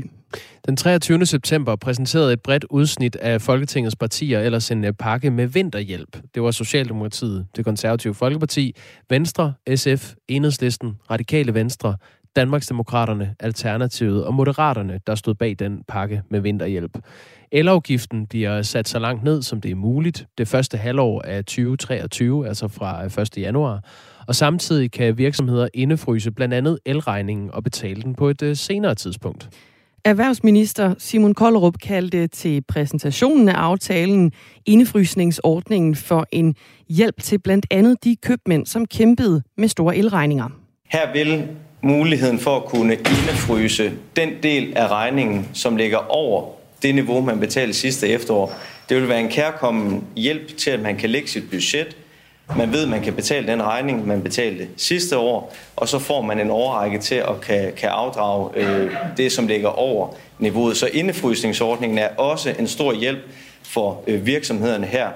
Den 0.67 0.77
23. 0.77 1.25
september 1.25 1.75
præsenterede 1.75 2.33
et 2.33 2.41
bredt 2.41 2.65
udsnit 2.69 3.15
af 3.15 3.41
Folketingets 3.41 3.95
partier 3.95 4.39
ellers 4.39 4.71
en 4.71 4.83
øh, 4.83 4.93
pakke 4.93 5.31
med 5.31 5.47
vinterhjælp. 5.47 6.17
Det 6.35 6.43
var 6.43 6.51
Socialdemokratiet, 6.51 7.45
det 7.55 7.65
konservative 7.65 8.13
Folkeparti, 8.13 8.75
Venstre, 9.09 9.53
SF, 9.75 10.13
Enhedslisten, 10.27 10.93
Radikale 11.11 11.53
Venstre, 11.53 11.97
Danmarksdemokraterne, 12.35 13.35
Alternativet 13.39 14.25
og 14.25 14.33
Moderaterne, 14.33 14.99
der 15.07 15.15
stod 15.15 15.33
bag 15.33 15.55
den 15.59 15.83
pakke 15.87 16.21
med 16.29 16.39
vinterhjælp. 16.39 16.97
Elafgiften 17.51 18.27
bliver 18.27 18.61
sat 18.61 18.87
så 18.87 18.99
langt 18.99 19.23
ned, 19.23 19.41
som 19.41 19.61
det 19.61 19.71
er 19.71 19.75
muligt, 19.75 20.27
det 20.37 20.47
første 20.47 20.77
halvår 20.77 21.21
af 21.21 21.45
2023, 21.45 22.47
altså 22.47 22.67
fra 22.67 23.05
øh, 23.05 23.23
1. 23.23 23.37
januar. 23.37 23.83
Og 24.27 24.35
samtidig 24.35 24.91
kan 24.91 25.17
virksomheder 25.17 25.67
indefryse 25.73 26.31
blandt 26.31 26.53
andet 26.53 26.79
elregningen 26.85 27.51
og 27.51 27.63
betale 27.63 28.01
den 28.01 28.15
på 28.15 28.29
et 28.29 28.41
øh, 28.41 28.55
senere 28.55 28.95
tidspunkt. 28.95 29.49
Erhvervsminister 30.05 30.93
Simon 30.97 31.33
Kollerup 31.33 31.73
kaldte 31.83 32.27
til 32.27 32.63
præsentationen 32.67 33.49
af 33.49 33.53
aftalen 33.53 34.31
indefrysningsordningen 34.65 35.95
for 35.95 36.27
en 36.31 36.55
hjælp 36.89 37.21
til 37.21 37.39
blandt 37.39 37.65
andet 37.71 38.03
de 38.03 38.15
købmænd, 38.15 38.65
som 38.65 38.85
kæmpede 38.85 39.43
med 39.57 39.67
store 39.67 39.97
elregninger. 39.97 40.49
Her 40.87 41.13
vil 41.13 41.47
muligheden 41.81 42.39
for 42.39 42.55
at 42.55 42.65
kunne 42.65 42.93
indefryse 42.93 43.91
den 44.15 44.29
del 44.43 44.73
af 44.77 44.87
regningen, 44.87 45.49
som 45.53 45.75
ligger 45.75 45.97
over 45.97 46.51
det 46.81 46.95
niveau, 46.95 47.21
man 47.21 47.39
betalte 47.39 47.73
sidste 47.73 48.07
efterår. 48.07 48.53
Det 48.89 48.97
vil 48.97 49.09
være 49.09 49.19
en 49.19 49.29
kærkommen 49.29 50.03
hjælp 50.15 50.57
til, 50.57 50.71
at 50.71 50.79
man 50.79 50.97
kan 50.97 51.09
lægge 51.09 51.29
sit 51.29 51.49
budget 51.49 51.97
man 52.57 52.71
ved, 52.71 52.83
at 52.83 52.89
man 52.89 53.01
kan 53.01 53.13
betale 53.13 53.47
den 53.47 53.63
regning, 53.63 54.07
man 54.07 54.21
betalte 54.21 54.67
sidste 54.77 55.17
år, 55.17 55.55
og 55.75 55.87
så 55.87 55.99
får 55.99 56.21
man 56.21 56.39
en 56.39 56.49
overrække 56.49 56.99
til 56.99 57.15
at 57.15 57.41
kan, 57.41 57.73
kan 57.77 57.89
afdrage 57.89 58.49
øh, 58.55 58.95
det, 59.17 59.31
som 59.31 59.47
ligger 59.47 59.69
over 59.69 60.07
niveauet. 60.39 60.77
Så 60.77 60.89
indefrysningsordningen 60.93 61.97
er 61.97 62.07
også 62.17 62.55
en 62.59 62.67
stor 62.67 62.93
hjælp 62.93 63.19
for 63.63 64.03
øh, 64.07 64.25
virksomhederne 64.25 64.85
her. 64.85 65.09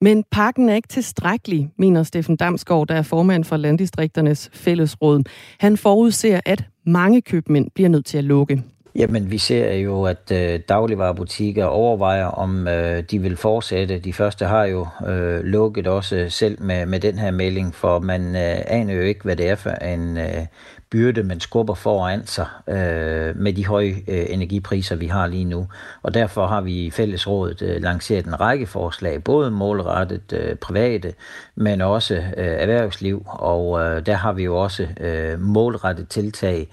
Men 0.00 0.24
pakken 0.30 0.68
er 0.68 0.74
ikke 0.74 0.88
tilstrækkelig, 0.88 1.70
mener 1.78 2.02
Steffen 2.02 2.36
Damsgaard, 2.36 2.86
der 2.86 2.94
er 2.94 3.02
formand 3.02 3.44
for 3.44 3.56
Landdistrikternes 3.56 4.50
Fællesråd. 4.52 5.22
Han 5.58 5.76
forudser, 5.76 6.40
at 6.44 6.64
mange 6.86 7.22
købmænd 7.22 7.70
bliver 7.74 7.88
nødt 7.88 8.06
til 8.06 8.18
at 8.18 8.24
lukke. 8.24 8.62
Jamen, 8.98 9.30
vi 9.30 9.38
ser 9.38 9.74
jo, 9.74 10.04
at 10.04 10.32
øh, 10.32 10.60
dagligvarerbutikker 10.68 11.64
overvejer, 11.64 12.26
om 12.26 12.68
øh, 12.68 13.02
de 13.10 13.18
vil 13.18 13.36
fortsætte. 13.36 13.98
De 13.98 14.12
første 14.12 14.44
har 14.44 14.64
jo 14.64 14.86
øh, 15.08 15.44
lukket 15.44 15.86
også 15.86 16.26
selv 16.28 16.62
med, 16.62 16.86
med 16.86 17.00
den 17.00 17.18
her 17.18 17.30
melding, 17.30 17.74
for 17.74 17.98
man 17.98 18.36
øh, 18.36 18.56
aner 18.66 18.94
jo 18.94 19.00
ikke, 19.00 19.22
hvad 19.24 19.36
det 19.36 19.48
er 19.48 19.54
for 19.54 19.70
en 19.70 20.18
øh, 20.18 20.46
byrde, 20.90 21.22
man 21.22 21.40
skubber 21.40 21.74
foran 21.74 22.26
sig 22.26 22.46
øh, 22.68 23.36
med 23.36 23.52
de 23.52 23.66
høje 23.66 23.94
øh, 24.08 24.26
energipriser, 24.28 24.96
vi 24.96 25.06
har 25.06 25.26
lige 25.26 25.44
nu. 25.44 25.68
Og 26.02 26.14
derfor 26.14 26.46
har 26.46 26.60
vi 26.60 26.72
i 26.72 26.90
fællesrådet 26.90 27.62
øh, 27.62 27.82
lanceret 27.82 28.26
en 28.26 28.40
række 28.40 28.66
forslag, 28.66 29.24
både 29.24 29.50
målrettet 29.50 30.32
øh, 30.32 30.56
private, 30.56 31.14
men 31.54 31.80
også 31.80 32.14
øh, 32.14 32.22
erhvervsliv, 32.36 33.22
og 33.26 33.80
øh, 33.80 34.06
der 34.06 34.14
har 34.14 34.32
vi 34.32 34.44
jo 34.44 34.56
også 34.56 34.88
øh, 35.00 35.40
målrettet 35.40 36.08
tiltag 36.08 36.68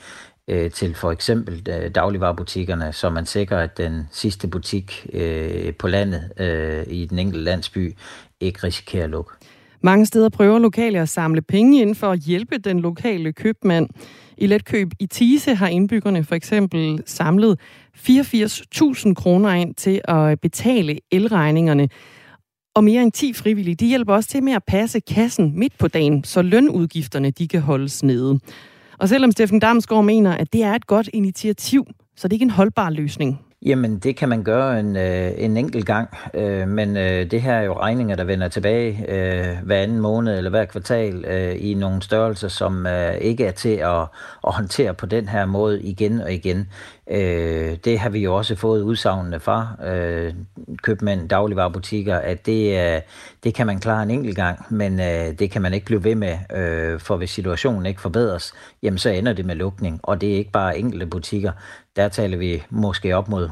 øh, 0.48 0.72
til 0.72 0.96
for 0.96 1.12
eksempel 1.12 1.68
øh, 1.70 1.92
dagligvarerbutikkerne, 1.96 2.94
så 2.94 3.10
man 3.10 3.26
sikrer, 3.26 3.58
at 3.58 3.78
den 3.78 4.08
sidste 4.12 4.48
butik 4.48 5.08
øh, 5.14 5.74
på 5.74 5.88
landet 5.88 6.32
øh, 6.40 6.84
i 6.88 7.06
den 7.06 7.20
enkelte 7.20 7.44
landsby 7.44 7.96
ikke 8.40 8.60
risikerer 8.64 9.04
at 9.04 9.10
lukke. 9.10 9.32
Mange 9.82 10.06
steder 10.06 10.30
prøver 10.30 10.60
lokale 10.60 11.00
at 11.00 11.10
samle 11.10 11.42
penge 11.42 11.82
ind 11.82 11.96
for 11.96 12.12
at 12.12 12.20
hjælpe 12.20 12.58
den 12.58 12.80
lokale 12.80 13.34
købmand. 13.34 13.90
I 14.38 14.48
Letkøb 14.48 14.92
i 15.00 15.06
Tise 15.06 15.56
har 15.56 15.68
indbyggerne 15.68 16.24
for 16.24 16.36
eksempel 16.36 17.04
samlet 17.06 17.60
84.000 17.98 19.14
kroner 19.14 19.50
ind 19.50 19.76
til 19.76 20.02
at 20.04 20.40
betale 20.40 21.00
elregningerne. 21.12 21.90
Og 22.76 22.84
mere 22.84 23.02
end 23.02 23.12
10 23.12 23.34
frivillige, 23.34 23.76
de 23.76 23.88
hjælper 23.88 24.14
også 24.14 24.30
til 24.30 24.44
med 24.44 24.54
at 24.54 24.64
passe 24.68 25.00
kassen 25.00 25.60
midt 25.60 25.78
på 25.78 25.88
dagen, 25.88 26.24
så 26.24 26.42
lønudgifterne 26.42 27.32
de 27.32 27.48
kan 27.48 27.62
holdes 27.62 28.04
nede. 28.04 28.40
Og 29.04 29.10
selvom 29.10 29.32
Steffen 29.32 29.60
Damsgaard 29.60 30.06
mener, 30.06 30.32
at 30.32 30.54
det 30.54 30.63
er 30.63 30.74
et 30.74 30.88
godt 30.88 31.10
initiativ, 31.13 31.86
så 32.16 32.28
det 32.28 32.34
er 32.34 32.36
ikke 32.36 32.44
en 32.44 32.50
holdbar 32.50 32.89
løsning. 32.89 33.42
Jamen, 33.65 33.99
det 33.99 34.15
kan 34.15 34.30
man 34.30 34.43
gøre 34.43 34.80
en, 34.80 34.95
øh, 34.95 35.32
en 35.38 35.58
enkelt 35.58 35.86
gang, 35.86 36.17
øh, 36.34 36.67
men 36.67 36.97
øh, 36.97 37.32
det 37.32 37.41
her 37.41 37.54
er 37.54 37.62
jo 37.62 37.73
regninger, 37.73 38.15
der 38.15 38.23
vender 38.23 38.47
tilbage 38.47 39.06
øh, 39.08 39.58
hver 39.63 39.78
anden 39.78 39.99
måned 39.99 40.38
eller 40.38 40.49
hver 40.49 40.65
kvartal 40.65 41.26
øh, 41.26 41.56
i 41.60 41.73
nogle 41.73 42.02
størrelser, 42.02 42.47
som 42.47 42.88
øh, 42.88 43.15
ikke 43.15 43.45
er 43.45 43.52
til 43.52 43.76
at, 43.76 44.02
at 44.47 44.54
håndtere 44.54 44.93
på 44.93 45.06
den 45.06 45.28
her 45.28 45.45
måde 45.45 45.82
igen 45.82 46.21
og 46.21 46.34
igen. 46.34 46.67
Øh, 47.12 47.78
det 47.86 47.99
har 47.99 48.10
vi 48.10 48.19
jo 48.19 48.36
også 48.36 48.56
fået 48.56 48.82
udsagnene 48.82 49.39
fra 49.39 49.67
øh, 49.86 50.34
købmænd, 50.82 51.30
dagligvarerbutikker, 51.30 52.16
at 52.16 52.45
det, 52.45 52.80
øh, 52.80 53.01
det 53.43 53.53
kan 53.53 53.68
man 53.68 53.80
klare 53.80 54.03
en 54.03 54.11
enkelt 54.11 54.36
gang, 54.36 54.66
men 54.70 54.99
øh, 54.99 55.39
det 55.39 55.51
kan 55.51 55.61
man 55.61 55.74
ikke 55.74 55.86
blive 55.86 56.03
ved 56.03 56.16
med, 56.16 56.38
øh, 56.55 56.99
for 56.99 57.18
hvis 57.18 57.30
situationen 57.30 57.86
ikke 57.86 58.01
forbedres, 58.01 58.53
jamen 58.84 58.97
så 58.97 59.09
ender 59.09 59.34
det 59.34 59.45
med 59.45 59.55
lukning, 59.55 59.99
og 60.03 60.22
det 60.22 60.34
er 60.34 60.38
ikke 60.38 60.51
bare 60.51 60.78
enkelte 60.78 61.05
butikker. 61.05 61.51
Der 61.96 62.10
taler 62.10 62.38
vi 62.38 62.64
måske 62.70 63.16
op 63.16 63.30
mod 63.30 63.48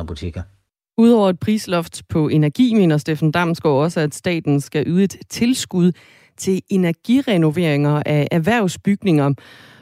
100-200 0.00 0.02
butikker. 0.02 0.42
Udover 0.98 1.28
et 1.28 1.40
prisloft 1.40 2.02
på 2.08 2.28
energi, 2.28 2.74
mener 2.74 2.96
Steffen 2.96 3.30
Damsgaard 3.30 3.74
også, 3.74 4.00
at 4.00 4.14
staten 4.14 4.60
skal 4.60 4.84
yde 4.86 5.04
et 5.04 5.16
tilskud 5.30 5.92
til 6.36 6.62
energirenoveringer 6.68 8.02
af 8.06 8.28
erhvervsbygninger. 8.30 9.32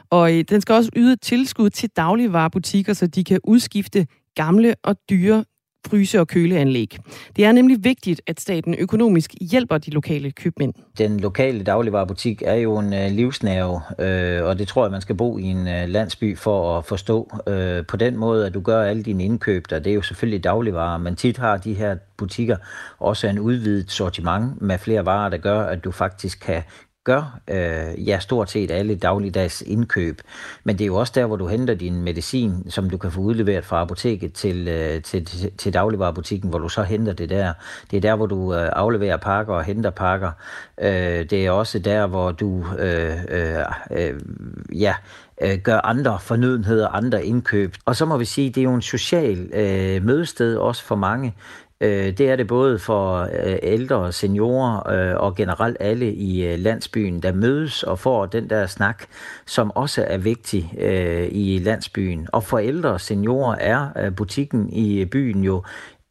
Og 0.09 0.33
øh, 0.33 0.43
den 0.49 0.61
skal 0.61 0.75
også 0.75 0.89
yde 0.95 1.15
tilskud 1.15 1.69
til 1.69 1.89
dagligvarerbutikker, 1.89 2.93
så 2.93 3.07
de 3.07 3.23
kan 3.23 3.39
udskifte 3.43 4.07
gamle 4.35 4.75
og 4.83 4.95
dyre 5.09 5.45
fryse- 5.87 6.19
og 6.19 6.27
køleanlæg. 6.27 6.97
Det 7.35 7.45
er 7.45 7.51
nemlig 7.51 7.83
vigtigt, 7.83 8.21
at 8.27 8.39
staten 8.39 8.75
økonomisk 8.79 9.33
hjælper 9.41 9.77
de 9.77 9.91
lokale 9.91 10.31
købmænd. 10.31 10.73
Den 10.97 11.19
lokale 11.19 11.63
dagligvarerbutik 11.63 12.41
er 12.45 12.55
jo 12.55 12.77
en 12.77 12.93
øh, 12.93 13.11
livsnerve, 13.11 13.81
øh, 13.99 14.43
og 14.43 14.59
det 14.59 14.67
tror 14.67 14.85
jeg, 14.85 14.91
man 14.91 15.01
skal 15.01 15.15
bo 15.15 15.37
i 15.37 15.43
en 15.43 15.67
øh, 15.67 15.89
landsby 15.89 16.37
for 16.37 16.77
at 16.77 16.85
forstå. 16.85 17.31
Øh, 17.47 17.85
på 17.85 17.97
den 17.97 18.17
måde, 18.17 18.45
at 18.45 18.53
du 18.53 18.61
gør 18.61 18.83
alle 18.83 19.03
dine 19.03 19.23
indkøb, 19.23 19.69
der 19.69 19.79
det 19.79 19.89
er 19.89 19.95
jo 19.95 20.01
selvfølgelig 20.01 20.43
dagligvarer, 20.43 20.97
men 20.97 21.15
tit 21.15 21.37
har 21.37 21.57
de 21.57 21.73
her 21.73 21.95
butikker 22.17 22.57
også 22.99 23.27
en 23.27 23.39
udvidet 23.39 23.91
sortiment 23.91 24.61
med 24.61 24.77
flere 24.77 25.05
varer, 25.05 25.29
der 25.29 25.37
gør, 25.37 25.59
at 25.61 25.83
du 25.83 25.91
faktisk 25.91 26.39
kan 26.39 26.63
gør 27.03 27.39
øh, 27.47 28.07
ja, 28.07 28.19
stort 28.19 28.49
set 28.49 28.71
alle 28.71 28.95
dagligdags 28.95 29.61
indkøb. 29.61 30.21
Men 30.63 30.77
det 30.77 30.83
er 30.83 30.87
jo 30.87 30.95
også 30.95 31.13
der, 31.15 31.25
hvor 31.25 31.35
du 31.35 31.47
henter 31.47 31.73
din 31.73 32.01
medicin, 32.01 32.69
som 32.69 32.89
du 32.89 32.97
kan 32.97 33.11
få 33.11 33.21
udleveret 33.21 33.65
fra 33.65 33.81
apoteket 33.81 34.33
til, 34.33 34.67
øh, 34.67 35.01
til, 35.01 35.25
til, 35.25 35.51
til 35.57 35.73
dagligvarerbutikken, 35.73 36.49
hvor 36.49 36.59
du 36.59 36.69
så 36.69 36.83
henter 36.83 37.13
det 37.13 37.29
der. 37.29 37.53
Det 37.91 37.97
er 37.97 38.01
der, 38.01 38.15
hvor 38.15 38.25
du 38.25 38.53
øh, 38.53 38.69
afleverer 38.73 39.17
pakker 39.17 39.53
og 39.53 39.63
henter 39.63 39.89
pakker. 39.89 40.31
Øh, 40.81 40.89
det 41.29 41.33
er 41.45 41.51
også 41.51 41.79
der, 41.79 42.07
hvor 42.07 42.31
du 42.31 42.65
øh, 42.79 43.17
øh, 43.29 43.65
øh, 43.91 44.19
ja, 44.73 44.95
øh, 45.41 45.57
gør 45.57 45.79
andre 45.83 46.19
fornødenheder, 46.19 46.87
andre 46.87 47.25
indkøb. 47.25 47.75
Og 47.85 47.95
så 47.95 48.05
må 48.05 48.17
vi 48.17 48.25
sige, 48.25 48.49
det 48.49 48.57
er 48.57 48.63
jo 48.63 48.73
en 48.73 48.81
social 48.81 49.49
øh, 49.53 50.03
mødested 50.05 50.57
også 50.57 50.83
for 50.83 50.95
mange. 50.95 51.35
Øh, 51.83 52.17
det 52.17 52.29
er 52.29 52.35
det 52.35 52.47
både 52.47 52.79
for 52.79 53.29
øh, 53.43 53.55
ældre, 53.63 54.11
seniorer 54.11 54.89
øh, 54.89 55.15
og 55.23 55.35
generelt 55.35 55.77
alle 55.79 56.13
i 56.13 56.45
øh, 56.45 56.59
landsbyen, 56.59 57.19
der 57.23 57.33
mødes 57.33 57.83
og 57.83 57.99
får 57.99 58.25
den 58.25 58.49
der 58.49 58.65
snak, 58.65 59.03
som 59.45 59.71
også 59.75 60.05
er 60.07 60.17
vigtig 60.17 60.73
øh, 60.79 61.27
i 61.31 61.59
landsbyen. 61.63 62.27
Og 62.31 62.43
for 62.43 62.57
ældre 62.57 62.89
og 62.89 63.01
seniorer 63.01 63.55
er 63.55 63.87
øh, 63.97 64.15
butikken 64.15 64.69
i 64.73 65.05
byen 65.05 65.43
jo 65.43 65.63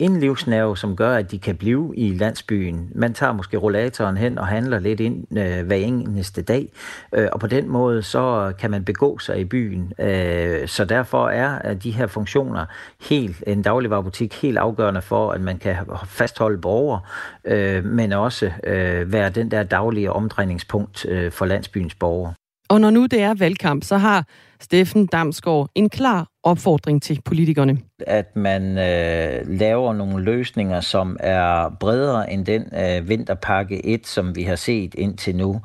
en 0.03 0.21
livsnerve, 0.21 0.77
som 0.77 0.97
gør, 0.97 1.15
at 1.15 1.31
de 1.31 1.39
kan 1.39 1.57
blive 1.57 1.93
i 1.97 2.15
landsbyen. 2.15 2.91
Man 2.95 3.15
tager 3.15 3.33
måske 3.33 3.57
rollatoren 3.57 4.17
hen 4.17 4.39
og 4.39 4.47
handler 4.47 4.79
lidt 4.79 5.01
ind 5.01 5.39
øh, 5.39 5.67
hver 5.67 5.77
eneste 5.77 6.43
dag, 6.43 6.69
øh, 7.13 7.29
og 7.33 7.41
på 7.41 7.47
den 7.47 7.69
måde 7.69 8.03
så 8.03 8.53
kan 8.59 8.71
man 8.71 8.85
begå 8.85 9.19
sig 9.19 9.41
i 9.41 9.45
byen. 9.45 9.93
Øh, 9.99 10.69
så 10.69 10.85
derfor 10.85 11.29
er 11.29 11.75
de 11.75 11.91
her 11.91 12.07
funktioner 12.07 12.65
helt, 13.11 13.45
en 13.47 13.63
dagligvarerbutik 13.63 14.43
helt 14.43 14.59
afgørende 14.59 15.03
for, 15.03 15.31
at 15.31 15.41
man 15.41 15.59
kan 15.59 15.77
fastholde 16.07 16.59
borgere, 16.59 17.01
øh, 17.45 17.85
men 17.85 18.13
også 18.13 18.51
øh, 18.65 19.13
være 19.13 19.31
den 19.31 19.51
der 19.51 19.63
daglige 19.63 20.13
omdrejningspunkt 20.13 21.07
øh, 21.09 21.33
for 21.33 21.47
landsbyens 21.47 21.95
borgere. 21.95 22.35
Og 22.69 22.81
når 22.81 22.91
nu 22.91 23.07
det 23.07 23.23
er 23.23 23.35
valgkamp, 23.35 23.85
så 23.85 23.97
har 23.97 24.25
Steffen 24.63 25.07
Damsgaard 25.07 25.71
en 25.75 25.89
klar 25.89 26.29
opfordring 26.43 27.03
til 27.03 27.21
politikerne. 27.25 27.79
At 28.07 28.37
man 28.37 28.63
øh, 28.79 29.59
laver 29.59 29.93
nogle 29.93 30.25
løsninger, 30.25 30.81
som 30.81 31.17
er 31.21 31.77
bredere 31.81 32.33
end 32.33 32.47
den 32.47 32.65
øh, 32.77 33.09
vinterpakke 33.09 33.87
1, 33.87 34.07
som 34.07 34.37
vi 34.37 34.43
har 34.43 34.57
set 34.57 34.95
indtil 34.95 35.37
nu. 35.37 35.61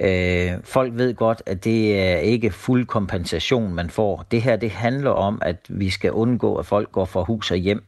Øh, 0.00 0.52
folk 0.64 0.92
ved 0.96 1.14
godt, 1.14 1.42
at 1.46 1.64
det 1.64 2.00
er 2.00 2.16
ikke 2.16 2.50
fuld 2.50 2.86
kompensation, 2.86 3.74
man 3.74 3.90
får. 3.90 4.24
Det 4.30 4.42
her 4.42 4.56
det 4.56 4.70
handler 4.70 5.10
om, 5.10 5.38
at 5.42 5.56
vi 5.68 5.90
skal 5.90 6.12
undgå, 6.12 6.56
at 6.56 6.66
folk 6.66 6.92
går 6.92 7.04
fra 7.04 7.22
hus 7.22 7.50
og 7.50 7.56
hjem, 7.56 7.82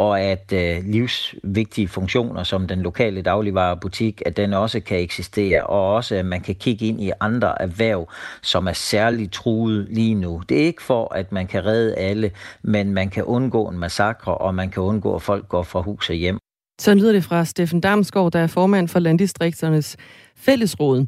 og 0.00 0.20
at 0.20 0.52
øh, 0.52 0.84
livsvigtige 0.84 1.88
funktioner 1.88 2.42
som 2.42 2.66
den 2.66 2.82
lokale 2.82 3.22
dagligvarebutik, 3.22 4.22
at 4.26 4.36
den 4.36 4.52
også 4.54 4.80
kan 4.80 4.98
eksistere, 4.98 5.66
og 5.66 5.94
også 5.94 6.14
at 6.14 6.26
man 6.26 6.40
kan 6.40 6.54
kigge 6.54 6.86
ind 6.86 7.00
i 7.00 7.10
andre 7.20 7.62
erhverv, 7.62 8.08
som 8.42 8.66
er 8.66 8.72
særligt 8.72 9.32
truet 9.32 9.86
lige 9.90 10.14
nu. 10.14 10.42
Det 10.48 10.60
er 10.60 10.64
ikke 10.64 10.82
for, 10.82 11.14
at 11.14 11.32
man 11.32 11.46
kan 11.46 11.64
redde 11.64 11.94
alle, 11.94 12.30
men 12.62 12.94
man 12.94 13.10
kan 13.10 13.24
undgå 13.24 13.68
en 13.68 13.78
massakre, 13.78 14.34
og 14.34 14.54
man 14.54 14.70
kan 14.70 14.82
undgå, 14.82 15.14
at 15.14 15.22
folk 15.22 15.48
går 15.48 15.62
fra 15.62 15.80
hus 15.80 16.10
og 16.10 16.16
hjem. 16.16 16.38
Så 16.80 16.94
lyder 16.94 17.12
det 17.12 17.24
fra 17.24 17.44
Steffen 17.44 17.80
Damsgaard, 17.80 18.32
der 18.32 18.40
er 18.40 18.46
formand 18.46 18.88
for 18.88 18.98
Landdistrikternes 18.98 19.96
Fællesråd. 20.36 21.06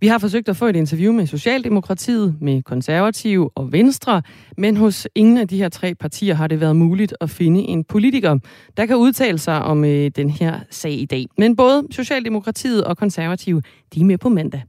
Vi 0.00 0.06
har 0.06 0.18
forsøgt 0.18 0.48
at 0.48 0.56
få 0.56 0.66
et 0.66 0.76
interview 0.76 1.12
med 1.12 1.26
Socialdemokratiet, 1.26 2.36
med 2.40 2.62
Konservative 2.62 3.50
og 3.54 3.72
Venstre, 3.72 4.22
men 4.56 4.76
hos 4.76 5.08
ingen 5.14 5.38
af 5.38 5.48
de 5.48 5.56
her 5.56 5.68
tre 5.68 5.94
partier 5.94 6.34
har 6.34 6.46
det 6.46 6.60
været 6.60 6.76
muligt 6.76 7.14
at 7.20 7.30
finde 7.30 7.60
en 7.60 7.84
politiker, 7.84 8.38
der 8.76 8.86
kan 8.86 8.96
udtale 8.96 9.38
sig 9.38 9.62
om 9.62 9.84
øh, 9.84 10.10
den 10.16 10.30
her 10.30 10.60
sag 10.70 10.92
i 10.92 11.04
dag. 11.04 11.26
Men 11.38 11.56
både 11.56 11.86
Socialdemokratiet 11.90 12.84
og 12.84 12.96
Konservative, 12.96 13.62
de 13.94 14.00
er 14.00 14.04
med 14.04 14.18
på 14.18 14.28
mandag. 14.28 14.62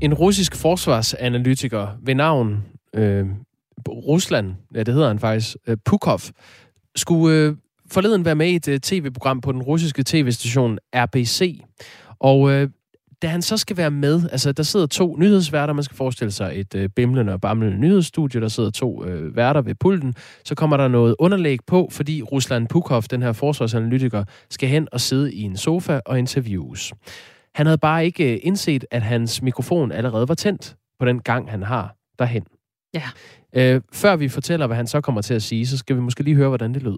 En 0.00 0.14
russisk 0.14 0.56
forsvarsanalytiker 0.56 1.86
ved 2.02 2.14
navn 2.14 2.64
øh, 2.94 3.26
Rusland, 3.88 4.54
ja 4.74 4.82
det 4.82 4.94
hedder 4.94 5.08
han 5.08 5.18
faktisk, 5.18 5.56
øh, 5.66 5.76
Pukov, 5.84 6.20
skulle 6.96 7.36
øh, 7.36 7.56
forleden 7.92 8.24
være 8.24 8.34
med 8.34 8.48
i 8.48 8.56
et 8.56 8.68
uh, 8.68 8.76
tv-program 8.76 9.40
på 9.40 9.52
den 9.52 9.62
russiske 9.62 10.02
tv-station 10.06 10.78
RBC. 10.94 11.60
Og 12.20 12.40
uh, 12.40 12.62
da 13.22 13.26
han 13.28 13.42
så 13.42 13.56
skal 13.56 13.76
være 13.76 13.90
med, 13.90 14.22
altså 14.32 14.52
der 14.52 14.62
sidder 14.62 14.86
to 14.86 15.16
nyhedsværter, 15.18 15.74
man 15.74 15.84
skal 15.84 15.96
forestille 15.96 16.30
sig 16.30 16.52
et 16.54 16.74
uh, 16.74 16.84
bimlende 16.96 17.32
og 17.32 17.40
bamlende 17.40 17.78
nyhedsstudie, 17.78 18.40
der 18.40 18.48
sidder 18.48 18.70
to 18.70 19.02
uh, 19.02 19.36
værter 19.36 19.60
ved 19.60 19.74
pulten, 19.74 20.14
så 20.44 20.54
kommer 20.54 20.76
der 20.76 20.88
noget 20.88 21.16
underlæg 21.18 21.58
på, 21.66 21.88
fordi 21.92 22.22
Rusland 22.22 22.68
Pukov, 22.68 23.02
den 23.02 23.22
her 23.22 23.32
forsvarsanalytiker, 23.32 24.24
skal 24.50 24.68
hen 24.68 24.88
og 24.92 25.00
sidde 25.00 25.34
i 25.34 25.42
en 25.42 25.56
sofa 25.56 26.00
og 26.06 26.18
interviews. 26.18 26.92
Han 27.54 27.66
havde 27.66 27.78
bare 27.78 28.04
ikke 28.04 28.38
indset, 28.38 28.84
at 28.90 29.02
hans 29.02 29.42
mikrofon 29.42 29.92
allerede 29.92 30.28
var 30.28 30.34
tændt 30.34 30.76
på 30.98 31.06
den 31.06 31.20
gang, 31.20 31.50
han 31.50 31.62
har 31.62 31.96
derhen. 32.18 32.44
Ja. 32.94 33.02
Uh, 33.76 33.82
før 33.92 34.16
vi 34.16 34.28
fortæller, 34.28 34.66
hvad 34.66 34.76
han 34.76 34.86
så 34.86 35.00
kommer 35.00 35.20
til 35.20 35.34
at 35.34 35.42
sige, 35.42 35.66
så 35.66 35.78
skal 35.78 35.96
vi 35.96 36.00
måske 36.00 36.22
lige 36.22 36.36
høre, 36.36 36.48
hvordan 36.48 36.74
det 36.74 36.82
lød. 36.82 36.96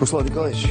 Руслан 0.00 0.26
Николаевич. 0.26 0.66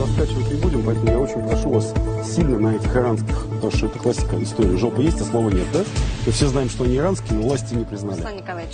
Раскачивать 0.00 0.52
не 0.52 0.60
будем, 0.60 0.82
поэтому 0.84 1.10
я 1.10 1.18
очень 1.18 1.46
прошу 1.48 1.70
вас 1.70 1.94
сильно 2.24 2.58
на 2.58 2.76
этих 2.76 2.96
иранских, 2.96 3.46
потому 3.54 3.70
что 3.72 3.86
это 3.86 3.98
классика 3.98 4.42
истории. 4.42 4.76
Жопа 4.76 5.00
есть, 5.00 5.20
а 5.20 5.24
слова 5.24 5.50
нет, 5.50 5.66
да? 5.72 5.80
Мы 6.26 6.32
все 6.32 6.46
знаем, 6.46 6.68
что 6.68 6.84
они 6.84 6.96
иранские, 6.96 7.38
но 7.38 7.42
власти 7.46 7.74
не 7.74 7.84
признали. 7.84 8.22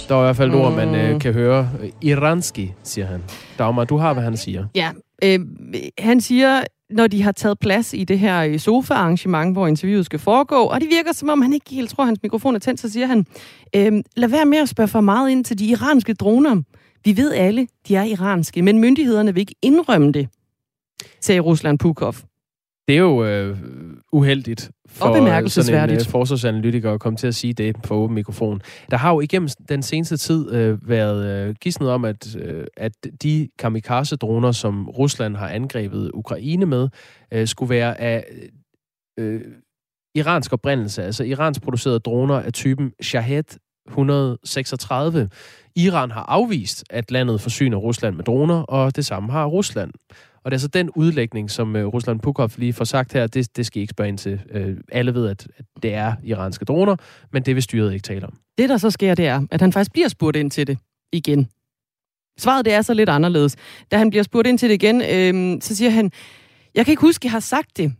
Der 0.08 0.14
er 0.14 0.20
i 0.20 0.24
hvert 0.24 0.36
fald 0.36 0.54
ord, 0.54 0.74
man 0.74 0.94
øh, 0.94 1.20
kan 1.20 1.32
høre. 1.34 1.68
Iranski, 2.02 2.74
siger 2.82 3.06
han. 3.06 3.22
Dagmar, 3.58 3.84
du 3.84 3.96
har, 3.96 4.12
hvad 4.14 4.22
han 4.22 4.36
siger. 4.36 4.66
Ja, 4.74 4.90
øh, 5.24 5.40
han 5.98 6.20
siger, 6.20 6.62
når 6.90 7.06
de 7.06 7.22
har 7.22 7.32
taget 7.32 7.58
plads 7.58 7.94
i 7.94 8.04
det 8.04 8.18
her 8.18 8.42
øh, 8.42 8.58
sofa-arrangement, 8.58 9.54
hvor 9.54 9.66
interviewet 9.66 10.06
skal 10.06 10.18
foregå, 10.18 10.56
og 10.56 10.80
det 10.80 10.88
virker 10.90 11.12
som 11.12 11.28
om, 11.28 11.42
han 11.42 11.52
ikke 11.52 11.70
helt 11.70 11.90
tror, 11.90 12.04
at 12.04 12.08
hans 12.08 12.22
mikrofon 12.22 12.54
er 12.54 12.58
tændt, 12.58 12.80
så 12.80 12.88
siger 12.88 13.06
han, 13.06 13.26
øhm, 13.76 14.02
lad 14.16 14.28
være 14.28 14.46
med 14.46 14.58
at 14.58 14.68
spørge 14.68 14.88
for 14.88 15.00
meget 15.00 15.30
ind 15.30 15.44
til 15.44 15.58
de 15.58 15.66
iranske 15.66 16.14
droner. 16.14 16.62
Vi 17.04 17.16
ved 17.16 17.32
alle, 17.32 17.68
de 17.88 17.96
er 17.96 18.02
iranske, 18.02 18.62
men 18.62 18.80
myndighederne 18.80 19.34
vil 19.34 19.40
ikke 19.40 19.54
indrømme 19.62 20.12
det, 20.12 20.28
sagde 21.20 21.40
Rusland 21.40 21.78
Pukov. 21.78 22.14
Det 22.88 22.96
er 22.96 23.00
jo 23.00 23.24
øh, 23.24 23.58
uheldigt 24.12 24.70
for 24.88 25.06
sådan 25.48 25.90
en 25.90 25.96
øh, 25.96 26.06
forsvarsanalytiker 26.10 26.92
at 26.92 27.00
komme 27.00 27.16
til 27.16 27.26
at 27.26 27.34
sige 27.34 27.52
det 27.52 27.76
på 27.82 27.94
åben 27.94 28.14
mikrofon. 28.14 28.62
Der 28.90 28.96
har 28.96 29.12
jo 29.12 29.20
igennem 29.20 29.48
den 29.68 29.82
seneste 29.82 30.16
tid 30.16 30.52
øh, 30.52 30.88
været 30.88 31.26
øh, 31.26 31.54
gidsnet 31.60 31.90
om, 31.90 32.04
at, 32.04 32.36
øh, 32.36 32.66
at 32.76 32.92
de 33.22 33.48
kamikaze-droner, 33.58 34.52
som 34.52 34.88
Rusland 34.88 35.36
har 35.36 35.48
angrebet 35.48 36.10
Ukraine 36.14 36.66
med, 36.66 36.88
øh, 37.32 37.46
skulle 37.46 37.70
være 37.70 38.00
af 38.00 38.24
øh, 39.18 39.40
iransk 40.14 40.52
oprindelse, 40.52 41.02
altså 41.04 41.24
iransk 41.24 41.62
producerede 41.62 41.98
droner 41.98 42.34
af 42.34 42.52
typen 42.52 42.92
Shahed 43.02 43.58
136. 43.88 45.30
Iran 45.76 46.10
har 46.10 46.22
afvist, 46.28 46.84
at 46.90 47.10
landet 47.10 47.40
forsyner 47.40 47.76
Rusland 47.76 48.16
med 48.16 48.24
droner, 48.24 48.62
og 48.62 48.96
det 48.96 49.06
samme 49.06 49.32
har 49.32 49.46
Rusland. 49.46 49.92
Og 50.46 50.50
det 50.50 50.56
er 50.56 50.60
så 50.60 50.68
den 50.68 50.90
udlægning, 50.90 51.50
som 51.50 51.76
øh, 51.76 51.86
Rusland 51.86 52.20
Pukov 52.20 52.50
lige 52.56 52.72
får 52.72 52.84
sagt 52.84 53.12
her, 53.12 53.26
det, 53.26 53.56
det 53.56 53.66
skal 53.66 53.78
I 53.78 53.80
ikke 53.80 53.90
spørge 53.90 54.08
ind 54.08 54.18
til. 54.18 54.40
Øh, 54.50 54.76
alle 54.92 55.14
ved, 55.14 55.28
at, 55.28 55.48
at 55.56 55.64
det 55.82 55.94
er 55.94 56.14
iranske 56.24 56.64
droner, 56.64 56.96
men 57.32 57.42
det 57.42 57.54
vil 57.54 57.62
styret 57.62 57.92
ikke 57.92 58.02
tale 58.02 58.26
om. 58.26 58.38
Det, 58.58 58.68
der 58.68 58.76
så 58.76 58.90
sker, 58.90 59.14
det 59.14 59.26
er, 59.26 59.46
at 59.50 59.60
han 59.60 59.72
faktisk 59.72 59.92
bliver 59.92 60.08
spurgt 60.08 60.36
ind 60.36 60.50
til 60.50 60.66
det 60.66 60.78
igen. 61.12 61.48
Svaret 62.38 62.64
det 62.64 62.72
er 62.72 62.82
så 62.82 62.94
lidt 62.94 63.08
anderledes. 63.08 63.56
Da 63.90 63.98
han 63.98 64.10
bliver 64.10 64.22
spurgt 64.22 64.48
ind 64.48 64.58
til 64.58 64.68
det 64.68 64.74
igen, 64.74 65.02
øh, 65.02 65.62
så 65.62 65.76
siger 65.76 65.90
han, 65.90 66.10
jeg 66.74 66.84
kan 66.84 66.92
ikke 66.92 67.02
huske, 67.02 67.22
at 67.22 67.24
jeg 67.24 67.32
har 67.32 67.40
sagt 67.40 67.76
det. 67.76 67.94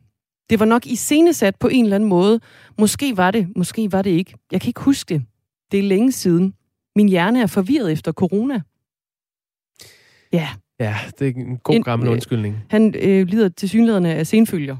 Det 0.51 0.61
var 0.61 0.67
nok 0.67 0.87
iscenesat 0.87 1.57
på 1.57 1.69
en 1.69 1.85
eller 1.85 1.97
anden 1.97 2.09
måde. 2.09 2.41
Måske 2.79 3.17
var 3.17 3.31
det, 3.31 3.49
måske 3.57 3.93
var 3.93 4.03
det 4.03 4.11
ikke. 4.11 4.35
Jeg 4.53 4.61
kan 4.61 4.69
ikke 4.69 4.81
huske 4.81 5.15
det. 5.15 5.25
Det 5.73 5.79
er 5.79 5.83
længe 5.83 6.13
siden. 6.13 6.55
Min 6.97 7.09
hjerne 7.09 7.43
er 7.43 7.47
forvirret 7.47 7.93
efter 7.93 8.13
corona. 8.13 8.61
Ja, 10.33 10.49
Ja, 10.81 10.97
det 11.19 11.29
er 11.29 11.33
en 11.37 11.57
god 11.57 11.83
gammel 11.83 12.09
undskyldning. 12.09 12.65
Han 12.71 12.95
øh, 13.03 13.27
lider 13.27 13.49
til 13.49 13.69
synligheden 13.69 14.07
af 14.07 14.27
senfølger, 14.27 14.77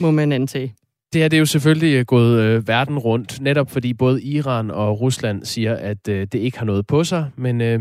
må 0.00 0.10
man 0.10 0.32
antage. 0.32 0.74
Det 1.12 1.22
er 1.22 1.28
det 1.28 1.38
jo 1.38 1.46
selvfølgelig 1.46 1.94
øh, 1.94 2.04
gået 2.04 2.40
øh, 2.40 2.68
verden 2.68 2.98
rundt, 2.98 3.40
netop 3.40 3.70
fordi 3.70 3.94
både 3.94 4.22
Iran 4.22 4.70
og 4.70 5.00
Rusland 5.00 5.44
siger, 5.44 5.74
at 5.74 6.08
øh, 6.08 6.26
det 6.32 6.38
ikke 6.38 6.58
har 6.58 6.66
noget 6.66 6.86
på 6.86 7.04
sig, 7.04 7.30
men 7.36 7.60
øh, 7.60 7.80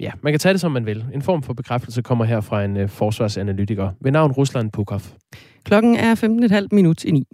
ja, 0.00 0.10
man 0.22 0.32
kan 0.32 0.40
tage 0.40 0.52
det, 0.52 0.60
som 0.60 0.72
man 0.72 0.86
vil. 0.86 1.04
En 1.14 1.22
form 1.22 1.42
for 1.42 1.52
bekræftelse 1.52 2.02
kommer 2.02 2.24
her 2.24 2.40
fra 2.40 2.64
en 2.64 2.76
øh, 2.76 2.88
forsvarsanalytiker 2.88 3.90
ved 4.00 4.12
navn 4.12 4.32
Rusland 4.32 4.72
Pukov. 4.72 5.00
Klokken 5.64 5.96
er 5.96 6.14
15,5 6.62 6.66
minut 6.72 7.04
i 7.04 7.10
9. 7.10 7.26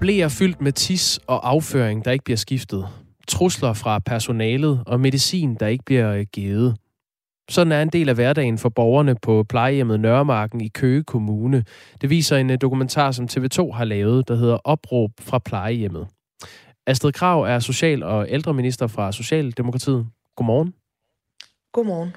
Bliver 0.00 0.28
fyldt 0.28 0.60
med 0.60 0.72
tis 0.72 1.20
og 1.26 1.48
afføring, 1.50 2.04
der 2.04 2.10
ikke 2.10 2.24
bliver 2.24 2.36
skiftet 2.36 2.86
trusler 3.30 3.72
fra 3.72 3.98
personalet 3.98 4.82
og 4.86 5.00
medicin, 5.00 5.54
der 5.54 5.66
ikke 5.66 5.84
bliver 5.84 6.12
øh, 6.12 6.26
givet. 6.32 6.76
Sådan 7.50 7.72
er 7.72 7.82
en 7.82 7.88
del 7.88 8.08
af 8.08 8.14
hverdagen 8.14 8.58
for 8.58 8.68
borgerne 8.68 9.14
på 9.22 9.44
plejehjemmet 9.48 10.00
Nørremarken 10.00 10.60
i 10.60 10.68
Køge 10.68 11.02
Kommune. 11.02 11.64
Det 12.00 12.10
viser 12.10 12.36
en 12.36 12.50
øh, 12.50 12.58
dokumentar, 12.60 13.10
som 13.10 13.28
TV2 13.30 13.72
har 13.72 13.84
lavet, 13.84 14.28
der 14.28 14.34
hedder 14.34 14.56
Opråb 14.56 15.10
fra 15.20 15.38
plejehjemmet. 15.38 16.08
Astrid 16.86 17.12
Krav 17.12 17.42
er 17.42 17.58
social- 17.58 18.02
og 18.02 18.26
ældreminister 18.28 18.86
fra 18.86 19.12
Socialdemokratiet. 19.12 20.06
Godmorgen. 20.36 20.74
Godmorgen. 21.72 22.16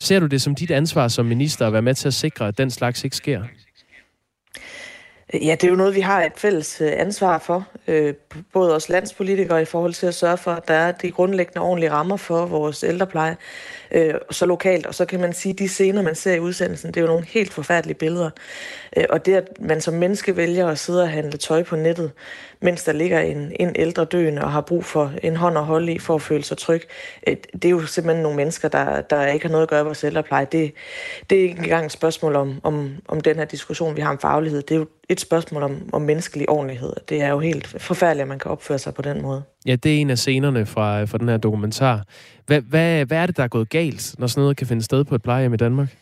Ser 0.00 0.20
du 0.20 0.26
det 0.26 0.42
som 0.42 0.54
dit 0.54 0.70
ansvar 0.70 1.08
som 1.08 1.26
minister 1.26 1.66
at 1.66 1.72
være 1.72 1.82
med 1.82 1.94
til 1.94 2.08
at 2.08 2.14
sikre, 2.14 2.48
at 2.48 2.58
den 2.58 2.70
slags 2.70 3.04
ikke 3.04 3.16
sker? 3.16 3.42
Ja, 5.34 5.52
det 5.52 5.64
er 5.64 5.68
jo 5.68 5.76
noget, 5.76 5.94
vi 5.94 6.00
har 6.00 6.22
et 6.22 6.32
fælles 6.36 6.80
øh, 6.80 6.92
ansvar 6.96 7.38
for. 7.38 7.66
Øh, 7.88 8.14
både 8.52 8.74
os 8.74 8.88
landspolitikere 8.88 9.62
i 9.62 9.64
forhold 9.64 9.94
til 9.94 10.06
at 10.06 10.14
sørge 10.14 10.36
for, 10.36 10.50
at 10.50 10.68
der 10.68 10.74
er 10.74 10.92
de 10.92 11.10
grundlæggende 11.10 11.60
ordentlige 11.60 11.90
rammer 11.90 12.16
for 12.16 12.46
vores 12.46 12.84
ældrepleje, 12.84 13.36
øh, 13.90 14.14
så 14.30 14.46
lokalt. 14.46 14.86
Og 14.86 14.94
så 14.94 15.04
kan 15.04 15.20
man 15.20 15.32
sige, 15.32 15.52
at 15.52 15.58
de 15.58 15.68
scener, 15.68 16.02
man 16.02 16.14
ser 16.14 16.34
i 16.34 16.40
udsendelsen, 16.40 16.88
det 16.88 16.96
er 16.96 17.00
jo 17.00 17.06
nogle 17.06 17.26
helt 17.26 17.52
forfærdelige 17.52 17.98
billeder. 17.98 18.30
Øh, 18.96 19.04
og 19.10 19.26
det, 19.26 19.34
at 19.34 19.48
man 19.60 19.80
som 19.80 19.94
menneske 19.94 20.36
vælger 20.36 20.68
at 20.68 20.78
sidde 20.78 21.02
og 21.02 21.10
handle 21.10 21.38
tøj 21.38 21.62
på 21.62 21.76
nettet, 21.76 22.10
mens 22.60 22.84
der 22.84 22.92
ligger 22.92 23.20
en, 23.20 23.52
en 23.60 23.72
ældre 23.76 24.04
døende 24.04 24.42
og 24.42 24.52
har 24.52 24.60
brug 24.60 24.84
for 24.84 25.12
en 25.22 25.36
hånd 25.36 25.58
at 25.58 25.64
holde 25.64 25.92
i 25.92 25.98
for 25.98 26.14
at 26.14 26.22
føle 26.22 26.44
sig 26.44 26.58
tryg, 26.58 26.82
øh, 27.26 27.36
det 27.52 27.64
er 27.64 27.70
jo 27.70 27.86
simpelthen 27.86 28.22
nogle 28.22 28.36
mennesker, 28.36 28.68
der, 28.68 29.00
der 29.00 29.26
ikke 29.26 29.46
har 29.46 29.52
noget 29.52 29.62
at 29.62 29.68
gøre 29.68 29.84
med 29.84 29.88
vores 29.88 30.04
ældrepleje. 30.04 30.46
Det, 30.52 30.72
det 31.30 31.38
er 31.38 31.42
ikke 31.42 31.58
engang 31.58 31.86
et 31.86 31.92
spørgsmål 31.92 32.36
om, 32.36 32.60
om, 32.62 32.90
om 33.08 33.20
den 33.20 33.36
her 33.36 33.44
diskussion, 33.44 33.96
vi 33.96 34.00
har 34.00 34.10
om 34.10 34.18
faglighed. 34.18 34.62
Det 34.62 34.74
er 34.74 34.78
jo 34.78 34.86
et 35.08 35.20
spørgsmål 35.20 35.62
om, 35.62 35.88
om 35.92 36.02
menneskelig 36.02 36.48
ordentlighed. 36.48 36.92
Det 37.08 37.22
er 37.22 37.28
jo 37.28 37.38
helt 37.38 37.66
forfærdeligt, 37.66 38.22
at 38.22 38.28
man 38.28 38.38
kan 38.38 38.50
opføre 38.50 38.78
sig 38.78 38.94
på 38.94 39.02
den 39.02 39.22
måde. 39.22 39.42
Ja, 39.66 39.76
det 39.76 39.96
er 39.96 40.00
en 40.00 40.10
af 40.10 40.18
scenerne 40.18 40.66
fra, 40.66 41.04
fra 41.04 41.18
den 41.18 41.28
her 41.28 41.36
dokumentar. 41.36 42.04
Hvad, 42.46 42.60
hvad, 42.60 43.04
hvad 43.04 43.18
er 43.18 43.26
det, 43.26 43.36
der 43.36 43.42
er 43.42 43.48
gået 43.48 43.68
galt, 43.68 44.14
når 44.18 44.26
sådan 44.26 44.40
noget 44.42 44.56
kan 44.56 44.66
finde 44.66 44.82
sted 44.82 45.04
på 45.04 45.14
et 45.14 45.22
plejehjem 45.22 45.54
i 45.54 45.56
Danmark? 45.56 45.96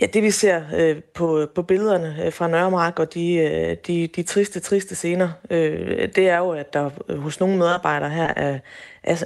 Ja, 0.00 0.06
det 0.06 0.22
vi 0.22 0.30
ser 0.30 0.62
øh, 0.76 1.02
på, 1.14 1.46
på 1.54 1.62
billederne 1.62 2.26
øh, 2.26 2.32
fra 2.32 2.48
Nørremark 2.48 2.98
og 2.98 3.14
de, 3.14 3.34
øh, 3.34 3.76
de, 3.86 4.06
de 4.06 4.22
triste, 4.22 4.60
triste 4.60 4.94
scener, 4.94 5.28
øh, 5.50 6.08
det 6.16 6.28
er 6.28 6.38
jo, 6.38 6.50
at 6.50 6.72
der 6.72 6.90
hos 7.16 7.40
nogle 7.40 7.58
medarbejdere 7.58 8.10
her 8.10 8.32
er, 8.36 8.58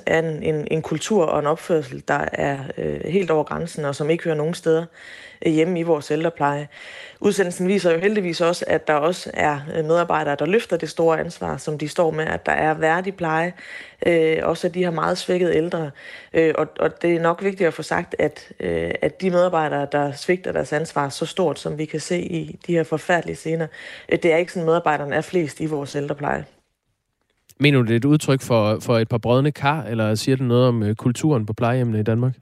er 0.07 0.19
en, 0.19 0.43
en, 0.43 0.69
en 0.71 0.83
kultur 0.83 1.25
og 1.25 1.39
en 1.39 1.47
opførsel, 1.47 2.03
der 2.09 2.25
er 2.33 2.59
øh, 2.79 3.01
helt 3.05 3.31
over 3.31 3.45
grænsen 3.45 3.85
og 3.85 3.95
som 3.95 4.11
ikke 4.11 4.25
hører 4.25 4.37
nogen 4.37 4.55
steder 4.55 4.85
øh, 5.47 5.53
hjemme 5.53 5.81
i 5.81 5.83
vores 5.83 6.11
ældrepleje. 6.11 6.69
Udsendelsen 7.21 7.69
viser 7.69 7.93
jo 7.93 7.99
heldigvis 7.99 8.41
også, 8.41 8.65
at 8.69 8.89
der 8.89 8.95
også 8.95 9.31
er 9.35 9.61
øh, 9.77 9.85
medarbejdere, 9.85 10.37
der 10.39 10.47
løfter 10.47 10.77
det 10.77 10.89
store 10.89 11.21
ansvar, 11.21 11.57
som 11.57 11.79
de 11.79 11.89
står 11.89 12.11
med, 12.11 12.25
at 12.25 12.47
der 12.47 12.53
er 12.53 12.75
værdig 12.75 13.15
pleje, 13.15 13.53
øh, 14.07 14.37
også 14.43 14.67
at 14.67 14.75
de 14.75 14.85
har 14.85 14.91
meget 14.91 15.19
svækket 15.19 15.55
ældre. 15.55 15.91
Øh, 16.33 16.55
og, 16.59 16.67
og 16.79 17.03
det 17.03 17.17
er 17.17 17.21
nok 17.21 17.45
vigtigt 17.45 17.67
at 17.67 17.75
få 17.75 17.83
sagt, 17.83 18.17
at, 18.19 18.53
øh, 18.61 18.91
at 19.03 19.21
de 19.21 19.31
medarbejdere, 19.31 19.87
der 19.93 20.13
svigter 20.13 20.53
deres 20.53 20.73
ansvar 20.73 21.09
så 21.09 21.27
stort, 21.27 21.59
som 21.59 21.79
vi 21.79 21.85
kan 21.85 22.01
se 22.01 22.21
i 22.21 22.59
de 22.67 22.73
her 22.73 22.83
forfærdelige 22.83 23.37
scener, 23.37 23.67
øh, 24.09 24.19
det 24.23 24.33
er 24.33 24.37
ikke 24.37 24.53
sådan, 24.53 24.67
medarbejderne 24.67 25.15
er 25.15 25.21
flest 25.21 25.61
i 25.61 25.67
vores 25.67 25.97
ældrepleje. 25.97 26.45
Mener 27.61 27.79
du, 27.79 27.85
det 27.85 27.93
er 27.93 27.97
et 27.97 28.05
udtryk 28.05 28.41
for, 28.41 28.79
for 28.81 28.99
et 28.99 29.09
par 29.09 29.19
brødne 29.19 29.53
kar, 29.53 29.83
eller 29.83 30.15
siger 30.15 30.37
det 30.37 30.47
noget 30.47 30.69
om 30.69 30.83
øh, 30.83 30.95
kulturen 30.95 31.47
på 31.47 31.53
plejehjemmene 31.53 32.01
i 32.01 32.03
Danmark? 32.03 32.33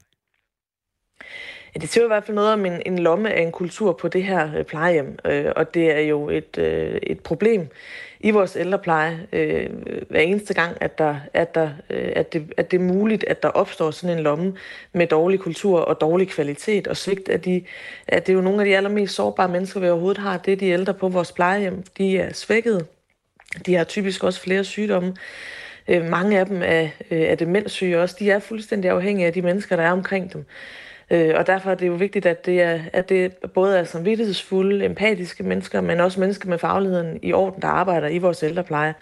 Ja, 1.75 1.79
det 1.79 1.89
siger 1.89 2.03
i 2.03 2.07
hvert 2.07 2.23
fald 2.23 2.35
noget 2.35 2.53
om 2.53 2.65
en, 2.65 2.81
en 2.85 2.99
lomme 2.99 3.33
af 3.33 3.41
en 3.41 3.51
kultur 3.51 3.93
på 3.93 4.07
det 4.07 4.23
her 4.23 4.57
øh, 4.57 4.63
plejehjem, 4.63 5.19
øh, 5.25 5.51
og 5.55 5.73
det 5.73 5.95
er 5.95 5.99
jo 5.99 6.29
et, 6.29 6.57
øh, 6.57 6.99
et 7.03 7.19
problem 7.19 7.69
i 8.19 8.31
vores 8.31 8.55
ældrepleje 8.55 9.27
øh, 9.33 9.69
hver 10.09 10.19
eneste 10.19 10.53
gang, 10.53 10.77
at, 10.81 10.97
der, 10.97 11.15
at, 11.33 11.55
der, 11.55 11.69
øh, 11.89 12.11
at, 12.15 12.33
det, 12.33 12.53
at 12.57 12.71
det 12.71 12.79
er 12.79 12.83
muligt, 12.83 13.23
at 13.23 13.43
der 13.43 13.49
opstår 13.49 13.91
sådan 13.91 14.17
en 14.17 14.23
lomme 14.23 14.53
med 14.93 15.07
dårlig 15.07 15.39
kultur 15.39 15.79
og 15.79 16.01
dårlig 16.01 16.29
kvalitet 16.29 16.87
og 16.87 16.97
svigt 16.97 17.29
af 17.29 17.41
de, 17.41 17.63
at 18.07 18.27
det 18.27 18.33
er 18.33 18.35
jo 18.35 18.41
nogle 18.41 18.59
af 18.59 18.65
de 18.65 18.77
allermest 18.77 19.15
sårbare 19.15 19.47
mennesker, 19.47 19.79
vi 19.79 19.89
overhovedet 19.89 20.17
har, 20.17 20.37
det 20.37 20.53
er 20.53 20.57
de 20.57 20.65
ældre 20.65 20.93
på 20.93 21.07
vores 21.07 21.31
plejehjem. 21.31 21.83
De 21.97 22.17
er 22.17 22.33
svækkede, 22.33 22.85
de 23.65 23.75
har 23.75 23.83
typisk 23.83 24.23
også 24.23 24.41
flere 24.41 24.63
sygdomme. 24.63 25.15
Øh, 25.87 26.05
mange 26.05 26.39
af 26.39 26.45
dem 26.45 26.61
er, 26.63 26.87
øh, 27.11 27.21
er 27.21 27.35
demenssyge 27.35 27.99
også. 27.99 28.15
De 28.19 28.31
er 28.31 28.39
fuldstændig 28.39 28.91
afhængige 28.91 29.27
af 29.27 29.33
de 29.33 29.41
mennesker, 29.41 29.75
der 29.75 29.83
er 29.83 29.91
omkring 29.91 30.33
dem. 30.33 30.45
Øh, 31.11 31.33
og 31.35 31.47
derfor 31.47 31.71
er 31.71 31.75
det 31.75 31.87
jo 31.87 31.93
vigtigt, 31.93 32.25
at 32.25 32.45
det, 32.45 32.61
er, 32.61 32.79
at 32.93 33.09
det 33.09 33.35
både 33.53 33.77
er 33.77 33.83
samvittighedsfulde, 33.83 34.85
empatiske 34.85 35.43
mennesker, 35.43 35.81
men 35.81 35.99
også 35.99 36.19
mennesker 36.19 36.49
med 36.49 36.57
fagligheden 36.57 37.19
i 37.23 37.33
orden, 37.33 37.61
der 37.61 37.67
arbejder 37.67 38.07
i 38.07 38.17
vores 38.17 38.43
ældrepleje. 38.43 38.93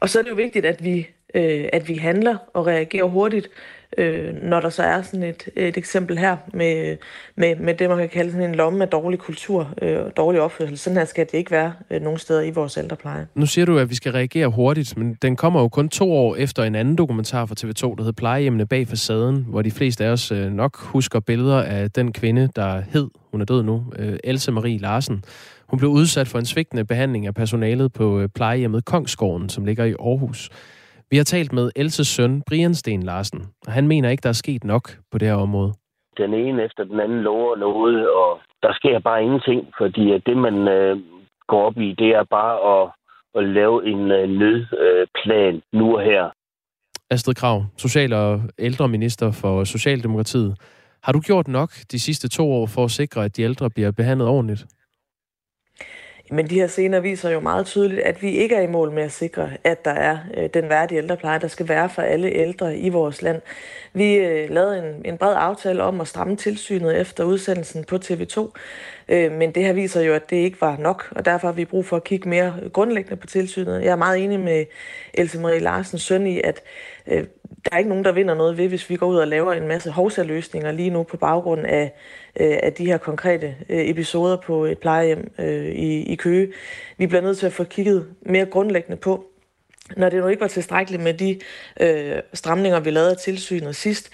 Og 0.00 0.08
så 0.08 0.18
er 0.18 0.22
det 0.22 0.30
jo 0.30 0.34
vigtigt, 0.34 0.66
at 0.66 0.84
vi, 0.84 1.08
øh, 1.34 1.68
at 1.72 1.88
vi 1.88 1.94
handler 1.94 2.36
og 2.52 2.66
reagerer 2.66 3.04
hurtigt, 3.04 3.50
øh, 3.98 4.42
når 4.42 4.60
der 4.60 4.68
så 4.68 4.82
er 4.82 5.02
sådan 5.02 5.22
et, 5.22 5.48
et 5.56 5.76
eksempel 5.76 6.18
her 6.18 6.36
med, 6.52 6.96
med, 7.36 7.56
med 7.56 7.74
det, 7.74 7.88
man 7.88 7.98
kan 7.98 8.08
kalde 8.08 8.30
sådan 8.30 8.48
en 8.48 8.54
lomme 8.54 8.84
af 8.84 8.88
dårlig 8.88 9.18
kultur 9.18 9.74
øh, 9.82 10.04
og 10.04 10.16
dårlig 10.16 10.40
opførsel. 10.40 10.78
Sådan 10.78 10.96
her 10.96 11.04
skal 11.04 11.26
det 11.26 11.38
ikke 11.38 11.50
være 11.50 11.72
øh, 11.90 12.02
nogen 12.02 12.18
steder 12.18 12.42
i 12.42 12.50
vores 12.50 12.76
ældrepleje. 12.76 13.26
Nu 13.34 13.46
siger 13.46 13.64
du, 13.64 13.78
at 13.78 13.90
vi 13.90 13.94
skal 13.94 14.12
reagere 14.12 14.48
hurtigt, 14.48 14.96
men 14.96 15.14
den 15.22 15.36
kommer 15.36 15.60
jo 15.60 15.68
kun 15.68 15.88
to 15.88 16.12
år 16.12 16.36
efter 16.36 16.62
en 16.62 16.74
anden 16.74 16.96
dokumentar 16.96 17.46
fra 17.46 17.54
TV2, 17.60 17.96
der 17.96 18.02
hedder 18.02 18.12
Plejehjemmene 18.12 18.66
bag 18.66 18.88
facaden, 18.88 19.46
hvor 19.48 19.62
de 19.62 19.70
fleste 19.70 20.04
af 20.04 20.08
os 20.08 20.32
øh, 20.32 20.52
nok 20.52 20.76
husker 20.76 21.20
billeder 21.20 21.62
af 21.62 21.90
den 21.90 22.12
kvinde, 22.12 22.48
der 22.56 22.82
hed, 22.90 23.08
hun 23.30 23.40
er 23.40 23.44
død 23.44 23.62
nu, 23.62 23.84
øh, 23.98 24.18
Else 24.24 24.52
Marie 24.52 24.78
Larsen. 24.78 25.24
Hun 25.68 25.78
blev 25.78 25.90
udsat 25.90 26.28
for 26.28 26.38
en 26.38 26.46
svigtende 26.46 26.84
behandling 26.84 27.26
af 27.26 27.34
personalet 27.34 27.92
på 27.92 28.20
øh, 28.20 28.28
plejehjemmet 28.34 28.84
Kongsgården, 28.84 29.48
som 29.48 29.64
ligger 29.64 29.84
i 29.84 29.94
Aarhus. 30.00 30.50
Vi 31.10 31.16
har 31.16 31.24
talt 31.24 31.52
med 31.52 31.70
Elses 31.76 32.08
søn, 32.08 32.42
Brian 32.46 32.74
Sten 32.74 33.02
Larsen, 33.02 33.42
og 33.66 33.72
han 33.72 33.88
mener 33.88 34.08
ikke, 34.10 34.22
der 34.22 34.28
er 34.28 34.42
sket 34.44 34.64
nok 34.64 34.90
på 35.10 35.18
det 35.18 35.28
her 35.28 35.34
område. 35.34 35.72
Den 36.18 36.34
ene 36.34 36.64
efter 36.64 36.84
den 36.84 37.00
anden 37.00 37.22
lover 37.22 37.56
noget, 37.56 38.10
og 38.10 38.40
der 38.62 38.72
sker 38.74 38.98
bare 38.98 39.22
ingenting, 39.22 39.60
fordi 39.78 40.18
det, 40.26 40.36
man 40.36 40.68
øh, 40.68 40.96
går 41.48 41.66
op 41.66 41.76
i, 41.78 41.94
det 41.98 42.08
er 42.08 42.24
bare 42.24 42.54
at, 42.74 42.90
at 43.34 43.48
lave 43.48 43.86
en 43.86 44.10
øh, 44.10 44.28
nødplan 44.28 45.54
øh, 45.54 45.60
nu 45.72 45.96
og 45.96 46.02
her. 46.02 46.30
Astrid 47.10 47.34
Krav, 47.34 47.64
social- 47.76 48.12
og 48.12 48.40
ældreminister 48.58 49.30
for 49.30 49.64
Socialdemokratiet. 49.64 50.56
Har 51.02 51.12
du 51.12 51.20
gjort 51.20 51.48
nok 51.48 51.70
de 51.92 51.98
sidste 51.98 52.28
to 52.28 52.52
år 52.52 52.66
for 52.66 52.84
at 52.84 52.90
sikre, 52.90 53.24
at 53.24 53.36
de 53.36 53.42
ældre 53.42 53.70
bliver 53.70 53.90
behandlet 53.90 54.28
ordentligt? 54.28 54.66
Men 56.30 56.50
de 56.50 56.54
her 56.54 56.66
scener 56.66 57.00
viser 57.00 57.30
jo 57.30 57.40
meget 57.40 57.66
tydeligt, 57.66 58.00
at 58.00 58.22
vi 58.22 58.30
ikke 58.30 58.54
er 58.54 58.60
i 58.60 58.66
mål 58.66 58.90
med 58.90 59.02
at 59.02 59.12
sikre, 59.12 59.50
at 59.64 59.84
der 59.84 59.90
er 59.90 60.18
øh, 60.36 60.48
den 60.54 60.68
værdige 60.68 60.98
ældrepleje, 60.98 61.38
der 61.38 61.48
skal 61.48 61.68
være 61.68 61.88
for 61.88 62.02
alle 62.02 62.30
ældre 62.30 62.76
i 62.76 62.88
vores 62.88 63.22
land. 63.22 63.42
Vi 63.92 64.14
øh, 64.14 64.50
lavede 64.50 64.78
en, 64.78 65.02
en 65.04 65.18
bred 65.18 65.34
aftale 65.36 65.82
om 65.82 66.00
at 66.00 66.08
stramme 66.08 66.36
tilsynet 66.36 67.00
efter 67.00 67.24
udsendelsen 67.24 67.84
på 67.84 67.96
TV2, 67.96 68.52
øh, 69.08 69.32
men 69.32 69.54
det 69.54 69.64
her 69.64 69.72
viser 69.72 70.00
jo, 70.00 70.14
at 70.14 70.30
det 70.30 70.36
ikke 70.36 70.60
var 70.60 70.76
nok, 70.76 71.08
og 71.10 71.24
derfor 71.24 71.48
har 71.48 71.52
vi 71.52 71.64
brug 71.64 71.86
for 71.86 71.96
at 71.96 72.04
kigge 72.04 72.28
mere 72.28 72.54
grundlæggende 72.72 73.16
på 73.16 73.26
tilsynet. 73.26 73.82
Jeg 73.82 73.90
er 73.90 73.96
meget 73.96 74.24
enig 74.24 74.40
med 74.40 74.64
Else 75.14 75.40
Marie 75.40 75.60
Larsens 75.60 76.02
søn 76.02 76.26
i, 76.26 76.40
at 76.40 76.62
øh, 77.06 77.24
der 77.64 77.70
er 77.72 77.78
ikke 77.78 77.88
nogen, 77.88 78.04
der 78.04 78.12
vinder 78.12 78.34
noget 78.34 78.58
ved, 78.58 78.68
hvis 78.68 78.90
vi 78.90 78.96
går 78.96 79.06
ud 79.06 79.16
og 79.16 79.28
laver 79.28 79.52
en 79.52 79.68
masse 79.68 79.90
hovsaløsninger 79.90 80.72
lige 80.72 80.90
nu 80.90 81.02
på 81.02 81.16
baggrund 81.16 81.66
af, 81.66 81.92
øh, 82.40 82.58
af 82.62 82.72
de 82.72 82.86
her 82.86 82.98
konkrete 82.98 83.54
øh, 83.68 83.88
episoder 83.88 84.36
på 84.36 84.64
et 84.64 84.78
plejehjem 84.78 85.32
øh, 85.38 85.66
i, 85.66 86.02
i 86.02 86.14
Køge. 86.14 86.52
Vi 86.98 87.06
bliver 87.06 87.22
nødt 87.22 87.38
til 87.38 87.46
at 87.46 87.52
få 87.52 87.64
kigget 87.64 88.06
mere 88.22 88.46
grundlæggende 88.46 88.96
på, 88.96 89.24
når 89.96 90.08
det 90.08 90.20
nu 90.20 90.26
ikke 90.26 90.40
var 90.40 90.48
tilstrækkeligt 90.48 91.02
med 91.02 91.14
de 91.14 91.40
øh, 91.80 92.22
stramninger, 92.34 92.80
vi 92.80 92.90
lavede 92.90 93.10
af 93.10 93.16
tilsynet 93.16 93.76
sidst, 93.76 94.10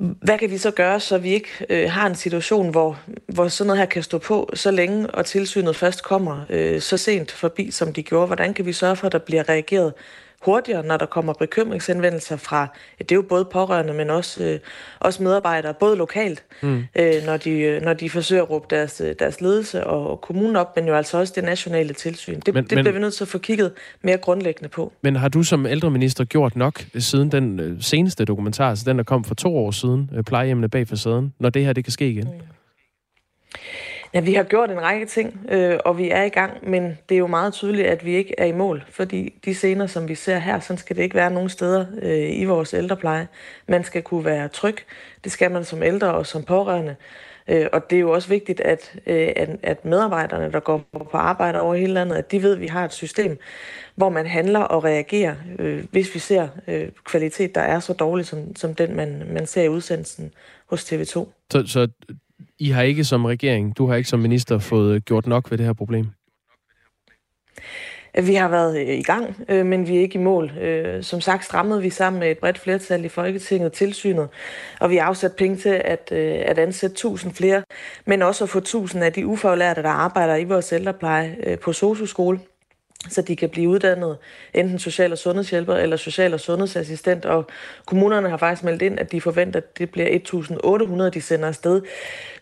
hvad 0.00 0.38
kan 0.38 0.50
vi 0.50 0.58
så 0.58 0.70
gøre, 0.70 1.00
så 1.00 1.18
vi 1.18 1.30
ikke 1.30 1.48
øh, 1.70 1.90
har 1.90 2.06
en 2.06 2.14
situation, 2.14 2.70
hvor, 2.70 2.98
hvor 3.26 3.48
sådan 3.48 3.66
noget 3.66 3.78
her 3.78 3.86
kan 3.86 4.02
stå 4.02 4.18
på 4.18 4.50
så 4.54 4.70
længe, 4.70 5.10
og 5.10 5.26
tilsynet 5.26 5.76
først 5.76 6.04
kommer 6.04 6.44
øh, 6.50 6.80
så 6.80 6.96
sent 6.96 7.32
forbi, 7.32 7.70
som 7.70 7.92
de 7.92 8.02
gjorde? 8.02 8.26
Hvordan 8.26 8.54
kan 8.54 8.66
vi 8.66 8.72
sørge 8.72 8.96
for, 8.96 9.06
at 9.06 9.12
der 9.12 9.18
bliver 9.18 9.48
reageret 9.48 9.92
hurtigere, 10.42 10.82
når 10.86 10.96
der 10.96 11.06
kommer 11.06 11.32
bekymringsindvendelser 11.32 12.36
fra, 12.36 12.66
det 12.98 13.12
er 13.12 13.16
jo 13.16 13.22
både 13.22 13.44
pårørende, 13.44 13.92
men 13.92 14.10
også, 14.10 14.44
øh, 14.44 14.58
også 15.00 15.22
medarbejdere, 15.22 15.74
både 15.74 15.96
lokalt, 15.96 16.44
mm. 16.62 16.84
øh, 16.94 17.14
når, 17.26 17.36
de, 17.36 17.80
når 17.82 17.92
de 17.92 18.10
forsøger 18.10 18.42
at 18.42 18.50
råbe 18.50 18.66
deres, 18.70 19.02
deres 19.18 19.40
ledelse 19.40 19.86
og 19.86 20.20
kommunen 20.20 20.56
op, 20.56 20.76
men 20.76 20.86
jo 20.86 20.94
altså 20.94 21.18
også 21.18 21.32
det 21.36 21.44
nationale 21.44 21.94
tilsyn. 21.94 22.40
Det, 22.40 22.54
men, 22.54 22.64
det 22.64 22.78
bliver 22.78 22.92
vi 22.92 22.98
nødt 22.98 23.14
til 23.14 23.24
at 23.24 23.28
få 23.28 23.38
kigget 23.38 23.72
mere 24.02 24.16
grundlæggende 24.16 24.68
på. 24.68 24.92
Men 25.02 25.16
har 25.16 25.28
du 25.28 25.42
som 25.42 25.66
ældreminister 25.66 26.24
gjort 26.24 26.56
nok 26.56 26.84
siden 26.98 27.32
den 27.32 27.60
øh, 27.60 27.82
seneste 27.82 28.24
dokumentar, 28.24 28.70
altså 28.70 28.84
den, 28.86 28.98
der 28.98 29.04
kom 29.04 29.24
for 29.24 29.34
to 29.34 29.56
år 29.56 29.70
siden, 29.70 30.10
øh, 30.16 30.24
plejehjemmene 30.24 30.68
bag 30.68 30.88
facaden, 30.88 31.34
når 31.38 31.50
det 31.50 31.64
her 31.64 31.72
det 31.72 31.84
kan 31.84 31.92
ske 31.92 32.10
igen? 32.10 32.24
Mm. 32.24 32.40
Ja, 34.14 34.20
vi 34.20 34.34
har 34.34 34.42
gjort 34.42 34.70
en 34.70 34.82
række 34.82 35.06
ting, 35.06 35.46
øh, 35.48 35.78
og 35.84 35.98
vi 35.98 36.10
er 36.10 36.22
i 36.22 36.28
gang, 36.28 36.70
men 36.70 36.98
det 37.08 37.14
er 37.14 37.18
jo 37.18 37.26
meget 37.26 37.52
tydeligt, 37.52 37.86
at 37.86 38.04
vi 38.04 38.14
ikke 38.14 38.34
er 38.38 38.44
i 38.44 38.52
mål, 38.52 38.84
fordi 38.88 39.34
de 39.44 39.54
scener, 39.54 39.86
som 39.86 40.08
vi 40.08 40.14
ser 40.14 40.38
her, 40.38 40.60
sådan 40.60 40.78
skal 40.78 40.96
det 40.96 41.02
ikke 41.02 41.14
være 41.14 41.30
nogen 41.30 41.48
steder 41.48 41.86
øh, 42.02 42.40
i 42.40 42.44
vores 42.44 42.74
ældrepleje. 42.74 43.28
Man 43.68 43.84
skal 43.84 44.02
kunne 44.02 44.24
være 44.24 44.48
tryg, 44.48 44.76
det 45.24 45.32
skal 45.32 45.50
man 45.50 45.64
som 45.64 45.82
ældre 45.82 46.14
og 46.14 46.26
som 46.26 46.42
pårørende, 46.42 46.96
øh, 47.48 47.66
og 47.72 47.90
det 47.90 47.96
er 47.96 48.00
jo 48.00 48.10
også 48.10 48.28
vigtigt, 48.28 48.60
at, 48.60 48.92
øh, 49.06 49.28
at, 49.36 49.48
at 49.62 49.84
medarbejderne, 49.84 50.52
der 50.52 50.60
går 50.60 50.82
på 50.92 51.16
arbejde 51.16 51.60
over 51.60 51.74
hele 51.74 51.92
landet, 51.92 52.16
at 52.16 52.32
de 52.32 52.42
ved, 52.42 52.54
at 52.54 52.60
vi 52.60 52.66
har 52.66 52.84
et 52.84 52.92
system, 52.92 53.38
hvor 53.94 54.08
man 54.08 54.26
handler 54.26 54.60
og 54.60 54.84
reagerer, 54.84 55.34
øh, 55.58 55.84
hvis 55.90 56.14
vi 56.14 56.18
ser 56.18 56.48
øh, 56.68 56.88
kvalitet, 57.04 57.54
der 57.54 57.60
er 57.60 57.80
så 57.80 57.92
dårlig 57.92 58.26
som, 58.26 58.56
som 58.56 58.74
den, 58.74 58.96
man, 58.96 59.22
man 59.32 59.46
ser 59.46 59.62
i 59.62 59.68
udsendelsen 59.68 60.32
hos 60.66 60.92
TV2. 60.92 61.28
Så, 61.50 61.62
så 61.66 61.88
i 62.58 62.70
har 62.70 62.82
ikke 62.82 63.04
som 63.04 63.24
regering, 63.24 63.78
du 63.78 63.86
har 63.86 63.96
ikke 63.96 64.08
som 64.08 64.20
minister 64.20 64.58
fået 64.58 64.94
øh, 64.94 65.00
gjort 65.00 65.26
nok 65.26 65.50
ved 65.50 65.58
det 65.58 65.66
her 65.66 65.72
problem? 65.72 66.06
Vi 68.22 68.34
har 68.34 68.48
været 68.48 68.80
øh, 68.80 68.98
i 68.98 69.02
gang, 69.02 69.36
øh, 69.48 69.66
men 69.66 69.88
vi 69.88 69.96
er 69.96 70.00
ikke 70.00 70.18
i 70.18 70.22
mål. 70.22 70.52
Som 71.02 71.20
sagt 71.20 71.44
strammede 71.44 71.82
vi 71.82 71.90
sammen 71.90 72.20
med 72.20 72.30
et 72.30 72.38
bredt 72.38 72.58
flertal 72.58 73.04
i 73.04 73.08
Folketinget 73.08 73.72
tilsynet, 73.72 74.28
og 74.80 74.90
vi 74.90 74.96
har 74.96 75.04
afsat 75.04 75.32
penge 75.38 75.56
til 75.56 75.82
at, 75.84 76.12
at 76.12 76.58
ansætte 76.58 76.94
1000 76.94 77.32
flere, 77.32 77.62
men 78.06 78.22
også 78.22 78.44
at 78.44 78.50
få 78.50 78.58
1000 78.58 79.04
af 79.04 79.12
de 79.12 79.26
ufaglærte, 79.26 79.82
der 79.82 79.88
arbejder 79.88 80.36
i 80.36 80.44
vores 80.44 80.72
ældrepleje 80.72 81.58
på 81.62 81.72
sosu 81.72 82.06
så 83.08 83.22
de 83.22 83.36
kan 83.36 83.48
blive 83.48 83.68
uddannet 83.68 84.16
enten 84.54 84.78
social- 84.78 85.12
og 85.12 85.18
sundhedshjælper 85.18 85.74
eller 85.74 85.96
social- 85.96 86.34
og 86.34 86.40
sundhedsassistent. 86.40 87.24
Og 87.24 87.46
kommunerne 87.86 88.30
har 88.30 88.36
faktisk 88.36 88.64
meldt 88.64 88.82
ind, 88.82 89.00
at 89.00 89.12
de 89.12 89.20
forventer, 89.20 89.60
at 89.60 89.78
det 89.78 89.90
bliver 89.90 90.08
1.800, 91.04 91.10
de 91.10 91.20
sender 91.20 91.48
afsted. 91.48 91.82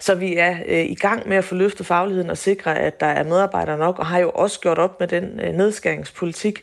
Så 0.00 0.14
vi 0.14 0.36
er 0.36 0.56
øh, 0.68 0.84
i 0.84 0.94
gang 0.94 1.28
med 1.28 1.36
at 1.36 1.44
få 1.44 1.54
løftet 1.54 1.86
fagligheden 1.86 2.30
og 2.30 2.38
sikre, 2.38 2.78
at 2.78 3.00
der 3.00 3.06
er 3.06 3.24
medarbejdere 3.24 3.78
nok, 3.78 3.98
og 3.98 4.06
har 4.06 4.18
jo 4.18 4.30
også 4.30 4.60
gjort 4.60 4.78
op 4.78 5.00
med 5.00 5.08
den 5.08 5.40
øh, 5.40 5.54
nedskæringspolitik, 5.54 6.62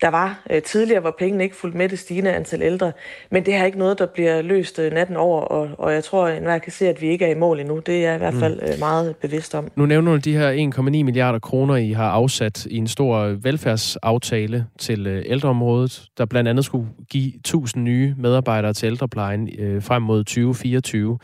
der 0.00 0.08
var 0.08 0.42
øh, 0.50 0.62
tidligere, 0.62 1.00
hvor 1.00 1.14
pengene 1.18 1.44
ikke 1.44 1.56
fulgte 1.56 1.78
med 1.78 1.88
det 1.88 1.98
stigende 1.98 2.32
antal 2.32 2.62
ældre. 2.62 2.92
Men 3.30 3.46
det 3.46 3.54
er 3.54 3.64
ikke 3.64 3.78
noget, 3.78 3.98
der 3.98 4.06
bliver 4.06 4.42
løst 4.42 4.78
øh, 4.78 4.92
natten 4.92 5.16
over, 5.16 5.40
og, 5.40 5.70
og 5.78 5.92
jeg 5.92 6.04
tror, 6.04 6.26
at 6.26 6.36
enhver 6.36 6.58
kan 6.58 6.72
se, 6.72 6.88
at 6.88 7.00
vi 7.00 7.08
ikke 7.08 7.24
er 7.24 7.30
i 7.30 7.38
mål 7.38 7.60
endnu. 7.60 7.78
Det 7.78 7.96
er 7.96 8.00
jeg 8.00 8.14
i 8.14 8.18
hvert 8.18 8.34
fald 8.34 8.60
mm. 8.60 8.68
øh, 8.68 8.78
meget 8.78 9.16
bevidst 9.16 9.54
om. 9.54 9.68
Nu 9.76 9.86
nævner 9.86 10.12
du 10.12 10.18
de 10.18 10.36
her 10.36 10.70
1,9 10.76 10.82
milliarder 10.82 11.38
kroner, 11.38 11.76
I 11.76 11.92
har 11.92 12.10
afsat 12.10 12.66
i 12.66 12.76
en 12.76 12.88
stor 12.88 13.31
velfærdsaftale 13.40 14.66
til 14.78 15.06
øh, 15.06 15.22
ældreområdet, 15.26 16.04
der 16.18 16.24
blandt 16.24 16.48
andet 16.48 16.64
skulle 16.64 16.88
give 17.10 17.36
1000 17.36 17.84
nye 17.84 18.14
medarbejdere 18.18 18.72
til 18.72 18.86
ældreplejen 18.86 19.48
øh, 19.58 19.82
frem 19.82 20.02
mod 20.02 20.24
2024. 20.24 21.18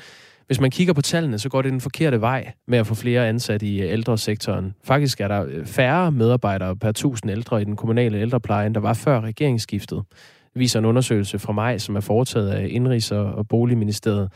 Hvis 0.46 0.61
man 0.61 0.70
kigger 0.70 0.92
på 0.92 1.02
tallene, 1.02 1.38
så 1.38 1.48
går 1.48 1.62
det 1.62 1.72
den 1.72 1.80
forkerte 1.80 2.20
vej 2.20 2.52
med 2.66 2.78
at 2.78 2.86
få 2.86 2.94
flere 2.94 3.28
ansat 3.28 3.62
i 3.62 3.80
øh, 3.80 3.92
ældresektoren. 3.92 4.74
Faktisk 4.84 5.20
er 5.20 5.28
der 5.28 5.44
øh, 5.48 5.66
færre 5.66 6.12
medarbejdere 6.12 6.76
per 6.76 6.88
1000 6.88 7.30
ældre 7.30 7.62
i 7.62 7.64
den 7.64 7.76
kommunale 7.76 8.18
ældrepleje, 8.18 8.66
end 8.66 8.74
der 8.74 8.80
var 8.80 8.94
før 8.94 9.20
regeringsskiftet. 9.20 10.02
Viser 10.54 10.78
en 10.78 10.84
undersøgelse 10.84 11.38
fra 11.38 11.52
mig, 11.52 11.80
som 11.80 11.96
er 11.96 12.00
foretaget 12.00 12.50
af 12.50 12.68
Indrigs- 12.68 13.14
og 13.14 13.48
Boligministeriet. 13.48 14.32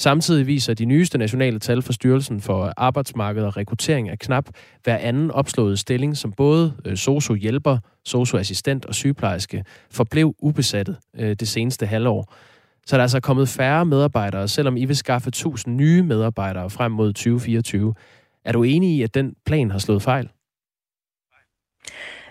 Samtidig 0.00 0.46
viser 0.46 0.74
de 0.74 0.84
nyeste 0.84 1.18
nationale 1.18 1.58
tal 1.58 1.82
for 1.82 1.92
Styrelsen 1.92 2.40
for 2.40 2.72
Arbejdsmarked 2.76 3.42
og 3.42 3.56
Rekruttering 3.56 4.08
af 4.08 4.18
knap 4.18 4.48
hver 4.84 4.96
anden 4.96 5.30
opslået 5.30 5.78
stilling, 5.78 6.16
som 6.16 6.32
både 6.32 6.74
øh, 6.84 6.96
sosu-hjælper, 6.96 7.78
sosu-assistent 8.04 8.86
og 8.86 8.94
sygeplejerske 8.94 9.64
forblev 9.90 10.34
ubesattet 10.38 10.96
øh, 11.18 11.36
det 11.40 11.48
seneste 11.48 11.86
halvår. 11.86 12.34
Så 12.86 12.96
der 12.96 13.00
er 13.00 13.02
altså 13.02 13.20
kommet 13.20 13.48
færre 13.48 13.86
medarbejdere, 13.86 14.48
selvom 14.48 14.76
I 14.76 14.84
vil 14.84 14.96
skaffe 14.96 15.28
1000 15.28 15.76
nye 15.76 16.02
medarbejdere 16.02 16.70
frem 16.70 16.92
mod 16.92 17.12
2024. 17.12 17.94
Er 18.44 18.52
du 18.52 18.62
enig 18.62 18.90
i, 18.96 19.02
at 19.02 19.14
den 19.14 19.34
plan 19.46 19.70
har 19.70 19.78
slået 19.78 20.02
fejl? 20.02 20.28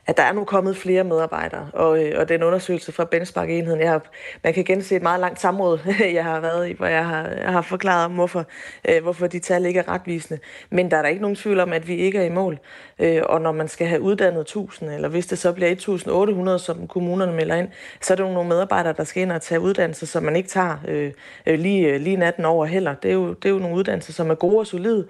At 0.10 0.18
der 0.18 0.24
er 0.24 0.34
nu 0.34 0.44
kommet 0.44 0.78
flere 0.78 1.04
medarbejdere, 1.04 1.68
og, 1.74 2.06
øh, 2.06 2.20
og 2.20 2.30
den 2.30 2.44
undersøgelse 2.44 2.92
fra 2.92 3.06
Benchmark-enheden, 3.06 3.82
jeg 3.82 3.92
har, 3.92 4.02
man 4.44 4.54
kan 4.54 4.64
gense 4.64 4.96
et 4.96 5.02
meget 5.02 5.20
langt 5.20 5.42
samråd, 5.42 5.80
jeg 6.14 6.24
har 6.24 6.40
været 6.40 6.70
i, 6.70 6.74
hvor 6.74 6.86
jeg 6.86 7.06
har, 7.06 7.28
jeg 7.28 7.52
har 7.52 7.62
forklaret 7.62 8.06
om, 8.06 8.12
hvorfor, 8.12 8.46
øh, 8.90 9.02
hvorfor 9.02 9.28
de 9.28 9.40
tal 9.40 9.66
ikke 9.66 9.80
er 9.80 9.88
retvisende. 9.88 10.40
Men 10.70 10.92
der 10.92 10.98
er 10.98 11.02
der 11.02 11.10
ikke 11.10 11.22
nogen 11.22 11.36
tvivl 11.36 11.60
om, 11.60 11.74
at 11.74 11.88
vi 11.88 11.96
ikke 11.96 12.18
er 12.18 12.24
i 12.24 12.30
mål. 12.30 12.60
Øh, 13.00 13.22
og 13.26 13.42
når 13.42 13.52
man 13.52 13.68
skal 13.68 13.88
have 13.88 14.02
uddannet 14.02 14.42
1000, 14.42 14.90
eller 14.90 15.10
hvis 15.10 15.28
det 15.28 15.38
så 15.38 15.52
bliver 15.52 15.72
1800, 15.72 16.60
som 16.60 16.88
kommunerne 16.88 17.34
melder 17.34 17.56
ind, 17.56 17.68
så 18.02 18.14
er 18.14 18.16
det 18.16 18.26
nogle 18.26 18.50
medarbejdere, 18.50 18.94
der 18.98 19.04
skal 19.04 19.22
ind 19.22 19.32
og 19.32 19.42
tage 19.42 19.62
uddannelse, 19.62 20.06
som 20.06 20.24
man 20.24 20.36
ikke 20.36 20.50
tager 20.50 20.78
øh, 20.88 21.12
øh 21.46 21.60
lige, 21.60 21.88
øh, 21.88 22.02
lige 22.02 22.16
natten 22.16 22.46
over 22.46 22.66
heller. 22.66 22.94
Det 22.94 23.10
er, 23.10 23.16
jo, 23.16 23.34
det 23.34 23.46
er 23.46 23.54
jo 23.54 23.60
nogle 23.60 23.76
uddannelser, 23.76 24.14
som 24.14 24.30
er 24.30 24.36
gode 24.36 24.60
og 24.60 24.68
solide, 24.68 25.08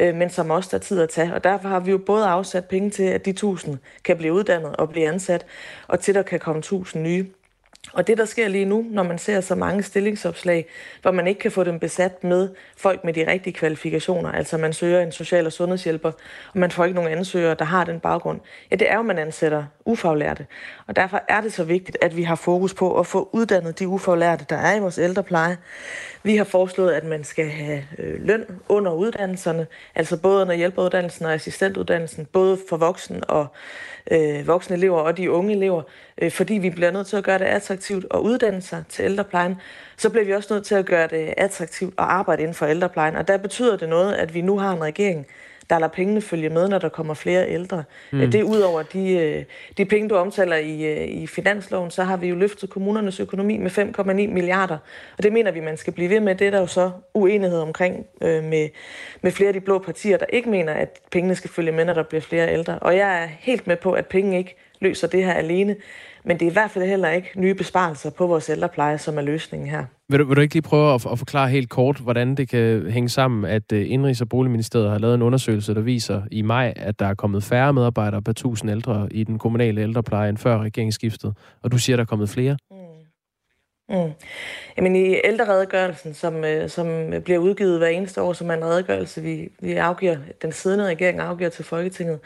øh, 0.00 0.14
men 0.14 0.30
som 0.30 0.50
også 0.50 0.68
der 0.72 0.78
tid 0.78 1.00
at 1.00 1.08
tage. 1.08 1.34
Og 1.34 1.44
derfor 1.44 1.68
har 1.68 1.80
vi 1.80 1.90
jo 1.90 1.98
både 1.98 2.26
afsat 2.26 2.64
penge 2.64 2.90
til, 2.90 3.02
at 3.02 3.24
de 3.24 3.30
1000 3.30 3.78
kan 4.04 4.16
blive 4.16 4.37
uddannet 4.38 4.76
og 4.76 4.88
blive 4.88 5.08
ansat, 5.08 5.46
og 5.88 6.00
til 6.00 6.14
der 6.14 6.22
kan 6.22 6.40
komme 6.40 6.62
tusind 6.62 7.02
nye. 7.02 7.26
Og 7.92 8.06
det, 8.06 8.18
der 8.18 8.24
sker 8.24 8.48
lige 8.48 8.64
nu, 8.64 8.84
når 8.90 9.02
man 9.02 9.18
ser 9.18 9.40
så 9.40 9.54
mange 9.54 9.82
stillingsopslag, 9.82 10.66
hvor 11.02 11.10
man 11.10 11.26
ikke 11.26 11.40
kan 11.40 11.52
få 11.52 11.64
dem 11.64 11.78
besat 11.78 12.24
med 12.24 12.48
folk 12.76 13.04
med 13.04 13.12
de 13.12 13.30
rigtige 13.30 13.54
kvalifikationer, 13.54 14.32
altså 14.32 14.58
man 14.58 14.72
søger 14.72 15.00
en 15.00 15.12
social- 15.12 15.46
og 15.46 15.52
sundhedshjælper, 15.52 16.12
og 16.52 16.58
man 16.58 16.70
får 16.70 16.84
ikke 16.84 16.94
nogen 16.94 17.18
ansøgere, 17.18 17.54
der 17.54 17.64
har 17.64 17.84
den 17.84 18.00
baggrund, 18.00 18.40
ja, 18.70 18.76
det 18.76 18.90
er 18.90 18.96
jo, 18.96 19.02
man 19.02 19.18
ansætter 19.18 19.64
ufaglærte. 19.84 20.46
Og 20.86 20.96
derfor 20.96 21.22
er 21.28 21.40
det 21.40 21.52
så 21.52 21.64
vigtigt, 21.64 21.98
at 22.02 22.16
vi 22.16 22.22
har 22.22 22.34
fokus 22.34 22.74
på 22.74 22.98
at 22.98 23.06
få 23.06 23.28
uddannet 23.32 23.78
de 23.78 23.88
ufaglærte, 23.88 24.44
der 24.48 24.56
er 24.56 24.76
i 24.76 24.80
vores 24.80 24.98
ældrepleje. 24.98 25.56
Vi 26.28 26.36
har 26.36 26.44
foreslået, 26.44 26.92
at 26.92 27.04
man 27.04 27.24
skal 27.24 27.48
have 27.48 27.82
øh, 27.98 28.26
løn 28.26 28.44
under 28.68 28.92
uddannelserne, 28.92 29.66
altså 29.94 30.16
både 30.16 30.42
under 30.42 30.54
hjælperuddannelsen 30.54 31.26
og 31.26 31.32
assistentuddannelsen, 31.32 32.26
både 32.26 32.58
for 32.68 32.76
voksne 32.76 33.24
og 33.24 33.46
øh, 34.10 34.46
voksne 34.46 34.76
elever 34.76 35.00
og 35.00 35.16
de 35.16 35.30
unge 35.30 35.54
elever, 35.54 35.82
øh, 36.22 36.30
fordi 36.30 36.54
vi 36.54 36.70
bliver 36.70 36.90
nødt 36.90 37.06
til 37.06 37.16
at 37.16 37.24
gøre 37.24 37.38
det 37.38 37.44
attraktivt 37.44 38.06
at 38.14 38.18
uddanne 38.18 38.60
sig 38.60 38.84
til 38.88 39.04
ældreplejen, 39.04 39.56
så 39.96 40.10
bliver 40.10 40.24
vi 40.24 40.32
også 40.32 40.54
nødt 40.54 40.66
til 40.66 40.74
at 40.74 40.86
gøre 40.86 41.06
det 41.06 41.34
attraktivt 41.36 41.94
at 41.98 42.04
arbejde 42.04 42.42
inden 42.42 42.54
for 42.54 42.66
ældreplejen. 42.66 43.16
Og 43.16 43.28
der 43.28 43.36
betyder 43.36 43.76
det 43.76 43.88
noget, 43.88 44.14
at 44.14 44.34
vi 44.34 44.40
nu 44.40 44.58
har 44.58 44.72
en 44.72 44.82
regering, 44.82 45.26
der 45.70 45.78
lader 45.78 45.92
pengene 45.92 46.20
følge 46.20 46.48
med, 46.48 46.68
når 46.68 46.78
der 46.78 46.88
kommer 46.88 47.14
flere 47.14 47.48
ældre. 47.48 47.84
Mm. 48.12 48.18
Det 48.18 48.34
er 48.34 48.42
ud 48.42 48.60
over 48.60 48.82
de, 48.82 49.10
øh, 49.10 49.44
de 49.78 49.84
penge, 49.84 50.08
du 50.08 50.14
omtaler 50.14 50.56
i, 50.56 50.84
øh, 50.84 51.08
i 51.08 51.26
finansloven, 51.26 51.90
så 51.90 52.04
har 52.04 52.16
vi 52.16 52.28
jo 52.28 52.34
løftet 52.34 52.70
kommunernes 52.70 53.20
økonomi 53.20 53.56
med 53.56 53.70
5,9 53.70 54.12
milliarder. 54.26 54.78
Og 55.16 55.22
det 55.22 55.32
mener 55.32 55.50
vi, 55.50 55.60
man 55.60 55.76
skal 55.76 55.92
blive 55.92 56.10
ved 56.10 56.20
med. 56.20 56.34
Det 56.34 56.46
er 56.46 56.50
der 56.50 56.60
jo 56.60 56.66
så 56.66 56.90
uenighed 57.14 57.58
omkring 57.58 58.06
øh, 58.22 58.44
med, 58.44 58.68
med 59.22 59.32
flere 59.32 59.48
af 59.48 59.54
de 59.54 59.60
blå 59.60 59.78
partier, 59.78 60.16
der 60.16 60.26
ikke 60.28 60.50
mener, 60.50 60.72
at 60.72 61.00
pengene 61.12 61.34
skal 61.34 61.50
følge 61.50 61.72
med, 61.72 61.84
når 61.84 61.94
der 61.94 62.02
bliver 62.02 62.22
flere 62.22 62.52
ældre. 62.52 62.78
Og 62.78 62.96
jeg 62.96 63.22
er 63.22 63.28
helt 63.38 63.66
med 63.66 63.76
på, 63.76 63.92
at 63.92 64.06
penge 64.06 64.38
ikke 64.38 64.56
løser 64.80 65.06
det 65.06 65.24
her 65.24 65.32
alene. 65.32 65.76
Men 66.28 66.38
det 66.38 66.46
er 66.46 66.50
i 66.50 66.52
hvert 66.52 66.70
fald 66.70 66.84
heller 66.84 67.08
ikke 67.08 67.28
nye 67.36 67.54
besparelser 67.54 68.10
på 68.10 68.26
vores 68.26 68.48
ældrepleje, 68.50 68.98
som 68.98 69.18
er 69.18 69.22
løsningen 69.22 69.68
her. 69.68 69.84
Vil 70.08 70.18
du, 70.18 70.24
vil 70.24 70.36
du 70.36 70.40
ikke 70.40 70.54
lige 70.54 70.62
prøve 70.62 70.94
at, 70.94 71.06
at 71.12 71.18
forklare 71.18 71.48
helt 71.48 71.70
kort, 71.70 71.96
hvordan 71.96 72.34
det 72.34 72.48
kan 72.48 72.90
hænge 72.90 73.08
sammen, 73.08 73.44
at 73.44 73.72
uh, 73.72 73.78
Indrigs- 73.78 74.20
og 74.20 74.28
Boligministeriet 74.28 74.90
har 74.90 74.98
lavet 74.98 75.14
en 75.14 75.22
undersøgelse, 75.22 75.74
der 75.74 75.80
viser 75.80 76.22
i 76.30 76.42
maj, 76.42 76.72
at 76.76 76.98
der 76.98 77.06
er 77.06 77.14
kommet 77.14 77.44
færre 77.44 77.72
medarbejdere 77.72 78.22
per 78.22 78.32
tusind 78.32 78.70
ældre 78.70 79.08
i 79.10 79.24
den 79.24 79.38
kommunale 79.38 79.80
ældrepleje 79.80 80.28
end 80.28 80.38
før 80.38 80.58
regeringsskiftet, 80.58 81.34
og 81.62 81.72
du 81.72 81.78
siger, 81.78 81.96
at 81.96 81.98
der 81.98 82.04
er 82.04 82.06
kommet 82.06 82.28
flere? 82.28 82.56
Mm. 82.70 82.76
Mm. 83.90 84.12
Jamen 84.76 84.96
i 84.96 85.16
ældreredegørelsen, 85.24 86.14
som, 86.14 86.44
øh, 86.44 86.68
som 86.68 87.12
øh, 87.12 87.22
bliver 87.22 87.38
udgivet 87.38 87.78
hver 87.78 87.86
eneste 87.86 88.22
år, 88.22 88.32
som 88.32 88.50
er 88.50 88.54
en 88.54 88.64
redegørelse, 88.64 89.22
vi, 89.22 89.52
vi 89.60 89.72
afgiver, 89.72 90.16
den 90.42 90.52
siddende 90.52 90.86
regering 90.86 91.20
afgiver 91.20 91.50
til 91.50 91.64
Folketinget, 91.64 92.20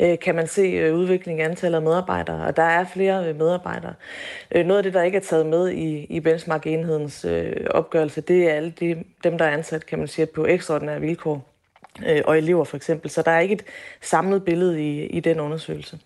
øh, 0.00 0.18
kan 0.18 0.34
man 0.34 0.46
se 0.46 0.94
udviklingen 0.94 1.40
i 1.40 1.44
antallet 1.50 1.76
af 1.76 1.82
medarbejdere, 1.82 2.46
og 2.46 2.56
der 2.56 2.62
er 2.62 2.84
flere 2.92 3.34
medarbejdere. 3.34 3.94
Noget 4.54 4.76
af 4.76 4.82
det, 4.82 4.94
der 4.94 5.02
ikke 5.02 5.16
er 5.16 5.22
taget 5.22 5.46
med 5.46 5.70
i, 5.70 6.04
i 6.04 6.20
benchmark-enhedens 6.20 7.26
opgørelse, 7.70 8.20
det 8.20 8.50
er 8.50 8.54
alle 8.54 8.70
de, 8.70 9.04
dem, 9.24 9.38
der 9.38 9.44
er 9.44 9.50
ansat, 9.50 9.86
kan 9.86 9.98
man 9.98 10.08
sige, 10.08 10.26
på 10.26 10.46
ekstraordinære 10.46 11.00
vilkår, 11.00 11.44
og 12.24 12.38
elever 12.38 12.64
for 12.64 12.76
eksempel. 12.76 13.10
Så 13.10 13.22
der 13.22 13.30
er 13.30 13.40
ikke 13.40 13.54
et 13.54 13.64
samlet 14.00 14.44
billede 14.44 14.82
i, 14.82 15.06
i 15.06 15.20
den 15.20 15.40
undersøgelse. 15.40 15.98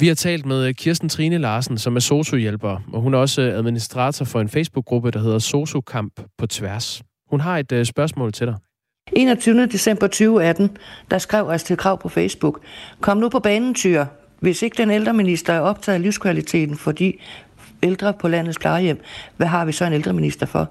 Vi 0.00 0.08
har 0.08 0.14
talt 0.14 0.46
med 0.46 0.74
Kirsten 0.74 1.08
Trine 1.08 1.38
Larsen, 1.38 1.78
som 1.78 1.96
er 1.96 2.00
sociohjælper, 2.00 2.80
og 2.92 3.00
hun 3.00 3.14
er 3.14 3.18
også 3.18 3.40
administrator 3.40 4.24
for 4.24 4.40
en 4.40 4.48
Facebook-gruppe, 4.48 5.10
der 5.10 5.18
hedder 5.18 5.38
Sosokamp 5.38 6.20
på 6.38 6.46
tværs. 6.46 7.02
Hun 7.30 7.40
har 7.40 7.58
et 7.58 7.72
uh, 7.72 7.82
spørgsmål 7.82 8.32
til 8.32 8.46
dig. 8.46 8.56
21. 9.12 9.66
december 9.66 10.06
2018, 10.06 10.76
der 11.10 11.18
skrev 11.18 11.48
Astrid 11.48 11.76
Krav 11.76 12.00
på 12.00 12.08
Facebook, 12.08 12.60
Kom 13.00 13.18
nu 13.18 13.28
på 13.28 13.38
banen, 13.38 13.74
tyr. 13.74 14.04
Hvis 14.40 14.62
ikke 14.62 14.76
den 14.76 14.90
ældreminister 14.90 15.52
er 15.52 15.60
optaget 15.60 15.94
af 15.94 16.02
livskvaliteten 16.02 16.76
for 16.76 16.92
de 16.92 17.12
ældre 17.82 18.14
på 18.20 18.28
landets 18.28 18.58
plejehjem, 18.58 19.00
hvad 19.36 19.46
har 19.46 19.64
vi 19.64 19.72
så 19.72 19.84
en 19.84 19.92
ældreminister 19.92 20.46
for? 20.46 20.70